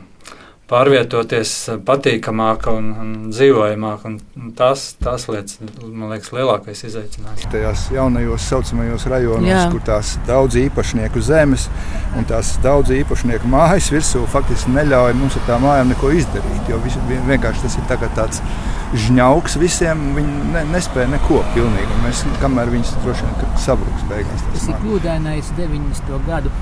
pārvietoties 0.72 1.52
patīkamāk 1.86 2.66
un, 2.72 2.88
un 3.02 3.12
dzīvojamāk. 3.32 4.06
Un 4.08 4.52
tās, 4.56 4.92
tās 5.02 5.26
lietas, 5.30 5.58
man 5.84 6.12
liekas, 6.12 6.32
lielākais 6.34 6.84
izaicinājums. 6.88 7.46
Tajās 7.52 7.86
jaunajos 7.92 8.48
saucamajos 8.48 9.06
rajonos, 9.12 9.50
Jā. 9.50 9.66
kur 9.72 9.84
tās 9.86 10.14
daudz 10.28 10.56
īpašnieku 10.62 11.22
zemes 11.24 11.68
un 12.16 12.28
tās 12.28 12.54
daudz 12.64 12.94
īpašnieku 12.96 13.50
mājas 13.52 13.90
virsū 13.92 14.24
faktiski 14.32 14.72
neļauj 14.76 15.16
mums 15.20 15.38
ar 15.40 15.48
tām 15.50 15.66
mājām 15.66 15.92
neko 15.92 16.12
izdarīt. 16.16 16.70
Jo 16.72 16.80
vis, 16.84 16.98
vienkārši 17.28 17.66
tas 17.66 17.78
ir 17.78 17.88
tā 17.90 18.00
tāds 18.16 18.42
žņauks 19.06 19.56
visiem, 19.60 20.02
viņi 20.16 20.52
ne, 20.52 20.66
nespēja 20.72 21.08
neko 21.14 21.40
pilnīgi. 21.56 22.00
Mēs, 22.04 22.24
kamēr 22.42 22.72
viņas 22.72 22.96
droši 23.04 23.28
vien 23.28 23.56
sabruks 23.60 24.04
beigās. 24.10 24.44
Tas, 24.44 24.52
tas 24.58 24.68
ir 24.68 24.80
kļūdainais 24.84 25.52
90. 25.56 26.20
gadu 26.28 26.52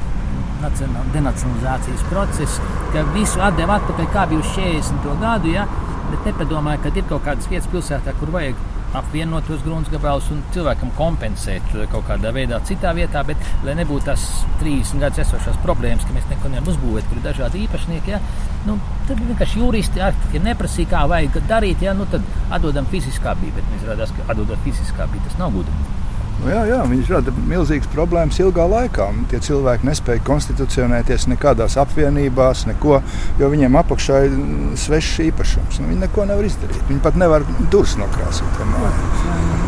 denacionalizācijas 1.15 2.03
process, 2.11 2.59
ka 2.95 3.05
visu 3.15 3.41
atdeva 3.45 3.79
atpakaļ, 3.81 4.11
kā 4.15 4.27
bija 4.31 4.43
uz 4.43 4.53
40. 4.57 5.15
gadu. 5.23 5.55
Ja? 5.55 5.69
Bet 6.11 6.27
nepadomāju, 6.27 6.83
ka 6.85 6.93
ir 6.95 7.09
kaut 7.09 7.27
kādas 7.27 7.49
vietas 7.51 7.71
pilsētā, 7.71 8.17
kur 8.19 8.33
vajag 8.35 8.59
apvienot 8.99 9.47
tos 9.47 9.63
grunts 9.63 9.91
gabalus 9.93 10.27
un 10.35 10.41
cilvēkam 10.55 10.91
kompensēt 10.99 11.69
kaut 11.93 12.09
kādā 12.09 12.33
veidā, 12.35 12.59
citā 12.67 12.91
vietā, 12.97 13.23
bet 13.27 13.39
lai 13.67 13.77
nebūtu 13.79 14.09
tās 14.09 14.25
30 14.63 15.05
gadus 15.05 15.23
esošās 15.27 15.61
problēmas, 15.63 16.07
ka 16.07 16.17
mēs 16.17 16.27
neko 16.33 16.51
nevaram 16.51 16.73
uzbūvēt, 16.75 17.07
kur 17.07 17.21
ir 17.21 17.27
dažādi 17.29 17.63
īpašnieki. 17.67 18.15
Ja? 18.17 18.21
Nu, 18.67 18.81
tad 19.09 19.23
vienkārši 19.23 19.63
juristi 19.63 20.03
arhitekti 20.03 20.43
neprasīja, 20.49 20.91
kā 20.91 21.07
vajag 21.15 21.39
darīt, 21.51 21.87
ja? 21.87 21.95
nu, 21.95 22.09
tad 22.11 22.27
atdodam 22.51 22.91
fiziskā 22.91 23.37
bija, 23.41 23.61
bet 23.61 23.75
izrādās, 23.79 24.15
ka 24.17 24.27
atdodot 24.35 24.67
fiziskā 24.67 25.07
bija 25.15 25.29
tas 25.29 25.39
nav 25.39 25.55
gudri. 25.55 26.10
Jā, 26.41 26.61
jā, 26.65 26.79
viņš 26.89 27.11
rada 27.13 27.33
milzīgas 27.37 27.89
problēmas 27.93 28.39
ilgā 28.41 28.65
laikā. 28.71 29.11
Tie 29.29 29.41
cilvēki 29.45 29.89
nespēja 29.89 30.23
konstitucionēties 30.25 31.27
nekādās 31.29 31.77
apvienībās, 31.81 32.65
neko, 32.71 33.01
jo 33.41 33.51
viņiem 33.53 33.77
apakšā 33.83 34.23
ir 34.29 34.39
svešs 34.81 35.19
īpašums. 35.27 35.83
Nu, 35.83 35.91
viņi 35.91 36.01
neko 36.07 36.25
nevar 36.31 36.49
izdarīt. 36.49 36.81
Viņi 36.89 37.05
pat 37.05 37.19
nevar 37.21 37.45
durvis 37.73 37.99
nokrāsot. 38.01 38.63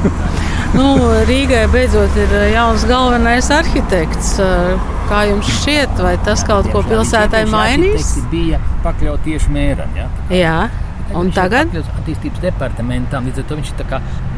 nu, 0.79 0.87
Rīgai 1.29 1.67
beidzot 1.73 2.17
ir 2.25 2.33
uh, 2.39 2.49
jauns 2.55 2.87
galvenais 2.89 3.53
arhitekts. 3.53 4.39
Uh, 4.41 4.93
kā 5.13 5.27
jums 5.29 5.51
šķiet, 5.59 5.99
vai 6.01 6.15
tas 6.25 6.45
kaut 6.49 6.71
ko 6.73 6.81
pilsētai 6.89 7.45
mainīs? 7.53 8.15
Tas 8.15 8.31
bija 8.33 8.63
pakļauts 8.87 9.27
tieši 9.29 9.53
mēram. 9.53 9.93
Ja? 9.99 10.09
Jā. 10.33 10.57
Un 11.19 11.33
tagad? 11.35 11.75
Attīstības 11.83 12.43
departamentam 12.43 13.27
līdz 13.29 13.43
ar 13.43 13.49
to 13.49 13.59
viņš 13.59 13.73
ir 13.73 13.97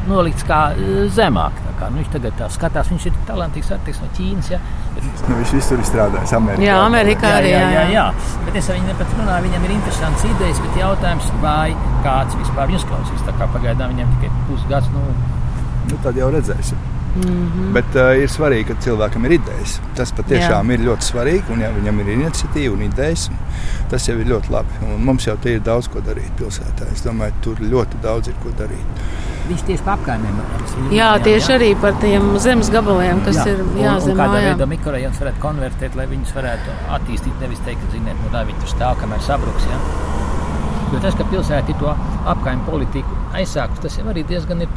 nolikts 0.09 0.47
kā 0.49 0.61
uh, 0.75 1.05
zemāk. 1.12 1.61
Kā, 1.79 1.89
nu, 1.91 2.01
viņš 2.01 2.11
tagad 2.12 2.37
tā 2.39 2.49
skatās, 2.55 2.91
viņš 2.93 3.07
ir 3.11 3.20
talantīgs 3.29 3.72
artists 3.75 4.03
no 4.05 4.11
Ķīnas. 4.16 4.51
Ja? 4.55 4.61
Bet, 4.95 5.07
nu, 5.29 5.39
viņš 5.41 5.55
visur 5.57 5.83
ir 5.83 5.89
strādājis 5.89 6.35
Amerikā. 6.39 6.66
Jā, 6.68 6.79
Amerikā 6.85 7.35
arī. 7.41 7.53
Jā, 7.55 7.62
jā, 7.64 7.70
jā, 7.75 7.85
jā. 7.97 8.39
Bet 8.47 8.59
es 8.61 8.70
ar 8.70 8.79
viņu 8.79 8.97
pat 9.01 9.14
runāju, 9.18 9.47
viņam 9.49 9.68
ir 9.68 9.77
interesants 9.79 10.27
idejas, 10.31 10.64
bet 10.66 10.81
jautājums, 10.85 11.31
vai 11.43 11.68
kāds 12.07 12.39
vispār 12.41 12.70
viņus 12.72 12.89
klausīs. 12.91 13.29
Tā 13.29 13.37
kā 13.41 13.51
pagaidām 13.57 13.95
viņam 13.97 14.18
tikai 14.18 14.35
pusgads. 14.51 14.91
Nu, 14.95 15.07
nu, 15.91 16.03
tad 16.07 16.20
jau 16.20 16.31
redzēsim. 16.35 16.93
Mm 17.15 17.23
-hmm. 17.23 17.73
Bet 17.73 17.95
uh, 17.95 18.23
ir 18.23 18.29
svarīgi, 18.29 18.65
ka 18.69 18.75
cilvēkam 18.81 19.25
ir 19.25 19.33
idejas. 19.33 19.81
Tas 19.95 20.12
patiešām 20.12 20.71
Jā. 20.71 20.75
ir 20.75 20.81
ļoti 20.89 21.05
svarīgi. 21.11 21.53
Un, 21.53 21.61
ja 21.61 21.71
viņam 21.71 22.01
ir 22.01 22.09
iniciatīva 22.15 22.75
un 22.75 22.83
idejas, 22.83 23.29
un 23.29 23.37
tas 23.91 24.09
jau 24.09 24.17
ir 24.19 24.27
ļoti 24.27 24.51
labi. 24.51 24.81
Un 24.83 25.05
mums 25.05 25.27
jau 25.27 25.37
ir 25.45 25.61
daudz 25.61 25.89
ko 25.89 26.01
darīt 26.01 26.33
pilsētā. 26.39 26.91
Es 26.93 27.05
domāju, 27.07 27.33
tur 27.41 27.61
ļoti 27.61 28.03
daudz 28.03 28.29
ir 28.29 28.35
ko 28.43 28.51
darīt. 28.59 29.05
Viņš 29.49 29.62
tieši 29.69 29.85
par 29.85 29.99
apkaimiem 29.99 30.41
runā. 30.41 30.93
Jā, 30.97 31.11
tieši 31.21 31.53
jā. 31.53 31.59
arī 31.59 31.71
par 31.81 31.93
tiem 32.01 32.39
zemes 32.39 32.71
gabaliem, 32.71 33.21
kas 33.27 33.37
jā. 33.37 33.47
ir 33.53 33.59
jāzem. 33.83 34.17
Kādā 34.17 34.41
veidā 34.47 34.67
mikrorajonus 34.67 35.21
varētu 35.21 35.41
konvertēt, 35.41 35.95
lai 36.01 36.07
viņus 36.07 36.35
varētu 36.35 36.79
attīstīt. 36.97 37.41
Nevis 37.41 37.61
teikt, 37.67 37.85
ka 37.85 37.93
ziniet, 37.93 38.17
nu, 38.25 38.33
tā 38.33 38.47
viņi 38.49 38.65
tur 38.65 38.73
stāv, 38.73 38.97
kamēr 39.03 39.21
sabruks. 39.21 39.69
Ja? 39.69 40.14
Jo 40.95 41.03
tas, 41.03 41.16
ka 41.18 41.26
pilsēta 41.26 41.72
ir 41.74 41.78
to 41.80 41.90
apkaimē 42.30 42.62
politiku 42.68 43.20
aizsākusi, 43.34 43.82
tas 43.82 43.99
jau 43.99 44.07
arī 44.12 44.22
diezgan 44.28 44.62
ir 44.62 44.70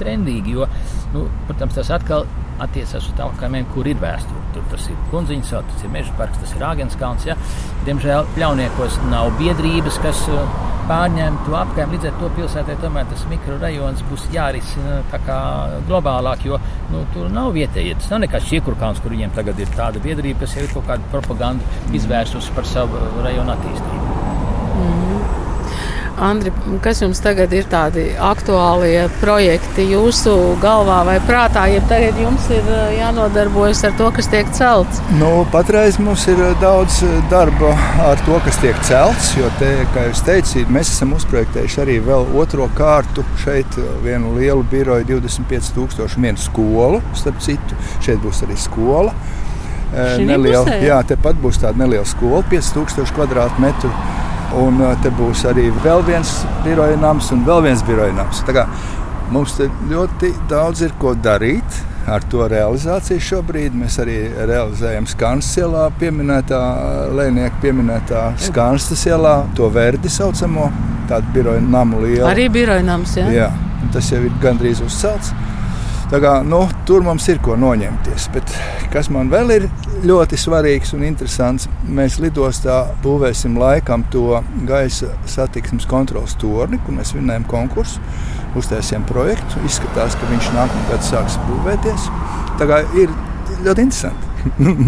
trendīgi. 0.00 0.54
Jo, 0.54 0.68
nu, 1.14 1.26
protams, 1.48 1.74
tas 1.80 1.90
atkal 1.96 2.28
attiecas 2.62 3.08
uz 3.10 3.22
apkaimēm, 3.24 3.66
kur 3.74 3.88
ir 3.90 3.98
vēsture. 4.02 4.42
Tur 4.54 4.66
tas 4.70 4.86
ir 4.86 5.00
Kunziņš, 5.10 5.50
tas 5.72 5.82
ir 5.82 5.90
Meža 5.90 6.14
parks, 6.18 6.38
tas 6.42 6.54
ir 6.54 6.62
Āgenskalns. 6.68 7.26
Ja? 7.26 7.34
Diemžēl 7.88 8.28
pļauniekos 8.36 9.00
nav 9.10 9.32
biedrības, 9.40 9.98
kas 10.04 10.22
uh, 10.30 10.44
pārņem 10.88 11.38
to 11.46 11.56
apkaimē. 11.58 11.96
Līdz 11.96 12.10
ar 12.10 12.16
to 12.20 12.30
pilsētai 12.38 12.78
tomēr 12.82 13.08
tas 13.10 13.26
mikrorajons 13.30 14.04
būs 14.10 14.26
jārisina 14.34 15.00
globālāk, 15.88 16.46
jo 16.46 16.60
nu, 16.92 17.04
tur 17.14 17.30
nav 17.34 17.52
vietējie. 17.58 17.96
Tas 18.00 18.12
nav 18.14 18.24
nekāds 18.26 18.50
čiekurkāns, 18.52 19.02
kur 19.02 19.16
viņiem 19.16 19.34
tagad 19.36 19.58
ir 19.58 19.72
tāda 19.74 20.02
biedrība, 20.04 20.44
kas 20.44 20.58
jau 20.58 20.66
ir 20.66 20.74
kaut 20.76 20.90
kādu 20.90 21.14
propagandu 21.14 21.96
izvērsusi 21.98 22.54
par 22.54 22.68
savu 22.68 23.02
rajonu 23.24 23.56
attīstību. 23.56 24.13
Andri, 26.20 26.52
kas 26.82 27.00
jums 27.02 27.18
tagad 27.18 27.52
ir 27.56 27.64
tādi 27.66 28.04
aktuālie 28.22 29.08
projekti 29.18 29.86
jūsu 29.90 30.34
galvā 30.62 31.00
vai 31.08 31.16
prātā, 31.26 31.64
ja 31.72 31.80
tagad 31.90 32.18
jums 32.22 32.46
ir 32.54 32.62
eh, 32.70 32.94
jānodarbojas 33.00 33.82
ar 33.88 33.96
to, 33.98 34.10
kas 34.14 34.28
tiek 34.30 34.50
celts? 34.54 35.00
Nu, 35.18 35.30
patreiz 35.50 35.98
mums 35.98 36.26
ir 36.30 36.38
eh, 36.38 36.54
daudz 36.62 37.00
eh, 37.02 37.16
darba 37.32 37.72
ar 38.06 38.22
to, 38.28 38.38
kas 38.46 38.60
tiek 38.62 38.78
celts, 38.86 39.32
jo, 39.40 39.50
te, 39.58 39.72
kā 39.94 40.06
jūs 40.06 40.22
teicāt, 40.28 40.70
mēs 40.74 40.92
esam 40.94 41.16
uzprojektējuši 41.18 41.82
arī 41.82 41.98
vēl 42.06 42.30
otro 42.38 42.68
kārtu 42.78 43.26
šeit 43.42 43.78
vienu 44.04 44.36
lielu 44.38 44.62
biroju, 44.70 45.08
25,000 45.16 46.22
vienu 46.22 46.38
skolu, 46.38 47.02
starp 47.18 47.42
citu. 47.42 47.80
Šeit 48.04 48.22
būs 48.22 48.44
arī 48.46 48.58
skola. 48.60 49.14
Neliela, 49.94 50.78
jā, 50.82 50.96
tepat 51.06 51.38
būs 51.42 51.60
tāda 51.62 51.84
neliela 51.84 52.06
skola, 52.08 52.42
5000 52.50 53.14
km2 53.14 54.23
Un 54.60 54.78
uh, 54.82 54.92
te 55.02 55.10
būs 55.14 55.44
arī 55.50 55.66
vēl 55.84 56.04
viens 56.06 56.30
biroja 56.64 56.98
nams 57.00 57.32
un 57.34 57.42
vēl 57.46 57.64
viens 57.66 57.82
biroja 57.86 58.14
nams. 58.14 58.44
Mums 59.34 59.56
ļoti 59.90 60.30
daudz 60.50 60.84
ir 60.84 60.94
ko 61.00 61.14
darīt. 61.16 61.82
Ar 62.04 62.20
to 62.28 62.44
realizāciju 62.52 63.22
šobrīd 63.24 63.76
mēs 63.80 63.94
arī 64.02 64.18
realizējam 64.36 65.06
Skanstas 65.08 65.62
ielā, 65.62 65.86
pieminētā 65.96 66.58
Lēnieka 67.16 67.62
pieminētā 67.62 68.26
Skanstas 68.44 69.06
ielā, 69.08 69.38
to 69.56 69.70
verdi 69.72 70.12
saucamo, 70.12 70.68
tādu 71.08 71.32
biroju 71.38 71.64
namu 71.64 72.04
lielu. 72.04 72.26
Arī 72.28 72.50
biroju 72.52 72.84
nams, 72.84 73.16
jā. 73.16 73.30
jā 73.32 73.48
tas 73.94 74.10
jau 74.12 74.20
ir 74.24 74.36
gandrīz 74.42 74.82
uzcelts. 74.84 75.32
Kā, 76.12 76.34
nu, 76.46 76.60
tur 76.86 77.02
mums 77.02 77.24
ir 77.32 77.40
ko 77.42 77.56
noņemties. 77.58 78.28
Bet 78.34 78.52
kas 78.92 79.08
man 79.10 79.30
vēl 79.32 79.50
ir 79.56 79.66
ļoti 80.06 80.38
svarīgs 80.38 80.94
un 80.94 81.02
interesants, 81.08 81.66
mēs 81.88 82.20
lidostā 82.22 82.80
būvēsim 83.02 83.56
laikam 83.58 84.04
to 84.12 84.38
gaisa 84.68 85.10
satiksmes 85.30 85.88
kontrolas 85.90 86.36
torni, 86.40 86.78
kur 86.84 86.98
mēs 86.98 87.14
vinējam 87.16 87.48
konkursu, 87.50 88.02
uztaisījām 88.60 89.08
projektu. 89.10 89.64
Izskatās, 89.66 90.18
ka 90.20 90.30
viņš 90.30 90.52
nākamā 90.54 90.88
gada 90.92 91.08
sāks 91.08 91.40
būvēties. 91.48 92.10
Tā 92.60 92.70
kā 92.70 92.84
ir 93.00 93.12
ļoti 93.66 93.88
interesanti. 93.88 94.32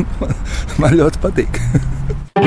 man 0.83 1.01
ļoti 1.01 1.25
patīk. 1.25 1.63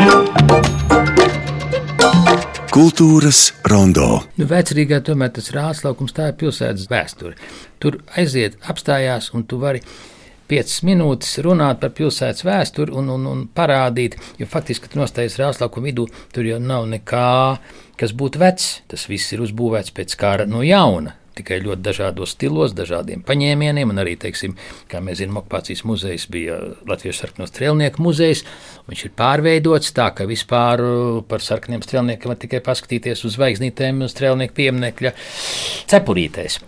Kultūras 2.70 3.48
rondo. 3.66 4.20
Nu, 4.38 4.46
Vecrīgā 4.46 5.00
tomēr 5.02 5.32
tas 5.34 5.48
rāslaukums, 5.56 6.14
tā 6.14 6.28
ir 6.30 6.36
pilsētas 6.38 6.86
vēsture. 6.92 7.34
Tur 7.82 7.98
aiziet, 8.14 8.60
apstājās, 8.70 9.32
un 9.34 9.48
tu 9.50 9.58
vari 9.58 9.82
5 10.54 10.76
minūtes 10.86 11.40
runāt 11.46 11.82
par 11.82 11.96
pilsētas 11.98 12.46
vēsturi 12.46 12.94
un, 12.94 13.10
un, 13.16 13.26
un 13.32 13.42
parādīt, 13.58 14.20
jo 14.38 14.46
faktiski, 14.50 14.86
kad 14.86 15.02
nostājas 15.02 15.40
Rāzlauku 15.42 15.82
vidū, 15.82 16.06
tur 16.36 16.46
jau 16.46 16.62
nav 16.62 16.86
nekā, 16.94 17.32
kas 17.98 18.14
būtu 18.14 18.44
vecs. 18.46 18.70
Tas 18.94 19.10
viss 19.10 19.34
ir 19.34 19.42
uzbūvēts 19.48 19.96
pēc 19.98 20.14
kara 20.22 20.46
no 20.50 20.62
jauna 20.62 21.19
tikai 21.40 21.60
ļoti 21.64 21.84
dažādos 21.86 22.36
stilos, 22.36 22.76
dažādiem 22.78 23.24
paņēmieniem. 23.28 23.94
Arī, 24.00 24.16
teiksim, 24.22 24.56
kā 24.92 25.02
mēs 25.04 25.22
zinām, 25.22 25.42
okupācijas 25.42 25.86
muzejs 25.88 26.28
bija 26.32 26.60
Latvijas 26.90 27.22
sarkano 27.24 27.48
strēlnieku 27.50 28.04
muzejs. 28.06 28.46
Viņš 28.90 29.06
ir 29.08 29.14
pārveidots 29.20 29.94
tā, 29.98 30.10
ka 30.16 30.28
vispār 30.30 30.84
uh, 30.86 31.22
par 31.30 31.44
sarkaniem 31.46 31.84
strēlniekiem 31.86 32.34
var 32.34 32.42
tikai 32.42 32.64
paskatīties 32.66 33.26
uz 33.28 33.38
zvaigznītēm 33.38 34.04
strēlnieku 34.10 34.58
pieminekļa 34.60 35.14
cepurītēs. 35.92 36.60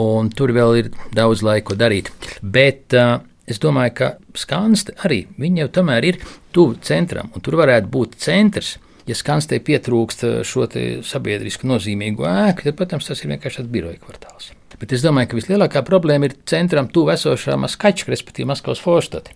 Un 0.00 0.30
tur 0.30 0.52
vēl 0.54 0.76
ir 0.78 0.92
daudz 1.16 1.42
laika 1.46 1.74
darīt. 1.78 2.12
Bet 2.42 2.94
uh, 2.98 3.18
es 3.50 3.58
domāju, 3.62 3.96
ka 3.98 4.12
skanste 4.38 4.94
arī 5.06 5.24
jau 5.58 5.72
tomēr 5.80 6.12
ir 6.12 6.20
tuvu 6.54 6.78
centram, 6.86 7.32
un 7.34 7.42
tur 7.42 7.58
varētu 7.58 7.90
būt 7.90 8.16
centrs 8.22 8.76
ja 9.10 9.18
skanstē 9.18 9.60
pietrūkst 9.66 10.24
eh, 10.26 10.40
šo 10.46 10.66
sabiedrisku 11.06 11.68
nozīmīgu 11.70 12.26
ēku, 12.30 12.66
tad, 12.68 12.78
protams, 12.78 13.10
tas 13.10 13.22
ir 13.24 13.32
vienkārši 13.34 13.62
tāds 13.62 13.72
biroja 13.72 14.00
kvartāls. 14.02 14.50
Bet 14.80 14.94
es 14.96 15.02
domāju, 15.04 15.32
ka 15.32 15.36
vislielākā 15.36 15.82
problēma 15.84 16.30
ir 16.30 16.36
centram 16.48 16.88
tuvu 16.88 17.12
esošā 17.12 17.58
Maskačka, 17.60 18.12
respektīvi 18.14 18.48
Maskavas 18.48 18.80
Forstati. 18.80 19.34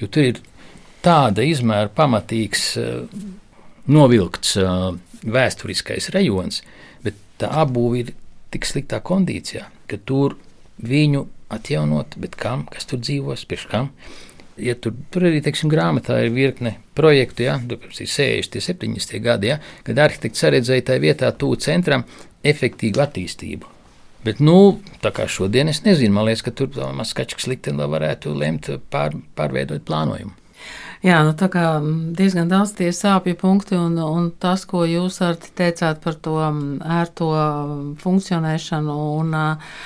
Jo 0.00 0.08
tur 0.08 0.30
ir 0.30 0.38
tāda 1.04 1.44
izmēra 1.44 1.90
pamatīgs, 1.92 2.66
eh, 2.80 3.26
novilkts 3.92 4.56
eh, 4.62 4.86
vēsturiskais 5.26 6.10
rajons, 6.14 6.62
bet 7.04 7.18
tā 7.40 7.50
apbūve 7.64 8.02
ir 8.04 8.14
tik 8.54 8.68
sliktā 8.68 9.02
kondīcijā, 9.04 9.66
ka 9.90 9.98
tur 10.08 10.38
viņu 10.82 11.26
atjaunot, 11.52 12.16
bet 12.20 12.38
kam, 12.38 12.64
kas 12.70 12.88
tur 12.88 13.02
dzīvos, 13.02 13.44
priekš 13.48 13.68
kam 13.70 13.90
ja 14.58 14.74
tur, 14.80 14.94
tur 15.12 15.26
arī 15.28 15.40
teiksim, 15.44 15.70
grāmatā 15.72 16.18
ir 16.24 16.32
virkne 16.34 16.76
projektu, 16.96 17.46
ja, 17.46 17.56
60, 17.60 18.60
70 18.62 19.22
gadi, 19.24 19.52
ja, 19.52 19.60
kad 19.86 20.00
arhitekts 20.06 20.46
redzēja 20.56 20.90
tajā 20.90 21.02
vietā, 21.02 21.32
tuvu 21.32 21.60
centram, 21.62 22.06
efektīvu 22.46 23.02
attīstību. 23.04 23.72
Bet, 24.26 24.40
nu, 24.42 24.80
tā 25.04 25.12
kā 25.14 25.28
šodien 25.30 25.70
es 25.70 25.84
nezinu, 25.84 26.16
man 26.16 26.26
liekas, 26.26 26.42
ka 26.48 26.54
tur 26.56 26.72
Maskačkas 26.96 27.46
likteni 27.46 27.86
varētu 27.86 28.32
lemt 28.34 28.72
pār, 28.90 29.14
pārveidot 29.38 29.84
plānojumu. 29.86 30.34
Jā, 31.04 31.20
nu 31.22 31.36
tā 31.38 31.46
kā 31.52 31.76
diezgan 32.18 32.48
daudz 32.50 32.72
tie 32.78 32.88
sāpju 32.94 33.36
punkti 33.38 33.76
un, 33.78 33.98
un 34.00 34.30
tas, 34.42 34.64
ko 34.66 34.82
jūs 34.88 35.20
arī 35.22 35.52
teicāt 35.60 36.00
par 36.02 36.16
to 36.18 36.40
ērto 36.40 37.28
funkcionēšanu 38.00 38.96
un 39.20 39.36
uh, 39.36 39.76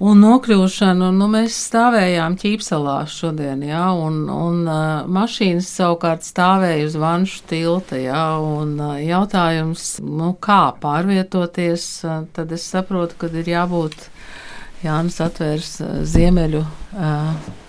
Un 0.00 0.22
nokļūšanu, 0.24 1.10
nu, 1.12 1.26
mēs 1.28 1.52
stāvējām 1.66 2.38
ķīpselā 2.40 3.02
šodien, 3.12 3.60
jā, 3.68 3.82
un, 4.00 4.22
un 4.32 4.62
uh, 4.64 5.02
mašīnas 5.04 5.66
savukārt 5.76 6.24
stāvēja 6.24 6.86
uz 6.86 6.96
vanšu 7.02 7.42
tilta, 7.50 7.98
jā, 8.00 8.22
un 8.40 8.78
uh, 8.80 8.94
jautājums, 9.04 9.98
nu, 10.00 10.30
kā 10.40 10.70
pārvietoties, 10.80 11.84
uh, 12.08 12.22
tad 12.32 12.56
es 12.56 12.64
saprotu, 12.72 13.18
ka 13.20 13.28
ir 13.42 13.52
jābūt 13.52 14.08
Jānis 14.80 15.18
atvērs 15.20 15.74
ziemeļu. 16.08 16.62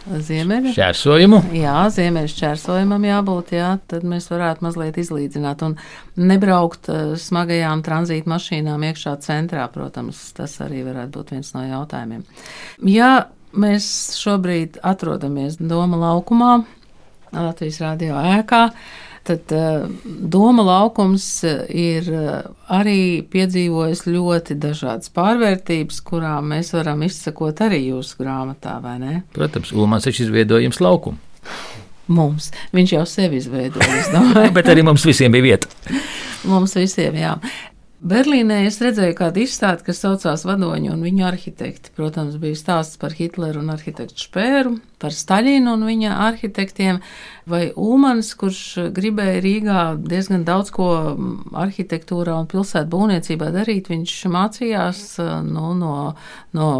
Ziemeļu 0.01 0.72
šķērsojumu. 0.74 1.41
Jā, 1.53 1.76
ziemeļu 1.93 2.32
šķērsojumam 2.32 3.03
jābūt, 3.05 3.51
jā, 3.53 3.74
tad 3.91 4.05
mēs 4.07 4.30
varētu 4.32 4.66
mazliet 4.66 4.97
izlīdzināt 5.01 5.62
un 5.68 5.76
nebraukt 6.18 6.89
smagajām 7.22 7.84
tranzīta 7.86 8.32
mašīnām 8.32 8.88
iekšā 8.89 9.18
centrā, 9.26 9.68
protams, 9.72 10.24
tas 10.38 10.55
arī 10.64 10.82
varētu 10.88 11.14
būt 11.20 11.36
viens 11.36 11.53
no 11.53 11.68
jautājumiem. 11.68 12.26
Ja 12.89 13.12
mēs 13.51 13.86
šobrīd 14.18 14.82
atrodamies 14.82 15.59
Doma 15.59 15.99
laukumā, 16.01 16.55
Latvijas 17.36 17.80
radio 17.84 18.18
ēkā, 18.39 18.66
tad 19.28 19.53
uh, 19.53 19.89
doma 20.05 20.63
laukums 20.65 21.26
eh, 21.47 21.59
ir 21.69 22.07
uh, 22.13 22.30
arī 22.74 23.22
piedzīvojis 23.32 24.05
ļoti 24.09 24.57
dažādas 24.61 25.11
pārvērtības, 25.15 26.01
kurām 26.07 26.51
mēs 26.55 26.74
varam 26.76 27.03
izsakot 27.05 27.61
arī 27.65 27.84
jūsu 27.91 28.24
grāmatā, 28.24 28.80
vai 28.84 28.97
ne? 29.01 29.13
Protams, 29.36 29.74
Ulmans 29.76 30.09
ir 30.09 30.17
izveidojums 30.26 30.82
laukumu. 30.82 31.22
Mums. 32.11 32.49
Viņš 32.76 32.95
jau 32.97 33.03
sevi 33.07 33.39
izveidoja. 33.39 34.24
Bet 34.55 34.69
arī 34.72 34.84
mums 34.84 35.05
visiem 35.07 35.32
bija 35.32 35.51
vieta. 35.51 35.69
mums 36.49 36.74
visiem, 36.76 37.15
jā. 37.22 37.36
Berlīnē 38.02 38.64
es 38.66 38.80
redzēju 38.82 39.14
kādu 39.14 39.43
izstādi, 39.43 39.84
kas 39.86 39.99
saucās 40.02 40.41
Vadoņi 40.49 40.89
un 40.89 41.04
viņa 41.06 41.26
arhitekti. 41.28 41.91
Protams, 41.93 42.39
bija 42.41 42.58
stāsts 42.58 42.97
par 42.97 43.14
Hitleru 43.14 43.62
un 43.62 43.70
arhitektu 43.76 44.18
Špēru, 44.24 44.72
par 44.97 45.14
Staļinu 45.14 45.76
un 45.76 45.86
viņa 45.86 46.16
arhitektiem, 46.26 46.97
vai 47.45 47.68
Ulmans, 47.78 48.32
kurš 48.39 48.64
gribēja 48.95 49.43
Rīgā 49.45 49.84
diezgan 50.02 50.47
daudz 50.47 50.74
ko 50.74 50.88
arhitektūrā 51.62 52.39
un 52.41 52.49
pilsētu 52.49 52.89
būvniecībā 52.89 53.52
darīt. 53.54 53.93
Viņš 53.93 54.18
mācījās 54.34 55.06
nu, 55.45 55.70
no, 55.78 55.93
no 56.58 56.72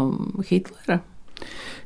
Hitlera. 0.50 0.98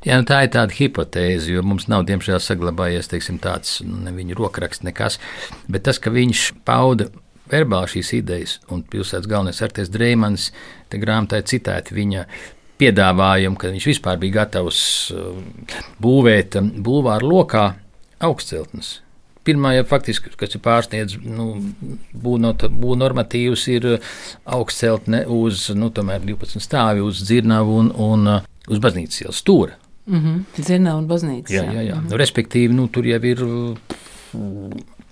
Jā, 0.06 0.16
nu 0.16 0.24
tā 0.28 0.46
ir 0.46 0.52
tāda 0.54 0.72
hipotēze, 0.76 1.52
jo 1.52 1.60
mums 1.66 1.90
nav, 1.92 2.06
diemžēl, 2.08 2.40
saglabājies 2.40 3.12
teiksim, 3.12 3.36
tāds 3.42 3.82
nu, 3.84 4.16
viņa 4.16 4.36
rokraksts, 4.38 4.84
nekas. 4.86 5.20
Bet 5.68 5.84
tas, 5.88 6.00
ka 6.00 6.12
viņš 6.14 6.48
pauda 6.68 7.10
verbāli 7.50 7.96
šīs 7.96 8.12
idejas, 8.18 8.58
un 8.72 8.82
pilsētas 8.82 9.28
galvenais 9.30 9.62
Artes 9.62 9.90
Dreimans, 9.92 10.50
te 10.90 11.00
grāmatā 11.02 11.40
ir 11.40 11.48
citēti 11.50 11.96
viņa 11.96 12.26
piedāvājumu, 12.80 13.56
ka 13.58 13.72
viņš 13.72 13.88
vispār 13.92 14.20
bija 14.20 14.42
gatavs 14.42 14.80
uh, 15.14 15.40
būvēt 16.02 16.58
um, 16.60 16.70
bulvāru 16.84 17.32
lokā 17.32 17.66
augstceltnes. 18.26 19.00
Pirmā, 19.46 19.76
ja 19.76 19.86
faktiski, 19.86 20.32
kas 20.34 20.56
ir 20.58 20.62
pārsniedz 20.64 21.20
nu, 21.22 21.52
būvnormatīvs, 22.12 23.66
ir 23.72 23.88
uh, 23.94 24.12
augstceltne 24.58 25.24
uz 25.32 25.68
nu, 25.78 25.90
12 25.94 26.62
stāvju, 26.62 27.08
uz 27.12 27.22
dzirnavu 27.24 27.80
un, 27.84 27.92
un 27.94 28.32
uz 28.66 28.82
baznīcas 28.82 29.22
ielas 29.24 29.42
stūra. 29.44 29.78
Mm 30.06 30.20
-hmm. 30.22 30.62
Dzirnava 30.62 30.98
un 30.98 31.06
baznīca. 31.08 31.52
Jā, 31.52 31.64
jā, 31.64 31.82
jā. 31.82 31.94
Mm 31.94 32.00
-hmm. 32.00 32.10
nu, 32.10 32.16
respektīvi, 32.16 32.74
nu, 32.74 32.88
tur 32.88 33.06
jau 33.06 33.24
ir 33.24 33.38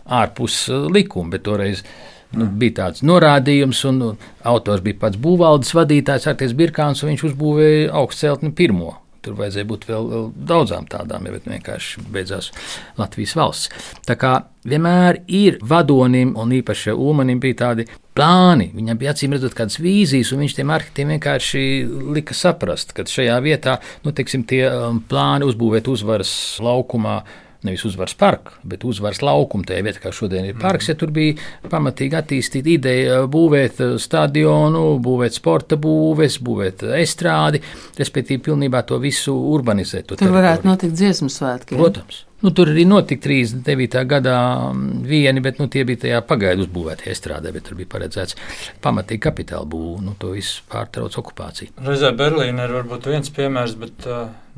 ārpus 0.04 0.68
likuma, 0.92 1.30
bet 1.30 1.42
toreiz 1.42 1.82
Nu, 2.38 2.48
bija 2.60 2.78
tāds 2.80 3.04
norādījums, 3.06 3.84
un 3.90 4.00
nu, 4.02 4.10
autors 4.46 4.82
bija 4.84 5.00
pats 5.06 5.20
būvvaldes 5.20 5.74
vadītājs, 5.76 6.28
Artis 6.30 6.54
Birkāns, 6.56 7.04
un 7.04 7.12
viņš 7.12 7.26
uzbūvēja 7.30 7.88
augstceltni 8.02 8.54
pirmo. 8.56 8.96
Tur 9.24 9.38
vajadzēja 9.38 9.68
būt 9.68 9.86
vēl, 9.88 10.08
vēl 10.10 10.24
daudzām 10.50 10.88
tādām, 10.92 11.24
ja 11.24 11.38
vienkārši 11.38 12.02
beidzās 12.12 12.50
Latvijas 12.98 13.32
valsts. 13.38 13.86
Tā 14.04 14.18
kā 14.20 14.34
vienmēr 14.68 15.22
ir 15.32 15.56
vadonim, 15.64 16.34
un 16.40 16.52
īpaši 16.52 16.92
Ulmanim 16.92 17.40
bija 17.40 17.62
tādi 17.62 17.86
plāni. 18.16 18.68
Viņam 18.76 19.00
bija 19.00 19.14
acīm 19.14 19.32
redzot 19.32 19.56
kādas 19.56 19.80
vīzijas, 19.80 20.34
un 20.34 20.44
viņš 20.44 20.58
tiem 20.58 20.74
arhitektiem 20.74 21.14
vienkārši 21.14 21.64
lika 22.18 22.36
saprast, 22.36 22.92
ka 22.96 23.06
šajā 23.08 23.38
vietā, 23.44 23.78
nu, 24.04 24.12
teiksim, 24.12 24.44
tie 24.48 24.66
um, 24.68 25.00
plāni 25.08 25.48
uzbūvēt 25.48 25.88
uzvaras 25.88 26.34
laukumā 26.64 27.22
nevis 27.66 27.84
uzvaras 27.88 28.14
parku, 28.18 28.58
bet 28.62 28.84
uzvaras 28.86 29.22
laukumu. 29.24 29.66
Tajā 29.68 29.86
vietā, 29.86 30.02
kā 30.04 30.12
šodien 30.14 30.48
ir 30.48 30.58
parks, 30.60 30.90
ja 30.90 30.96
tur 30.98 31.12
bija 31.14 31.38
pamatīgi 31.72 32.18
attīstīta 32.20 32.72
ideja 32.74 33.22
būvēt 33.30 33.80
uh, 33.84 33.96
stadionu, 34.00 34.84
būvēt 35.04 35.38
sporta 35.38 35.78
būves, 35.80 36.38
būvēt 36.44 36.86
estrādi, 37.00 37.62
respektīvi 37.98 38.44
pilnībā 38.50 38.84
to 38.88 39.00
visu 39.02 39.34
urbanizēt. 39.54 40.04
To 40.04 40.14
tur 40.14 40.24
teritoriju. 40.26 40.40
varētu 40.40 40.70
notikt 40.70 40.96
dziesmu 41.00 41.32
svētki. 41.32 41.80
Protams. 41.80 42.24
Nu, 42.44 42.50
tur 42.52 42.68
arī 42.68 42.82
notika 42.84 43.24
39. 43.24 44.02
gadā 44.04 44.38
mm, 44.68 45.04
vieni, 45.08 45.40
bet 45.40 45.60
nu, 45.62 45.64
tie 45.72 45.80
bija 45.88 46.02
tajā 46.02 46.18
pagaidu 46.28 46.66
uzbūvētajā 46.66 47.14
estrādē, 47.14 47.52
bet 47.54 47.64
tur 47.64 47.78
bija 47.78 47.88
paredzēts 47.94 48.36
pamatīgi 48.84 49.22
kapitāla 49.24 49.64
būvniecība. 49.64 50.04
Nu, 50.04 50.12
to 50.20 50.34
visu 50.34 50.60
pārtrauc 50.68 51.16
okupācija. 51.22 51.72
Reizē 51.86 52.10
Berlīna 52.18 52.66
ir 52.66 52.74
varbūt 52.76 53.08
viens 53.08 53.32
piemērs, 53.32 53.78
bet 53.80 54.08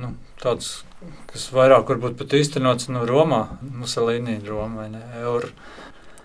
nu, 0.02 0.10
tāds 0.42 0.80
kas 1.30 1.48
vairāk 1.54 1.88
varbūt 1.92 2.16
pat 2.20 2.36
īstenots 2.38 2.90
no 2.92 3.04
Romā, 3.08 3.42
ne, 4.92 5.02
Euro. 5.22 5.50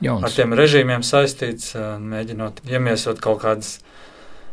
Jauns. 0.01 0.25
Ar 0.25 0.33
tiem 0.33 0.55
režīmiem 0.57 1.03
saistīts, 1.05 1.75
mēģinot 2.01 2.63
iemiesot 2.65 3.19
kaut 3.21 3.43
kādas 3.43 3.75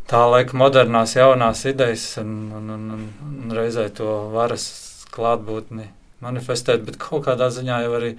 tā 0.08 0.24
laika 0.28 0.56
modernās, 0.60 1.14
jaunās 1.16 1.64
idejas 1.68 2.10
un, 2.20 2.34
un, 2.58 2.66
un, 2.74 2.82
un, 2.96 3.06
un 3.28 3.54
reizē 3.56 3.86
to 3.96 4.10
varas 4.34 4.66
klātbūtni 5.14 5.88
manifestēt, 6.24 6.84
bet 6.84 6.98
kaut 7.00 7.24
kādā 7.28 7.48
ziņā 7.54 7.80
jau 7.84 7.94
arī 7.96 8.12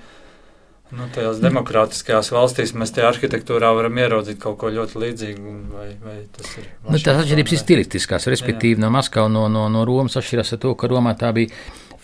nu, 0.95 1.05
tajās 1.13 1.41
demokrātiskajās 1.43 2.31
valstīs 2.33 2.73
mēs 2.77 2.93
tajā 2.95 3.11
arhitektūrā 3.11 3.71
varam 3.77 3.99
ieraudzīt 4.01 4.39
kaut 4.41 4.57
ko 4.61 4.71
ļoti 4.73 5.01
līdzīgu. 5.03 5.53
Vai, 5.73 5.89
vai 6.01 6.15
tas 6.33 6.55
ir 6.57 6.65
nu, 6.87 6.97
tās 6.97 7.21
atšķirības 7.23 7.55
ir 7.55 7.61
stilistiskās, 7.61 8.29
respektīvi 8.33 8.79
jā. 8.79 8.85
no 8.85 8.93
Maskavas, 8.95 9.33
no, 9.33 9.45
no, 9.51 9.67
no 9.69 9.85
Romas 9.87 10.17
atšķirās 10.19 10.55
ar 10.55 10.63
to, 10.65 10.73
ka 10.79 10.89
Romā 10.89 11.13
tā 11.19 11.29
bija 11.35 11.53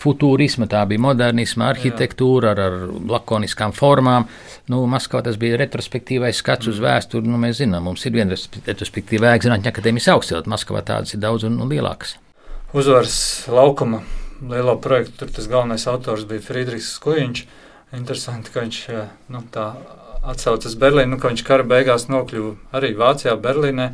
futurisma, 0.00 0.68
tā 0.70 0.82
bija 0.88 1.02
modernisma, 1.02 1.70
arhitektūra 1.72 2.52
ar, 2.54 2.62
ar 2.66 2.76
lakoniskām 3.10 3.74
formām. 3.76 4.28
Nu, 4.72 4.82
Maskavā 4.90 5.24
tas 5.26 5.38
bija 5.40 5.58
retrospektīvais 5.60 6.42
skats 6.42 6.70
uz 6.70 6.80
mm. 6.80 6.86
vēsturi. 6.86 7.30
Nu, 7.30 7.40
mēs 7.42 7.60
zinām, 7.62 7.88
mums 7.88 8.04
ir 8.06 8.16
viena 8.16 8.36
retrospektīva 8.66 9.34
ēka 9.34 9.48
zinātņu 9.48 9.72
akadēmijas 9.72 10.10
augstcelta. 10.14 10.52
Maskavā 10.52 10.84
tādas 10.86 11.16
ir 11.16 11.22
daudz 11.24 11.48
un, 11.48 11.58
un 11.62 11.72
lielākas. 11.72 12.16
Uzvaras 12.76 13.18
laukuma 13.52 14.02
lielo 14.42 14.76
projektu. 14.82 15.22
Tur 15.22 15.32
tas 15.36 15.48
galvenais 15.50 15.86
autors 15.90 16.26
bija 16.28 16.44
Friedrichs 16.44 16.96
Skujiņš. 16.98 17.46
Interesanti, 17.96 18.52
ka 18.52 18.64
viņš 18.64 18.80
nu, 19.32 19.40
tā 19.54 19.70
atsaucas 20.26 20.74
Berlīnu, 20.78 21.14
nu, 21.14 21.20
ka 21.22 21.30
viņš 21.30 21.44
kara 21.46 21.66
beigās 21.66 22.08
nokļuva 22.10 22.76
arī 22.76 22.92
Vācijā, 22.98 23.36
Berlīnē. 23.40 23.90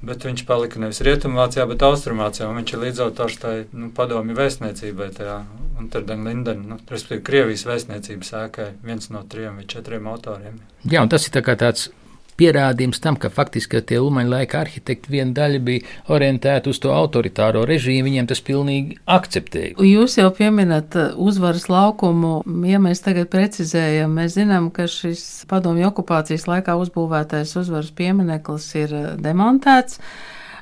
Bet 0.00 0.24
viņš 0.24 0.46
palika 0.48 0.80
nevis 0.80 1.02
Rietumvācijā, 1.04 1.66
bet 1.68 1.82
Austrumvācijā. 1.84 2.48
Viņš 2.56 2.72
ir 2.72 2.82
līdzautors 2.86 3.36
tai 3.42 3.54
nu, 3.76 3.90
padomju 3.96 4.36
vēstniecībai, 4.38 5.10
tajā 5.16 5.42
Unterden-Linden, 5.80 6.64
nu, 6.70 6.80
respektīvi 6.88 7.24
Krievijas 7.26 7.66
vēstniecības 7.68 8.32
ēkai, 8.44 8.68
viens 8.84 9.10
no 9.12 9.22
trim 9.28 9.60
vai 9.60 9.68
četriem 9.68 10.08
autoriem. 10.08 10.60
Jā, 10.88 11.04
un 11.04 11.12
tas 11.12 11.28
ir 11.28 11.36
tā 11.36 11.44
tāds 11.52 11.90
pierādījums 12.40 13.02
tam, 13.02 13.18
ka 13.20 13.30
faktiski 13.32 13.82
tie 13.86 14.00
Umaņa 14.02 14.32
laika 14.32 14.62
arhitekti 14.64 15.12
viena 15.12 15.34
daļa 15.36 15.60
bija 15.64 15.84
orientēta 16.12 16.72
uz 16.72 16.80
to 16.82 16.92
autoritāro 16.94 17.66
režīmu, 17.68 18.08
viņiem 18.08 18.30
tas 18.30 18.42
pilnīgi 18.46 18.98
akceptēja. 19.10 19.76
Jūs 19.84 20.16
jau 20.20 20.30
pieminat 20.36 20.96
uh, 20.98 21.12
uzvaras 21.20 21.68
laukumu, 21.70 22.40
ja 22.68 22.80
mēs 22.82 23.04
tagad 23.04 23.30
precizējam, 23.32 24.16
mēs 24.20 24.36
zinām, 24.38 24.70
ka 24.74 24.88
šis 24.90 25.44
padomju 25.50 25.90
okupācijas 25.90 26.48
laikā 26.50 26.76
uzbūvētais 26.80 27.56
uzvaras 27.60 27.92
piemineklis 27.96 28.68
ir 28.80 28.96
uh, 28.96 29.08
demontēts. 29.20 30.00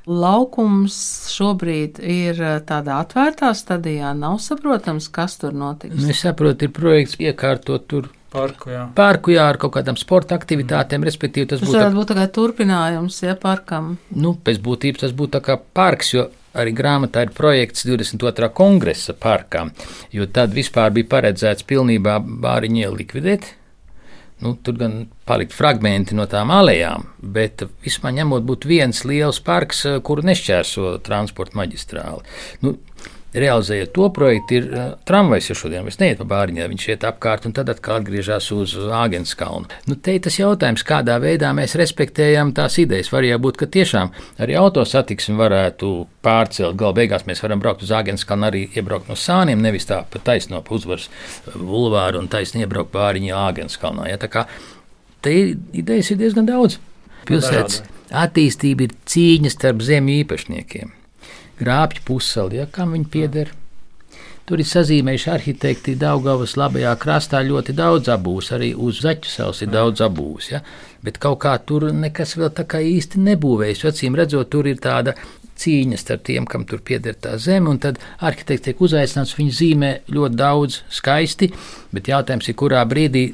Laukums 0.09 0.95
šobrīd 1.35 1.99
ir 2.01 2.39
uh, 2.41 2.55
tādā 2.64 3.03
atvērtā 3.05 3.53
stadijā. 3.57 4.14
Nav 4.16 4.39
saprotams, 4.41 5.11
kas 5.12 5.37
tur 5.41 5.53
notiks. 5.53 5.99
Nu, 5.99 6.09
es 6.14 6.22
saprotu, 6.24 6.64
ir 6.64 6.72
projekts 6.72 7.18
iekārtot 7.20 7.85
tur 7.91 8.09
Parku, 8.29 8.68
jā. 8.74 8.83
Parku, 8.97 9.33
jā, 9.33 9.47
ar 9.49 9.57
kaut 9.61 9.72
kādām 9.79 9.97
sporta 9.97 10.37
aktivitātēm, 10.37 11.01
mm. 11.01 11.09
respektīvi 11.09 11.49
tas, 11.49 11.62
tas 11.62 11.64
būtu. 11.64 11.72
Tas 11.72 11.81
varētu 11.81 11.97
būt 11.97 12.11
tā 12.11 12.16
kā 12.18 12.26
turpinājums, 12.37 13.20
ja 13.24 13.37
parkam. 13.41 13.95
Nu, 14.12 14.35
pēc 14.45 14.61
būtības 14.64 15.07
tas 15.07 15.14
būtu 15.16 15.39
tā 15.39 15.41
kā 15.47 15.57
parks, 15.57 16.12
jo 16.12 16.26
arī 16.59 16.74
grāmatā 16.76 17.24
ir 17.24 17.33
projekts 17.37 17.87
22. 17.89 18.51
kongresa 18.57 19.14
parkām, 19.16 19.72
jo 20.12 20.29
tad 20.29 20.53
vispār 20.57 20.93
bija 20.97 21.09
paredzēts 21.16 21.64
pilnībā 21.68 22.18
bāriņu 22.20 22.93
likvidēt. 22.99 23.55
Nu, 24.39 24.53
tur 24.62 24.76
gan 24.79 25.01
palikt 25.26 25.51
fragmenti 25.57 26.14
no 26.14 26.29
tām 26.31 26.53
alejām, 26.55 27.09
bet 27.18 27.64
vispār 27.83 28.12
ņemot, 28.20 28.45
būtu 28.47 28.70
viens 28.70 29.01
liels 29.09 29.41
parks, 29.43 29.81
kuru 30.07 30.22
nešķērso 30.29 30.93
transporta 31.03 31.59
maģistrāli. 31.59 32.22
Nu, 32.62 32.76
realizējot 33.35 33.91
to 33.93 34.09
projektu, 34.14 34.59
ir 34.59 34.68
uh, 34.72 34.87
tramvajs, 35.09 35.51
ja 35.51 35.57
šodien 35.59 35.85
vairs 35.87 35.99
neiet 36.01 36.20
pa 36.20 36.26
bāriņā, 36.29 36.68
viņš 36.72 36.87
iet 36.89 37.05
apkārt 37.09 37.49
un 37.49 37.55
tad 37.57 37.68
atkal 37.72 38.01
atgriežas 38.01 38.49
uz 38.57 38.74
Āgens 38.95 39.35
kalnu. 39.39 39.68
Nu, 39.89 39.97
te 40.01 40.16
ir 40.16 40.22
tas 40.24 40.39
jautājums, 40.39 40.85
kādā 40.89 41.18
veidā 41.22 41.51
mēs 41.57 41.76
respektējam 41.79 42.55
tās 42.57 42.79
idejas. 42.81 43.12
Var 43.12 43.29
jau 43.29 43.39
būt, 43.45 43.61
ka 43.61 43.68
tiešām 43.76 44.12
arī 44.41 44.57
autosatiksmi 44.61 45.37
varētu 45.39 45.93
pārcelt. 46.24 46.79
Galu 46.81 46.97
beigās 47.01 47.26
mēs 47.29 47.45
varam 47.45 47.62
braukt 47.62 47.85
uz 47.85 47.93
Āgens 47.95 48.24
kalnu 48.29 48.49
arī 48.49 48.64
iebraukt 48.72 49.12
no 49.12 49.18
sāniem, 49.18 49.61
nevis 49.62 49.89
tā 49.89 50.03
pa 50.09 50.22
taisno 50.24 50.62
pa 50.64 50.76
uzvaras 50.79 51.09
bulvāru 51.55 52.22
un 52.22 52.33
taisni 52.33 52.64
iebraukt 52.64 52.95
bāriņā 52.97 53.47
Āgens 53.49 53.81
kalnā. 53.81 54.09
Ja? 54.12 54.20
Tā 54.20 54.33
kā 54.33 54.47
te 55.24 55.35
idejas 55.76 56.12
ir 56.14 56.22
diezgan 56.22 56.49
daudz. 56.49 56.81
Pilsētas 57.29 57.83
attīstība 58.09 58.87
ir 58.87 58.95
cīņa 59.05 59.53
starp 59.53 59.85
zemju 59.85 60.22
īpašniekiem 60.22 60.97
grābju 61.59 62.04
puseli, 62.06 62.61
ja, 62.61 62.68
kam 62.70 62.94
viņi 62.96 63.11
pieder. 63.12 63.54
Tur 64.48 64.62
ir 64.62 64.68
sazīmējuši 64.68 65.28
arhitekti 65.28 65.92
Daugavas 66.00 66.54
labajā 66.56 66.94
krastā 67.00 67.42
ļoti 67.44 67.74
daudz 67.76 68.09
abūs, 68.14 68.48
arī 68.56 68.70
uz 68.72 69.02
Zaķu 69.04 69.28
salas 69.28 69.61
ir 69.61 69.68
daudz 69.74 70.00
abūs, 70.06 70.46
ja? 70.54 70.62
bet 71.04 71.18
kaut 71.20 71.42
kā 71.42 71.52
tur 71.68 71.90
nekas 71.92 72.32
vēl 72.38 72.48
tā 72.56 72.64
kā 72.64 72.80
īsti 72.80 73.20
nebūvējis. 73.26 73.84
Acīm 73.90 74.16
redzot, 74.16 74.48
tur 74.48 74.70
ir 74.70 74.80
tāda 74.80 75.12
cīņa 75.59 75.98
starp 76.00 76.24
tiem, 76.30 76.46
kam 76.48 76.64
tur 76.68 76.80
pieder 76.80 77.18
tā 77.18 77.34
zeme, 77.42 77.68
un 77.74 77.82
tad 77.82 78.00
arhitekts 78.24 78.64
tiek 78.70 78.80
uzaicināts, 78.88 79.36
viņi 79.36 79.54
zīmē 79.59 79.92
ļoti 80.16 80.40
daudz 80.40 80.80
skaisti, 80.96 81.50
bet 81.92 82.09
jautājums 82.09 82.48
ir, 82.48 82.59
kurā 82.59 82.86
brīdī 82.88 83.26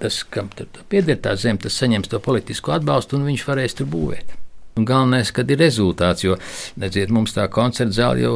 tas, 0.00 0.22
kam 0.24 0.48
tur 0.56 0.70
pieder 0.88 1.20
tā 1.20 1.36
zeme, 1.40 1.60
tas 1.60 1.76
saņems 1.82 2.12
to 2.12 2.22
politisko 2.22 2.78
atbalstu, 2.78 3.20
un 3.20 3.28
viņš 3.28 3.46
varēs 3.48 3.76
tur 3.76 3.92
būvēt. 3.92 4.45
Un 4.76 4.84
galvenais, 4.84 5.30
kad 5.32 5.48
ir 5.48 5.56
rezultāts, 5.62 6.20
jo, 6.26 6.34
redziet, 6.76 7.08
mums 7.08 7.32
tā 7.32 7.46
koncerta 7.48 7.96
zāle 7.96 8.20
jau 8.20 8.32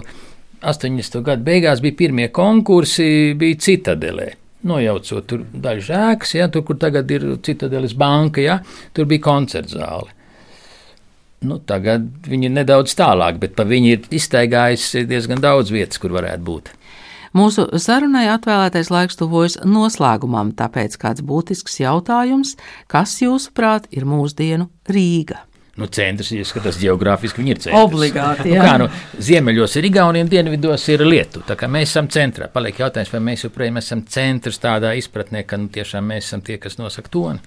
80. 0.64 1.18
gadu 1.26 1.45
beigās 1.45 1.82
bija 1.84 1.99
pirmie 1.99 2.30
konkursi, 2.32 3.34
bija 3.36 3.59
Citadelē. 3.61 4.30
Nojaucot 4.70 5.26
tur 5.28 5.43
daļu 5.53 5.84
žēkas, 5.84 6.32
ja, 6.38 6.47
tur, 6.53 6.64
kur 6.64 6.78
tagad 6.80 7.12
ir 7.12 7.26
Citadeles 7.45 7.93
banka, 7.93 8.41
ja, 8.41 8.57
tur 8.97 9.09
bija 9.11 9.24
koncerta 9.26 9.82
zāle. 9.82 10.16
Nu, 11.45 11.59
tagad 11.61 12.09
viņi 12.28 12.49
ir 12.49 12.57
nedaudz 12.57 12.97
tālāk, 12.97 13.36
bet 13.41 13.53
pa 13.57 13.68
viņu 13.68 13.93
ir 13.93 14.09
iztaigājis 14.16 14.88
diezgan 15.12 15.45
daudz 15.45 15.72
vietas, 15.72 16.01
kur 16.01 16.16
varētu 16.16 16.45
būt. 16.49 16.72
Mūsu 17.36 17.68
sarunai 17.76 18.24
atvēlētais 18.32 18.88
laiks 18.91 19.20
tuvojas 19.20 19.59
noslēgumam, 19.68 20.57
tāpēc 20.57 20.97
kāds 21.05 21.20
būtisks 21.20 21.82
jautājums, 21.84 22.57
kas 22.88 23.20
jūsuprāt 23.20 23.93
ir 23.93 24.09
mūsdienu 24.09 24.72
Rīga? 24.88 25.45
Nu, 25.81 25.87
centrs, 25.89 26.28
ja 26.35 26.45
skatās 26.45 26.76
geogrāfiski, 26.81 27.41
viņi 27.41 27.55
ir 27.55 27.61
centrs. 27.64 27.85
Obligāti. 27.87 28.51
Nu, 28.53 28.61
kā, 28.61 28.74
nu, 28.83 28.89
ziemeļos 29.24 29.76
ir 29.81 29.87
Igaunija, 29.89 30.26
dienvidos 30.28 30.85
ir 30.93 31.07
Lietuva. 31.07 31.57
Mēs 31.72 31.95
esam 31.95 32.11
centrā. 32.12 32.51
Paliek 32.53 32.83
jautājums, 32.83 33.12
vai 33.14 33.22
mēs 33.31 33.47
joprojām 33.47 33.81
esam 33.81 34.03
centrs 34.05 34.61
tādā 34.61 34.93
izpratnē, 35.01 35.47
ka 35.49 35.57
nu, 35.61 35.70
tiešām 35.72 36.11
mēs 36.12 36.28
esam 36.28 36.45
tie, 36.45 36.59
kas 36.61 36.76
nosaka 36.76 37.12
toni. 37.14 37.41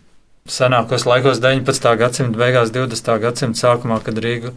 Senākos 0.49 1.05
laikos, 1.07 1.37
19. 1.43 1.91
gadsimta 2.01 2.41
beigās, 2.41 2.73
20. 2.73 3.11
gadsimta 3.21 3.61
sākumā, 3.61 4.01
kad 4.03 4.17
Rīga 4.19 4.51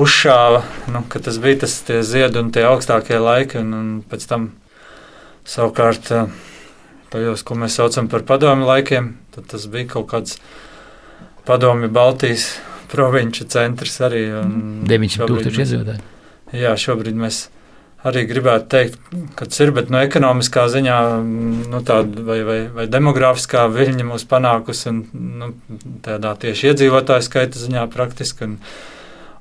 uzšāva, 0.00 0.62
nu, 0.92 1.04
ka 1.12 1.20
tas 1.22 1.36
bija 1.42 1.60
tas 1.66 1.76
ziedu 2.08 2.42
un 2.42 2.48
tie 2.54 2.64
augstākie 2.66 3.20
laiki, 3.20 3.60
un, 3.60 3.74
un 3.76 3.92
pēc 4.08 4.24
tam 4.32 4.48
savukārt 5.46 6.10
tajos, 7.12 7.44
ko 7.46 7.58
mēs 7.60 7.76
saucam 7.78 8.08
par 8.10 8.24
padomu 8.26 8.66
laikiem, 8.68 9.12
tad 9.36 9.46
tas 9.52 9.68
bija 9.70 9.92
kaut 9.94 10.08
kāds 10.10 10.40
padomi 11.46 11.92
Baltijas 11.92 12.56
provinču 12.96 13.46
centrs 13.52 14.00
arī. 14.06 14.24
900 14.88 15.28
tūkstoši 15.30 15.62
iedzīvotāji. 15.64 16.02
Jā, 16.56 16.72
šobrīd 16.80 17.18
mēs 17.18 17.46
arī 18.06 18.22
gribētu 18.28 18.68
teikt, 18.70 18.98
ka 19.38 19.48
ir, 19.62 19.72
bet 19.74 19.88
no 19.90 20.00
ekonomiskā 20.04 20.66
ziņā, 20.72 20.98
nu, 21.72 21.80
tāda 21.86 22.24
vai, 22.26 22.40
vai, 22.46 22.58
vai 22.72 22.86
demografiskā 22.90 23.64
viļņa 23.72 24.06
mūs 24.06 24.26
panākusi, 24.30 24.92
un 24.92 25.32
nu, 25.40 25.50
tādā 26.04 26.36
tieši 26.42 26.70
iedzīvotāju 26.72 27.26
skaita 27.26 27.62
ziņā 27.62 27.86
praktiski. 27.94 28.46
Un, 28.46 28.60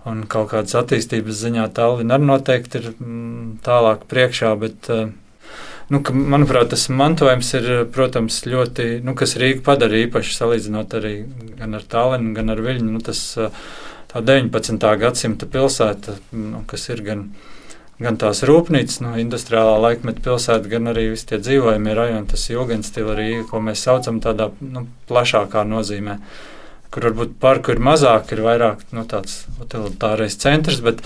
un 0.09 0.23
kaut 0.29 0.51
kādas 0.53 0.77
attīstības 0.77 1.43
ziņā 1.45 1.67
Tallinn 1.77 2.13
arī 2.13 2.29
noteikti 2.29 2.81
ir 2.81 2.89
mm, 2.93 3.61
tālāk 3.65 4.05
priekšā, 4.09 4.51
bet 4.61 4.89
uh, 4.93 5.07
Nu, 5.93 5.99
ka, 6.01 6.13
manuprāt, 6.17 6.71
tas 6.71 6.87
mantojums 6.89 7.51
ir, 7.59 7.65
protams, 7.93 8.39
ļoti, 8.49 8.87
nu, 9.05 9.13
kas 9.17 9.35
Rīgu 9.37 9.61
padara 9.65 9.99
īpaši 10.01 10.33
salīdzinot 10.33 10.95
arī 10.97 11.17
gan 11.59 11.77
ar 11.77 11.85
Tallinu, 11.89 12.33
gan 12.37 12.49
ar 12.49 12.61
Viļņu. 12.65 12.87
Nu, 12.89 13.01
tas, 13.05 13.21
tā 14.09 14.23
19. 14.25 14.87
gadsimta 15.03 15.45
pilsēta, 15.45 16.17
nu, 16.33 16.63
kas 16.71 16.87
ir 16.89 17.03
gan, 17.05 17.27
gan 18.01 18.17
tās 18.21 18.41
rūpnīcas, 18.49 18.97
nu, 19.05 19.13
industriālā 19.21 19.77
laikmeta 19.83 20.25
pilsēta, 20.25 20.71
gan 20.73 20.89
arī 20.89 21.11
visi 21.13 21.29
tie 21.29 21.41
dzīvojamie 21.43 21.93
rajoni, 22.01 22.31
tas 22.33 22.49
ilgens 22.49 22.89
stila 22.89 23.13
Rīga, 23.19 23.45
ko 23.51 23.61
mēs 23.69 23.85
saucam 23.85 24.17
tādā 24.25 24.49
nu, 24.65 24.87
plašākā 25.11 25.67
nozīmē 25.69 26.19
kur 26.95 27.09
varbūt 27.09 27.33
parku 27.43 27.73
ir 27.73 27.81
mazāk, 27.83 28.29
ir 28.31 28.39
vairāk 28.45 28.85
nu, 28.95 29.03
tāds 29.09 29.41
utilitārais 29.59 30.37
centrs, 30.39 30.79
bet 30.85 31.01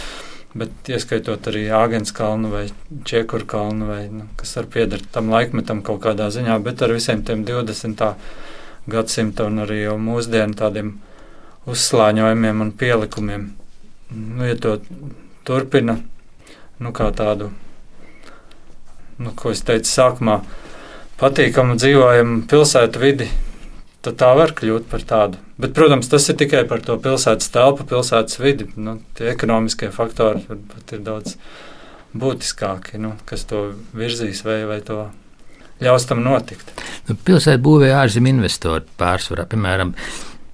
bet 0.58 0.90
ieskaitot 0.90 1.48
arī 1.52 1.68
Āgens 1.76 2.14
kalnu 2.16 2.50
vai 2.54 2.64
Čiekuru 3.06 3.46
kalnu, 3.50 3.90
vai, 3.90 4.02
nu, 4.10 4.26
kas 4.40 4.56
var 4.58 4.70
pieder 4.74 5.04
tam 5.14 5.30
laikmetam 5.34 5.84
kaut 5.86 6.02
kādā 6.06 6.30
ziņā, 6.34 6.58
bet 6.66 6.82
ar 6.82 6.94
visiem 6.96 7.22
tiem 7.26 7.44
20. 7.46 8.06
gadsimta 8.90 9.46
un 9.46 9.64
arī 9.66 9.84
mūsdienu 10.02 10.58
tādiem 10.58 10.96
uzslāņojumiem 11.70 12.64
un 12.66 12.72
pielikumiem. 12.74 13.50
Nu, 14.10 14.46
ja 14.48 14.56
to 14.58 14.80
turpina, 15.46 16.00
nu, 16.82 16.94
kā 16.96 17.12
tādu, 17.14 17.52
nu, 19.20 19.36
ko 19.38 19.54
es 19.54 19.62
teicu 19.68 19.92
sākumā, 19.92 20.40
patīkamu 21.22 21.78
dzīvojamu 21.78 22.42
pilsētu 22.50 23.04
vidi, 23.04 23.30
tad 24.06 24.20
tā 24.20 24.30
var 24.38 24.54
kļūt 24.56 24.90
par 24.92 25.04
tādu. 25.08 25.40
Bet, 25.60 25.74
protams, 25.76 26.08
tas 26.12 26.28
ir 26.32 26.38
tikai 26.40 26.64
par 26.70 26.84
to 26.86 26.96
pilsētas 27.04 27.52
telpu, 27.52 27.88
pilsētas 27.90 28.40
vidi. 28.40 28.70
Nu, 28.80 29.00
tie 29.18 29.34
ekonomiskie 29.34 29.92
faktori 29.96 30.46
varbūt 30.48 30.96
ir 30.96 31.04
daudz 31.04 31.36
būtiskāki, 32.16 33.00
nu, 33.02 33.14
kas 33.30 33.44
to 33.50 33.70
virzīs 33.98 34.42
vai, 34.48 34.62
vai 34.70 34.80
to 34.86 35.04
ļaus 35.84 36.08
tam 36.10 36.24
notikt. 36.26 36.72
Nu, 37.10 37.16
Pilsēta 37.16 37.62
būvēja 37.64 38.02
ārzemju 38.06 38.38
investoru 38.38 38.88
pārsvarā, 39.00 39.48
piemēram. 39.52 39.96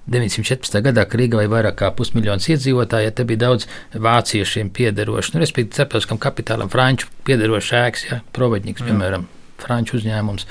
914. 0.06 0.76
gadā 0.86 1.02
Rīgā 1.10 1.40
bija 1.40 1.50
vairāk 1.50 1.80
kā 1.80 1.88
pusmiljons 1.98 2.44
iedzīvotāju, 2.52 3.08
ja 3.08 3.14
te 3.14 3.24
bija 3.26 3.42
daudz 3.48 3.66
vāciešiem 3.90 4.70
piederošu, 4.74 5.34
nu, 5.34 5.42
respektīvi, 5.42 5.74
starptautiskam 5.74 6.20
kapitālam, 6.22 6.70
franču 6.70 7.10
piederošu 7.26 7.74
ēkas, 7.80 8.04
ja, 8.06 8.20
provedņiks, 8.36 8.84
piemēram, 8.86 9.26
franču 9.62 9.98
uzņēmums 10.00 10.46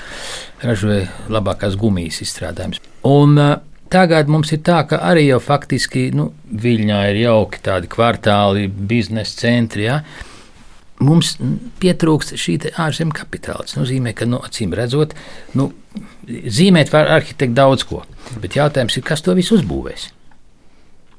ražoja 0.66 1.08
labākās 1.32 1.78
gumijas 1.80 2.22
izstrādājumus. 2.24 2.80
Un 3.06 3.36
uh, 3.40 3.56
tagad 3.92 4.30
mums 4.32 4.52
ir 4.54 4.62
tā, 4.66 4.82
ka 4.90 5.00
arī 5.08 5.28
jau 5.28 5.42
faktiski 5.42 6.08
nu, 6.16 6.30
Viļņā 6.46 7.02
ir 7.10 7.20
jauki 7.26 7.60
tādi 7.64 7.90
kvartāli, 7.92 8.66
biznesa 8.68 9.46
centri. 9.46 9.86
Ja? 9.90 10.00
mums 11.04 11.34
pietrūkst 11.82 12.36
šī 12.40 12.56
ārzemju 12.80 13.16
kapitāla. 13.16 13.66
Tas 13.66 13.76
nozīmē, 13.78 14.14
ka, 14.16 14.28
nu, 14.28 14.40
acīm 14.44 14.74
redzot, 14.76 15.14
nu, 15.58 15.70
zīmēt 16.26 16.92
var 16.94 17.10
arhitekti 17.18 17.56
daudz 17.56 17.86
ko. 17.88 18.02
Bet 18.42 18.56
jautājums 18.58 18.96
ir, 18.96 19.04
kas 19.06 19.24
to 19.24 19.36
visu 19.36 19.58
uzbūvēs? 19.58 20.10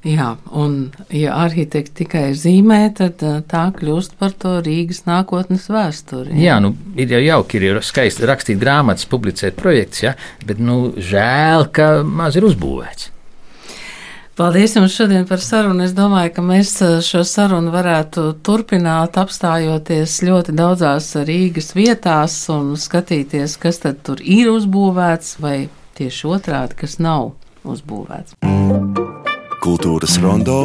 Jā, 0.07 0.29
un 0.55 0.77
ja 1.11 1.35
arhitekti 1.43 2.03
tikai 2.03 2.29
zīmē, 2.37 2.79
tad 2.95 3.19
tā 3.51 3.63
kļūst 3.75 4.15
par 4.19 4.31
to 4.39 4.57
Rīgas 4.63 5.03
nākotnes 5.07 5.67
vēsturi. 5.73 6.37
Jā, 6.39 6.61
nu, 6.63 6.71
ir 6.95 7.11
jau 7.11 7.19
jauki, 7.25 7.59
ir 7.59 7.81
skaisti 7.83 8.29
rakstīt 8.29 8.61
grāmatas, 8.61 9.09
publicēt 9.09 9.59
projekts, 9.59 10.05
ja, 10.05 10.15
bet 10.47 10.63
nu, 10.63 10.93
žēl, 10.95 11.67
ka 11.75 11.91
maz 12.07 12.39
ir 12.39 12.47
uzbūvēts. 12.47 13.11
Paldies 14.37 14.75
jums 14.75 14.93
šodien 14.93 15.23
par 15.25 15.41
sarunu. 15.41 15.81
Es 15.81 15.95
domāju, 15.97 16.29
ka 16.35 16.43
mēs 16.45 16.75
eh, 16.85 16.99
šo 17.01 17.23
sarunu 17.25 17.73
varētu 17.73 18.27
turpināt, 18.45 19.17
apstājoties 19.17 20.19
ļoti 20.27 20.53
daudzās 20.59 21.09
Rīgas 21.25 21.73
vietās 21.73 22.37
un 22.53 22.75
skatīties, 22.77 23.57
kas 23.57 23.81
tad 23.87 24.05
tur 24.05 24.21
ir 24.21 24.53
uzbūvēts, 24.53 25.39
vai 25.41 25.57
tieši 25.97 26.31
otrādi, 26.37 26.77
kas 26.85 26.99
nav 27.01 27.31
uzbūvēts. 27.65 28.37
Kultūras 29.57 30.19
rondo 30.21 30.57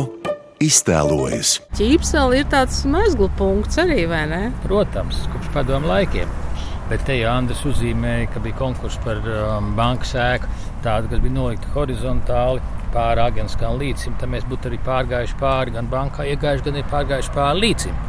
iztēlojas. 0.61 1.55
Ķīpseli 1.79 2.43
ir 2.43 2.49
tāds 2.53 2.83
mezglu 2.85 3.31
punkts 3.39 3.81
arī, 3.81 4.03
vai 4.11 4.27
ne? 4.29 4.41
Protams, 4.67 5.23
kopš 5.33 5.49
padomu 5.55 5.89
laikiem. 5.89 6.31
Bet 6.91 7.07
te 7.09 7.17
jau 7.17 7.31
Andris 7.33 7.63
uzzīmēja, 7.67 8.29
ka 8.35 8.43
bija 8.45 8.59
konkurss 8.61 9.01
par 9.03 9.23
um, 9.25 9.73
bankas 9.79 10.13
ēku, 10.19 10.51
tādu, 10.85 11.09
kas 11.09 11.25
bija 11.25 11.39
nolikta 11.39 11.73
horizontāli 11.73 12.61
pāri 12.93 13.25
Agenskām 13.25 13.81
līcim, 13.81 14.19
tad 14.21 14.29
mēs 14.35 14.45
būtu 14.51 14.69
arī 14.69 14.81
pārgājuši 14.85 15.39
pāri 15.41 15.77
gan 15.79 15.89
bankai 15.93 16.29
iegājuši, 16.35 16.67
gan 16.69 16.77
arī 16.77 16.87
pārgājuši 16.93 17.37
pāri 17.39 17.65
līcim. 17.65 18.01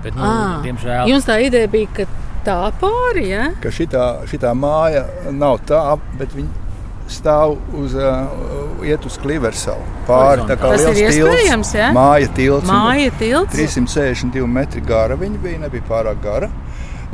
Bet, 0.00 0.16
nu, 0.16 0.24
à, 0.24 0.36
diemžēl. 0.64 1.10
Jums 1.12 1.28
tā 1.28 1.42
ideja 1.44 1.68
bija, 1.68 1.92
ka 1.92 2.08
tā 2.46 2.60
pāri, 2.80 3.28
ja? 3.34 3.50
Ka 3.60 3.74
šitā, 3.74 4.06
šitā 4.30 4.56
māja 4.56 5.04
nav 5.34 5.60
tā, 5.68 5.82
bet 6.16 6.32
viņa 6.36 6.65
stāv 7.12 7.56
uz, 7.76 7.94
uh, 7.94 8.82
iet 8.86 9.04
uz 9.06 9.16
Kliversalu. 9.22 9.84
Pāri 10.08 10.46
tā 10.48 10.56
kā 10.58 10.72
tas 10.72 10.84
liels 10.84 10.98
ir 10.98 11.10
iespējams, 11.10 11.70
tilts, 11.70 11.74
ja? 11.78 11.90
Māja 11.94 12.30
tilts. 12.36 12.68
Māja 12.70 13.12
tilts. 13.20 13.54
362 13.54 14.46
metri 14.50 14.82
gara 14.86 15.18
viņa 15.18 15.42
bija, 15.42 15.62
nebija 15.66 15.86
pārāk 15.88 16.22
gara. 16.24 16.50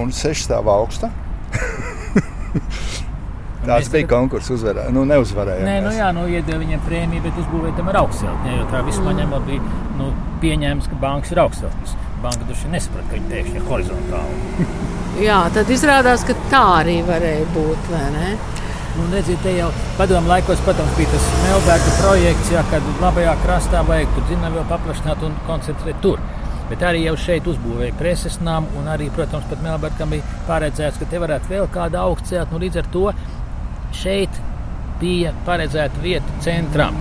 Un 0.00 0.12
6 0.16 0.46
stāv 0.46 0.70
augsta. 0.72 1.12
Tāds 3.62 3.90
bija 3.92 4.08
konkurss, 4.10 4.50
uzvarēja. 4.50 4.90
Nu, 4.94 5.04
neuzvarēja. 5.06 5.62
Nē, 5.66 5.76
nu 5.84 5.92
jā, 5.94 6.08
nu, 6.16 6.24
iedeva 6.30 6.58
viņiem 6.58 6.80
prēmiju, 6.82 7.22
bet 7.28 7.36
uzbūvēja 7.44 7.76
tam 7.78 7.92
ar 7.92 8.00
augstceltni. 8.00 8.56
Jo 8.56 8.64
tā 8.72 8.80
vispār 8.88 9.14
mm. 9.14 9.36
bija 9.46 9.76
nu, 10.00 10.08
pieņēmums, 10.42 10.88
ka 10.90 10.98
bankas 11.04 11.34
ir 11.34 11.42
augstceltnis. 11.44 11.94
Banka 12.22 12.48
vien 12.48 12.74
nesaprata, 12.74 13.06
ka 13.10 13.18
viņi 13.18 13.30
pēkšņi 13.30 13.60
ir 13.60 13.68
horizontāli. 13.68 14.66
jā, 15.28 15.38
tad 15.54 15.70
izrādās, 15.74 16.26
ka 16.26 16.36
tā 16.50 16.64
arī 16.80 16.98
varēja 17.06 17.46
būt, 17.54 17.88
vai 17.92 18.02
ne? 18.16 18.34
Nu, 18.92 19.06
redziet, 19.12 19.40
te 19.40 19.54
jau 19.56 19.70
padomu 19.96 20.28
laikos, 20.28 20.60
protams, 20.66 20.92
bija 20.98 21.08
tas 21.14 21.28
Melbērta 21.46 21.92
projekts, 21.96 22.50
jā, 22.52 22.60
kad 22.68 22.88
labajā 23.00 23.32
krastā 23.40 23.80
vajag 23.88 24.10
tur 24.12 24.26
zinām 24.28 24.58
vēl 24.58 24.66
paplašināt 24.68 25.24
un 25.24 25.36
koncentrēt 25.46 26.02
tur. 26.04 26.20
Bet 26.68 26.84
arī 26.88 27.06
jau 27.06 27.14
šeit 27.20 27.48
uzbūvēja 27.48 27.96
preses 27.96 28.36
namu, 28.44 28.68
un 28.80 28.90
arī, 28.92 29.08
protams, 29.16 29.48
pat 29.48 29.64
Melbērtam 29.64 30.12
bija 30.12 30.36
paredzēts, 30.48 31.00
ka 31.00 31.08
te 31.08 31.20
varētu 31.22 31.48
vēl 31.54 31.70
kāda 31.72 32.04
augsts 32.04 32.34
celt. 32.34 32.52
Nu, 32.52 32.60
līdz 32.60 32.82
ar 32.82 32.90
to 32.92 33.06
šeit 33.96 34.40
bija 35.00 35.32
paredzēta 35.46 36.04
vieta 36.04 36.40
centram. 36.44 36.98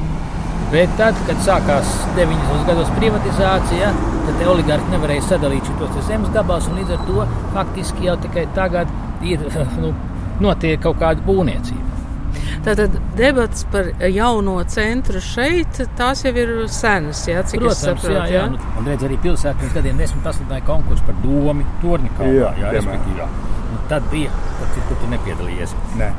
Bet 0.72 0.94
tad, 0.96 1.18
kad 1.28 1.44
sākās 1.44 1.92
90. 2.16 2.64
gados 2.70 2.92
privatizācija, 2.96 3.92
tad 4.30 4.46
oligarhi 4.48 4.94
nevarēja 4.94 5.28
sadalīt 5.34 5.68
šos 5.68 6.08
zemes 6.08 6.32
gabalus, 6.32 6.72
un 6.72 6.80
līdz 6.80 6.96
ar 6.96 7.04
to 7.10 7.28
faktiski 7.52 8.08
jau 8.08 8.16
tikai 8.24 8.46
tagad 8.56 8.92
ir 9.28 9.44
nu, 9.84 9.92
notiek 10.42 10.82
kaut 10.84 11.00
kāda 11.02 11.24
būvniecība. 11.26 11.92
Tātad 12.66 12.94
debats 13.18 13.64
par 13.74 13.88
jauno 14.14 14.60
centru 14.70 15.22
šeit, 15.24 15.80
tās 15.98 16.22
jau 16.26 16.34
ir 16.38 16.52
senas, 16.72 17.24
jā, 17.30 17.42
cik 17.48 17.64
Protams, 17.64 17.80
es 17.80 17.88
saprotu. 17.88 18.14
Jā, 18.14 18.26
jā. 18.30 18.44
jā. 18.44 18.44
Nu, 18.54 18.74
un 18.78 18.90
redz, 18.92 19.06
arī 19.08 19.18
pilsētā 19.24 19.56
pirms 19.62 19.74
gadiem 19.80 20.02
desmit 20.02 20.22
pasludināja 20.28 20.68
konkursu 20.68 21.08
par 21.08 21.18
domu 21.24 21.66
Torņkalnā. 21.82 22.36
Jā, 22.38 22.52
jā. 22.62 22.86
Jā. 23.18 23.30
Nu, 23.72 23.80
tad 23.90 24.06
bija, 24.12 24.30
tad, 24.60 24.78
kur 24.90 24.98
tu 25.02 25.10
nepiedalījies. 25.10 25.74
Nē. 25.98 26.12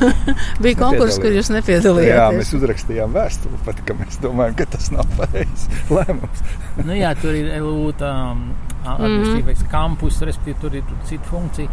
bija 0.64 0.78
konkurss, 0.78 1.18
kur 1.22 1.34
jūs 1.34 1.50
nepiedalījāties. 1.56 2.12
Jā, 2.12 2.26
mēs 2.38 2.54
uzrakstījām 2.60 3.14
vēstuli, 3.16 3.60
pat, 3.66 3.80
ka 3.88 3.96
mēs 3.98 4.20
domājam, 4.22 4.58
ka 4.60 4.68
tas 4.76 4.90
nav 4.94 5.08
pareizs 5.18 5.66
lēmums. 5.96 6.44
nu, 6.84 6.92
jā, 7.00 7.14
tur 7.18 7.34
ir 7.40 7.50
LUTA 7.64 8.12
um, 8.34 8.50
administratīvais 8.84 9.60
mm 9.60 9.66
-hmm. 9.66 9.70
kampus, 9.70 10.22
respektīvi 10.22 10.60
tur 10.60 10.74
ir 10.74 10.82
tur 10.88 10.96
cita 11.04 11.24
funkcija. 11.24 11.68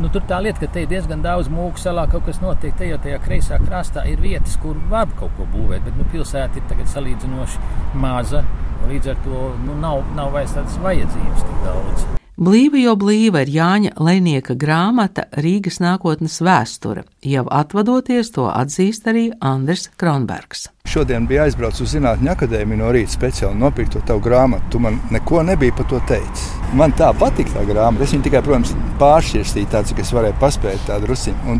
Nu, 0.00 0.08
tur 0.08 0.22
tā 0.28 0.42
lieta, 0.42 0.60
ka 0.60 0.66
te 0.72 0.82
ir 0.82 0.88
diezgan 0.88 1.22
daudz 1.22 1.48
mūku 1.48 1.78
salā, 1.78 2.10
kaut 2.10 2.24
kas 2.26 2.40
notiek 2.40 2.76
te 2.76 2.88
jau 2.88 2.98
tajā 2.98 3.18
kreisā 3.18 3.58
krastā, 3.66 4.06
ir 4.06 4.20
vietas, 4.20 4.56
kur 4.56 4.76
var 4.90 5.08
kaut 5.18 5.30
ko 5.36 5.46
būvēt, 5.54 5.84
bet 5.84 5.96
nu, 5.96 6.04
pilsēta 6.12 6.56
ir 6.56 6.68
tagad 6.68 6.86
salīdzinoši 6.86 7.58
maza. 7.94 8.44
Līdz 8.88 9.08
ar 9.08 9.16
to 9.24 9.56
nu, 9.66 9.74
nav, 9.80 10.04
nav 10.14 10.32
vairs 10.32 10.54
tādas 10.54 10.78
vajadzības 10.78 11.42
tik 11.42 11.64
daudz. 11.64 12.17
Blīva 12.38 12.78
jo 12.78 12.92
blīva 12.94 13.40
ir 13.42 13.48
Jāņa 13.50 13.96
Lēnieka 13.98 14.54
grāmata 14.54 15.24
Rīgas 15.42 15.80
nākotnes 15.82 16.36
vēsture. 16.38 17.02
Jau 17.26 17.42
atvadoties, 17.50 18.30
to 18.30 18.44
atzīst 18.46 19.08
arī 19.10 19.24
Andris 19.42 19.88
Kronbergs. 19.98 20.68
Šodien 20.86 21.26
bija 21.26 21.48
aizbraucis 21.48 21.82
uz 21.82 21.96
Zinātņu 21.96 22.30
akadēmiju 22.30 22.78
no 22.78 22.92
rīta 22.94 23.16
speciāli 23.16 23.58
nopirkt 23.58 23.96
to 23.96 24.04
tavu 24.06 24.22
grāmatu. 24.22 24.70
Tu 24.70 24.82
man 24.86 25.00
neko 25.10 25.42
nebija 25.50 25.74
par 25.80 25.90
to 25.90 25.98
teicis. 26.06 26.46
Man 26.78 26.94
tā 26.94 27.10
patīk 27.18 27.50
tā 27.56 27.66
grāmata. 27.66 28.06
Es 28.06 28.14
viņu 28.14 28.28
tikai, 28.28 28.44
protams, 28.46 28.76
pāršķirstīju 29.02 29.72
tādu, 29.74 29.90
cik 29.90 30.06
es 30.06 30.14
varēju 30.14 30.38
paspēt 30.38 30.86
tādu 30.92 31.10
rusiņu. 31.10 31.58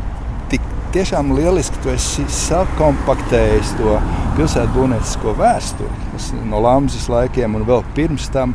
Tiešām 0.94 1.34
lieliski 1.36 1.82
tu 1.82 1.90
esi 1.92 2.22
sakompaktējis 2.32 3.74
to 3.76 3.98
pilsētu 4.38 4.72
būvniecisko 4.78 5.34
vēsturi 5.36 6.46
no 6.48 6.62
Lamzas 6.64 7.10
laikiem 7.12 7.58
un 7.58 7.66
vēl 7.68 7.82
pirms 7.98 8.30
tam 8.32 8.54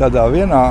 tādā 0.00 0.26
vienā 0.32 0.62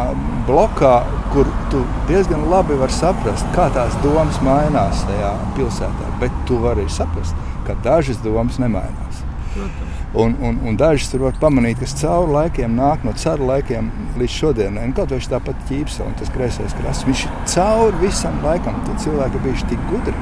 blokā, 0.48 0.96
kur 1.34 1.50
tu 1.72 1.82
diezgan 2.10 2.46
labi 2.52 2.78
vari 2.80 2.94
saprast, 2.94 3.48
kā 3.56 3.68
tās 3.76 3.96
domas 4.04 4.40
mainās 4.46 5.04
tajā 5.10 5.34
pilsētā. 5.58 6.12
Bet 6.22 6.36
tu 6.50 6.60
vari 6.64 6.88
saprast, 6.92 7.36
ka 7.68 7.78
dažas 7.86 8.22
domas 8.24 8.60
nemainās. 8.62 9.24
Un, 10.16 10.36
un, 10.44 10.58
un 10.68 10.78
dažas 10.80 11.10
tur 11.12 11.26
var 11.26 11.36
pamanīt, 11.40 11.80
kas 11.82 11.96
cauri 12.00 12.32
laikiem 12.32 12.76
nāk 12.78 13.04
no 13.08 13.12
caru 13.20 13.50
laikiem 13.50 13.90
līdz 14.20 14.36
šodienai. 14.40 14.88
Kaut 14.96 15.12
arī 15.16 15.32
tāpat 15.32 15.66
ķīpsa 15.70 16.08
un 16.08 16.16
tas 16.20 16.32
kreisais 16.32 16.76
krasts. 16.78 17.08
Viņš 17.08 17.24
ir 17.28 17.38
cauri 17.56 18.04
visam 18.04 18.40
laikam. 18.44 18.80
Tie 18.88 18.96
cilvēki 19.08 19.40
ir 19.40 19.46
bijuši 19.48 19.72
tik 19.74 19.88
gudri 19.92 20.16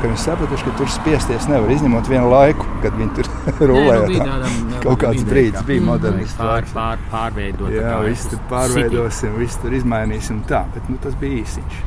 ka 0.00 0.10
viņi 0.10 0.22
sapratuši, 0.22 0.66
ka 0.68 0.74
tur 0.78 0.90
spiesties 0.92 1.48
nevar 1.50 1.72
izņemot 1.74 2.08
vienu 2.10 2.30
laiku, 2.32 2.66
kad 2.84 2.96
viņi 2.98 3.12
tur 3.18 3.30
rulēja. 3.72 4.06
Nu, 4.12 4.22
tādam, 4.22 4.56
kaut 4.84 5.02
kāds 5.02 5.26
brīdis 5.28 5.66
bija 5.68 5.82
mm. 5.82 5.90
moderns. 5.90 6.38
Pār, 6.38 6.70
pār, 6.76 7.02
pārveidot. 7.12 7.72
Jā, 7.74 7.98
viss 8.06 8.30
tur 8.32 8.42
pārveidosim, 8.52 9.36
viss 9.40 9.60
tur 9.62 9.76
izmainīsim 9.76 10.44
tā, 10.50 10.64
bet 10.76 10.88
nu, 10.92 11.00
tas 11.02 11.16
bija 11.20 11.42
īsiņš. 11.42 11.84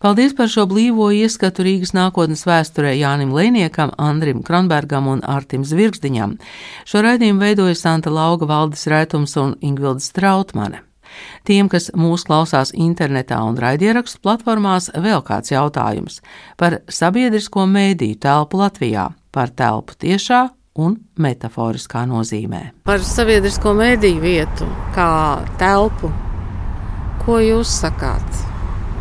Paldies 0.00 0.32
par 0.32 0.48
šo 0.48 0.62
blīvo 0.64 1.10
ieskatu 1.12 1.60
Rīgas 1.66 1.90
nākotnes 1.92 2.46
vēsturē 2.48 2.94
Jānim 2.96 3.34
Lēniekam, 3.36 3.92
Andrim 4.00 4.40
Kronbergam 4.40 5.10
un 5.12 5.20
Artim 5.28 5.66
Zvirgzdiņam. 5.68 6.38
Šo 6.88 7.04
raidījumu 7.04 7.44
veidoja 7.44 7.76
Santa 7.76 8.08
Lauga 8.08 8.48
valdes 8.48 8.86
rētums 8.88 9.36
un 9.36 9.58
Ingvilda 9.60 10.00
Strautmane. 10.00 10.80
Tiem, 11.48 11.68
kas 11.72 11.90
mūs 11.96 12.26
klausās 12.28 12.74
internetā 12.76 13.40
un 13.46 13.58
raidierakstu 13.60 14.22
platformās, 14.24 14.90
vēl 14.94 15.24
kāds 15.26 15.52
jautājums 15.54 16.20
par 16.60 16.80
sabiedrisko 16.88 17.66
mēdīju 17.70 18.20
telpu 18.22 18.60
Latvijā, 18.60 19.10
par 19.32 19.52
telpu 19.56 19.96
tiešā 20.00 20.48
un 20.80 20.96
metaforiskā 21.20 22.04
nozīmē. 22.08 22.62
Par 22.86 23.02
sabiedrisko 23.04 23.74
mēdīju 23.78 24.22
vietu 24.22 24.68
kā 24.94 25.10
telpu. 25.60 26.12
Ko 27.20 27.36
jūs 27.42 27.72
sakāt? 27.82 28.46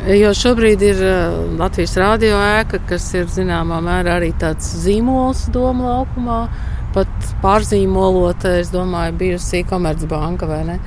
Jo 0.08 0.32
šobrīd 0.36 0.84
ir 0.84 1.00
eh, 1.04 1.38
Latvijas 1.60 1.98
rādio 2.00 2.38
ēka, 2.40 2.80
kas 2.88 3.10
ir 3.20 3.28
zināmā 3.32 3.82
mērā 3.84 4.16
arī 4.20 4.32
tāds 4.40 4.70
zīmols 4.86 5.50
domu 5.52 5.90
laukumā, 5.90 6.40
pat 6.96 7.32
pārzīmolota, 7.44 8.56
es 8.62 8.72
domāju, 8.72 9.18
bijusi 9.20 9.66
Komercbanka 9.68 10.48
vai 10.50 10.62
ne. 10.72 10.78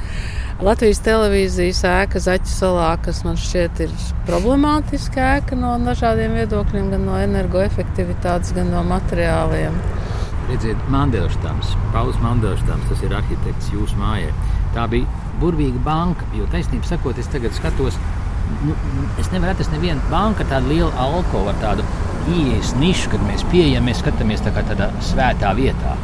Latvijas 0.63 1.01
televīzijas 1.03 1.81
ēka 1.91 2.21
Zaķu 2.23 2.47
salā, 2.47 2.93
kas 3.03 3.25
man 3.27 3.35
šķiet 3.41 3.81
ir 3.83 3.95
problemātiska 4.29 5.25
ēka 5.41 5.57
no 5.59 5.73
dažādiem 5.83 6.37
viedokļiem, 6.39 6.93
gan 6.93 7.03
no 7.09 7.17
energoefektivitātes, 7.19 8.53
gan 8.55 8.71
no 8.71 8.85
materiāliem. 8.87 9.75
Redziet, 10.47 10.79
Mandelštams, 10.95 11.73
Pauls 11.91 12.21
Mandelštams, 12.23 12.87
tas 12.93 13.03
ir 13.03 13.17
arhitekts 13.19 13.73
jūsu 13.75 13.99
mājai. 13.99 14.31
Tā 14.77 14.87
bija 14.93 15.27
burvīga 15.43 15.83
banka, 15.83 16.31
jo 16.39 16.47
taisnība 16.55 16.87
sakot, 16.93 17.19
es 17.19 17.33
tagad 17.35 17.59
skatos, 17.59 17.99
nu, 18.63 18.79
es 19.19 19.35
nevaru 19.35 19.57
atrast 19.57 19.75
nevienu 19.75 20.15
banku 20.15 20.47
tādu 20.47 20.77
lielu 20.77 20.93
alkoholu 20.95 21.51
ar 21.57 21.59
tādu 21.65 21.89
ieejas 22.37 22.77
nišu, 22.79 23.11
kad 23.17 23.27
mēs 23.27 23.43
pieejam, 23.51 23.91
mēs 23.91 23.99
skatāmies 24.05 24.47
tā 24.47 24.55
kā 24.55 24.63
tādā 24.71 24.93
svētā 25.11 25.57
vietā. 25.59 25.99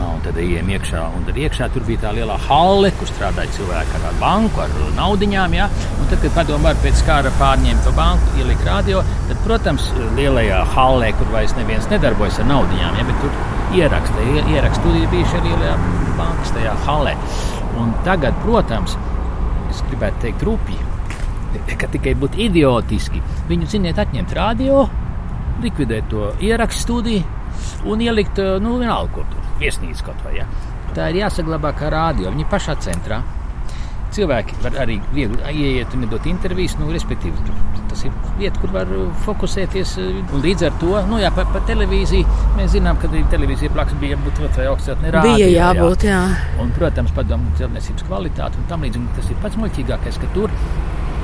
Un 0.00 0.20
tad 0.24 0.36
ejam 0.40 0.68
iekšā, 0.68 1.02
un 1.16 1.22
tad 1.24 1.38
iekšā 1.40 1.66
tur 1.74 1.84
bija 1.86 2.02
tā 2.02 2.10
lielā 2.16 2.34
halle, 2.46 2.90
kur 2.98 3.08
strādāja 3.08 3.52
cilvēki 3.56 4.00
ar 4.08 4.18
banku, 4.20 4.60
ar 4.64 4.74
naudiņām. 4.96 5.56
Ja? 5.56 5.68
Un 5.96 6.10
tad, 6.10 6.20
kad 6.24 6.34
padomā 6.36 6.74
pēc 6.84 7.00
kara 7.06 7.32
pārņēma 7.40 7.84
to 7.86 7.92
banku, 7.96 8.34
ielika 8.40 8.68
radio, 8.68 9.00
tad, 9.30 9.40
protams, 9.46 9.90
lielajā 10.18 10.60
hallē, 10.74 11.10
kur 11.18 11.32
vairs 11.34 11.56
neviens 11.56 11.88
nedarbojas 11.92 12.40
ar 12.42 12.50
naudiņām, 12.50 13.00
ja? 13.00 13.08
bet 13.08 13.24
tur 13.24 13.80
ieraksta, 13.80 14.28
ieraksta 14.42 14.82
studija 14.82 15.10
bija 15.12 15.32
šajā 15.32 15.42
lielajā 15.48 15.74
bankas 16.20 16.54
tajā 16.56 16.76
hallē. 16.86 17.16
Un 17.80 17.92
tagad, 18.04 18.36
protams, 18.44 18.96
es 19.70 19.84
gribētu 19.88 20.26
teikt 20.26 20.48
rupji, 20.48 20.80
ka 21.80 21.88
tikai 21.90 22.16
būtu 22.20 22.44
idiotiski 22.44 23.22
viņu, 23.48 23.68
ziniet, 23.72 24.00
atņemt 24.00 24.36
radio, 24.36 24.84
likvidēt 25.64 26.08
to 26.12 26.32
ierakstu 26.44 26.86
studiju 26.86 27.38
un 27.90 28.02
ielikt, 28.04 28.40
nu, 28.62 28.76
vienalga, 28.80 29.12
ko 29.16 29.24
tur 29.32 29.49
viesnīca 29.60 30.10
kaut 30.10 30.24
vai. 30.26 30.38
Ja. 30.40 30.48
Tā 30.96 31.10
ir 31.12 31.20
jāsaglabā 31.22 31.74
kā 31.78 31.90
rādio, 31.92 32.32
viņa 32.32 32.48
pašā 32.50 32.78
centrā. 32.82 33.20
Cilvēki 34.10 34.56
var 34.64 34.74
arī 34.82 34.96
viegli 35.14 35.38
ieiet 35.54 35.92
un 35.94 36.08
dot 36.10 36.24
intervijas, 36.26 36.74
nu, 36.80 36.88
respektīvi, 36.90 37.52
tas 37.90 38.00
ir 38.06 38.14
vieta, 38.40 38.58
kur 38.58 38.72
var 38.74 38.88
fokusēties. 39.26 39.92
Un 40.02 40.42
līdz 40.42 40.66
ar 40.66 40.78
to, 40.82 40.96
nu, 41.06 41.20
jā, 41.22 41.30
par 41.34 41.46
pa 41.54 41.62
televīziju 41.68 42.38
mēs 42.56 42.72
zinām, 42.74 42.98
ka 42.98 43.10
televīzija 43.30 43.70
blakus 43.74 44.00
bija 44.02 44.16
jābūt 44.16 44.40
vai 44.58 44.66
augstceltnē 44.72 45.12
rādio. 45.14 45.36
Bija 45.36 45.50
jābūt, 45.54 46.06
jā. 46.08 46.22
jā. 46.26 46.62
Un, 46.64 46.72
protams, 46.74 47.14
padomu 47.14 47.54
celtniecības 47.60 48.08
kvalitāti 48.08 48.58
un 48.58 48.66
tam 48.72 48.86
līdzīgi. 48.86 49.12
Tas 49.20 49.30
ir 49.30 49.38
pats 49.44 49.60
muļķīgākais, 49.62 50.18
ka 50.24 50.32
tur 50.34 50.58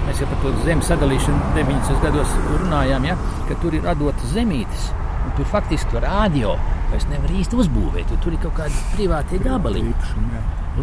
mēs 0.07 0.23
jau 0.23 0.31
par 0.31 0.45
to 0.45 0.55
zemes 0.63 0.87
sadalīšanu 0.87 1.57
90. 1.59 1.99
gados 2.05 2.39
runājām, 2.63 3.11
ja, 3.11 3.19
ka 3.49 3.59
tur 3.65 3.75
ir 3.75 3.83
radotas 3.87 4.31
zemītes. 4.37 4.93
Un 5.27 5.35
tur 5.37 5.49
faktiski 5.51 6.01
rādio 6.03 6.55
vairs 6.91 7.07
nevar 7.11 7.33
īsti 7.35 7.59
uzbūvēt, 7.59 8.11
jo 8.13 8.19
tur 8.23 8.37
ir 8.37 8.43
kaut 8.45 8.59
kādi 8.61 8.83
privāti 8.95 9.41
gabaliņi. 9.43 9.95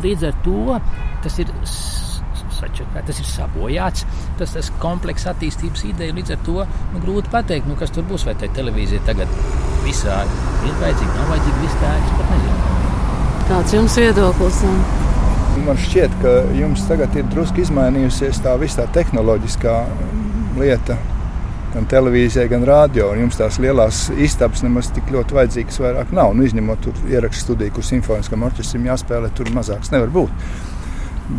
Līdz 0.03 0.25
ar 0.29 0.39
to 0.43 0.79
tas 1.23 1.37
ir 1.39 1.51
sačakā, 2.53 3.03
tas 3.07 3.19
ir 3.21 3.27
sabojāts, 3.27 4.05
tas 4.39 4.55
ir 4.59 4.71
komplekss 4.83 5.29
attīstības 5.31 5.85
ideja. 5.89 6.15
Līdz 6.17 6.35
ar 6.35 6.43
to 6.47 6.57
nu, 6.65 7.03
grūti 7.03 7.31
pateikt, 7.33 7.69
nu, 7.69 7.77
kas 7.79 7.93
tur 7.95 8.05
būs. 8.09 8.27
Vai 8.27 8.35
tā 8.39 8.49
televīzija 8.55 9.03
tagad 9.07 9.31
visā 9.85 10.21
ir 10.23 10.75
vajadzīga, 10.81 11.15
nav 11.17 11.33
vajadzīga, 11.33 11.63
viss 11.63 11.79
tā, 11.81 11.95
es 12.01 12.13
pat 12.19 12.35
nezinu. 12.35 12.59
Kāds 13.49 13.75
jums 13.75 13.97
viedoklis? 13.99 14.61
Man 15.63 15.77
šķiet, 15.77 16.13
ka 16.23 16.37
jums 16.57 16.85
tagad 16.89 17.15
ir 17.19 17.27
drusku 17.31 17.61
izmainījusies 17.63 18.41
tā 18.43 18.55
visa 18.61 18.83
tā 18.83 18.87
tehnoloģiskā 18.99 19.75
lieta 20.57 20.97
gan 21.73 21.87
televīzijai, 21.89 22.49
gan 22.51 22.65
radio. 22.67 23.11
Jums 23.17 23.39
tās 23.39 23.57
lielās 23.61 24.05
istabas 24.21 24.63
nemaz 24.65 24.91
tik 24.93 25.09
ļoti 25.13 25.37
vajadzīgas 25.37 25.81
vairāk 25.83 26.13
nav. 26.15 26.35
Nu, 26.37 26.45
izņemot 26.47 26.89
ierakstu 27.09 27.47
studiju, 27.47 27.77
kur 27.77 27.87
simfoniskam 27.87 28.45
orķestram 28.47 28.87
jāspēlē, 28.91 29.33
tur 29.37 29.49
mazāks 29.55 29.93
nevar 29.93 30.13
būt. 30.13 30.47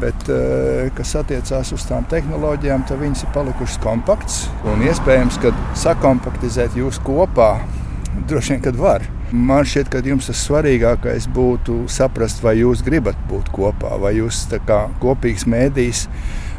Bet, 0.01 0.29
eh, 0.33 0.91
kas 0.97 1.15
attiecās 1.21 1.73
uz 1.77 1.85
tām 1.87 2.07
tehnoloģijām, 2.11 2.87
tad 2.89 2.99
viņas 2.99 3.27
ir 3.27 3.35
palikušas 3.35 3.81
kompaktas. 3.85 4.49
Un 4.65 4.83
iespējams, 4.83 5.41
ka 5.43 5.53
sakompaktizēt 5.75 6.75
jūs 6.75 6.99
kopā 7.05 7.61
droši 8.29 8.55
vien, 8.55 8.63
kad 8.63 8.77
var. 8.77 9.05
Man 9.33 9.65
šķiet, 9.65 9.91
ka 9.91 9.99
jums 10.07 10.27
tas 10.31 10.41
svarīgākais 10.49 11.27
būtu 11.35 11.89
saprast, 11.91 12.43
vai 12.43 12.57
jūs 12.61 12.85
gribat 12.87 13.17
būt 13.31 13.51
kopā, 13.53 13.99
vai 14.01 14.15
jūs 14.15 14.47
kā 14.67 14.89
kopīgs 15.03 15.47
mēdījis 15.51 16.09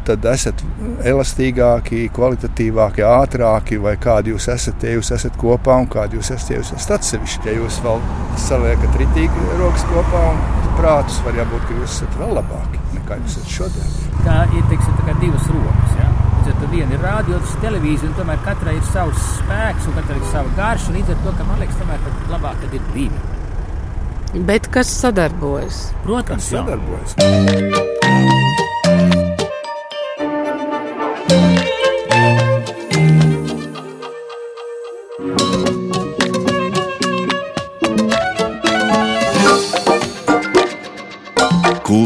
tad 0.05 0.25
esat 0.29 0.61
elastīgāki, 1.05 2.05
kvalitatīvāki, 2.15 3.05
ātrāki, 3.09 3.79
vai 3.81 3.95
kādi 4.01 4.33
jūs 4.33 4.49
esat, 4.53 4.85
ja 4.85 4.95
jūs 4.97 5.11
esat 5.15 5.37
kopā 5.41 5.79
un 5.83 5.89
kādi 5.91 6.19
jūs 6.19 6.31
esat, 6.35 6.53
ja 6.53 6.61
jūs 6.61 6.73
esat 6.77 6.99
atsevišķi. 6.99 7.51
Ja 7.51 7.59
jūs 7.59 7.81
vēl 7.85 8.01
saliekat 8.47 8.99
ritīgi 9.01 9.51
rokas 9.59 9.85
kopā 9.91 10.25
un 10.33 10.43
prātus, 10.79 11.21
var 11.27 11.43
jābūt, 11.43 11.69
ka 11.69 11.79
jūs 11.81 11.99
esat 11.99 12.19
vēl 12.21 12.35
labāki 12.39 12.85
nekā 13.05 13.19
jūs 13.21 13.37
esat 13.37 13.53
šodien. 13.53 13.91
Tā 14.25 14.37
ir 14.57 14.63
teiksim, 14.71 14.97
tā 15.05 15.13
divas 15.21 15.45
rokas. 15.51 15.97
Ja? 15.99 16.09
Tad 16.45 16.65
viena 16.69 16.93
ir 16.93 17.01
rādio, 17.01 17.39
otrs 17.39 17.55
ir 17.55 17.63
televīzija, 17.63 18.11
un 18.11 18.17
tomēr 18.19 18.41
katrai 18.45 18.75
ir 18.77 18.85
savs 18.91 19.23
spēks 19.39 19.89
un 19.89 19.97
katrai 19.97 20.19
ir 20.19 20.27
sava 20.29 20.53
garša. 20.59 20.93
Līdz 20.97 21.15
ar 21.15 21.23
to, 21.23 21.33
ka 21.39 21.49
man 21.49 21.63
liekas, 21.63 21.81
tomēr 21.81 21.99
labāk, 22.33 22.61
kad 22.63 22.77
ir 22.77 22.87
divi. 22.93 24.43
Bet 24.45 24.69
kas 24.73 24.91
sadarbojas? 25.01 25.85
Protams, 26.05 26.49
kas 26.49 26.53
sadarbojas. 26.57 28.34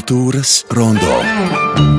Kultūras 0.09 0.65
rondo. 0.73 1.98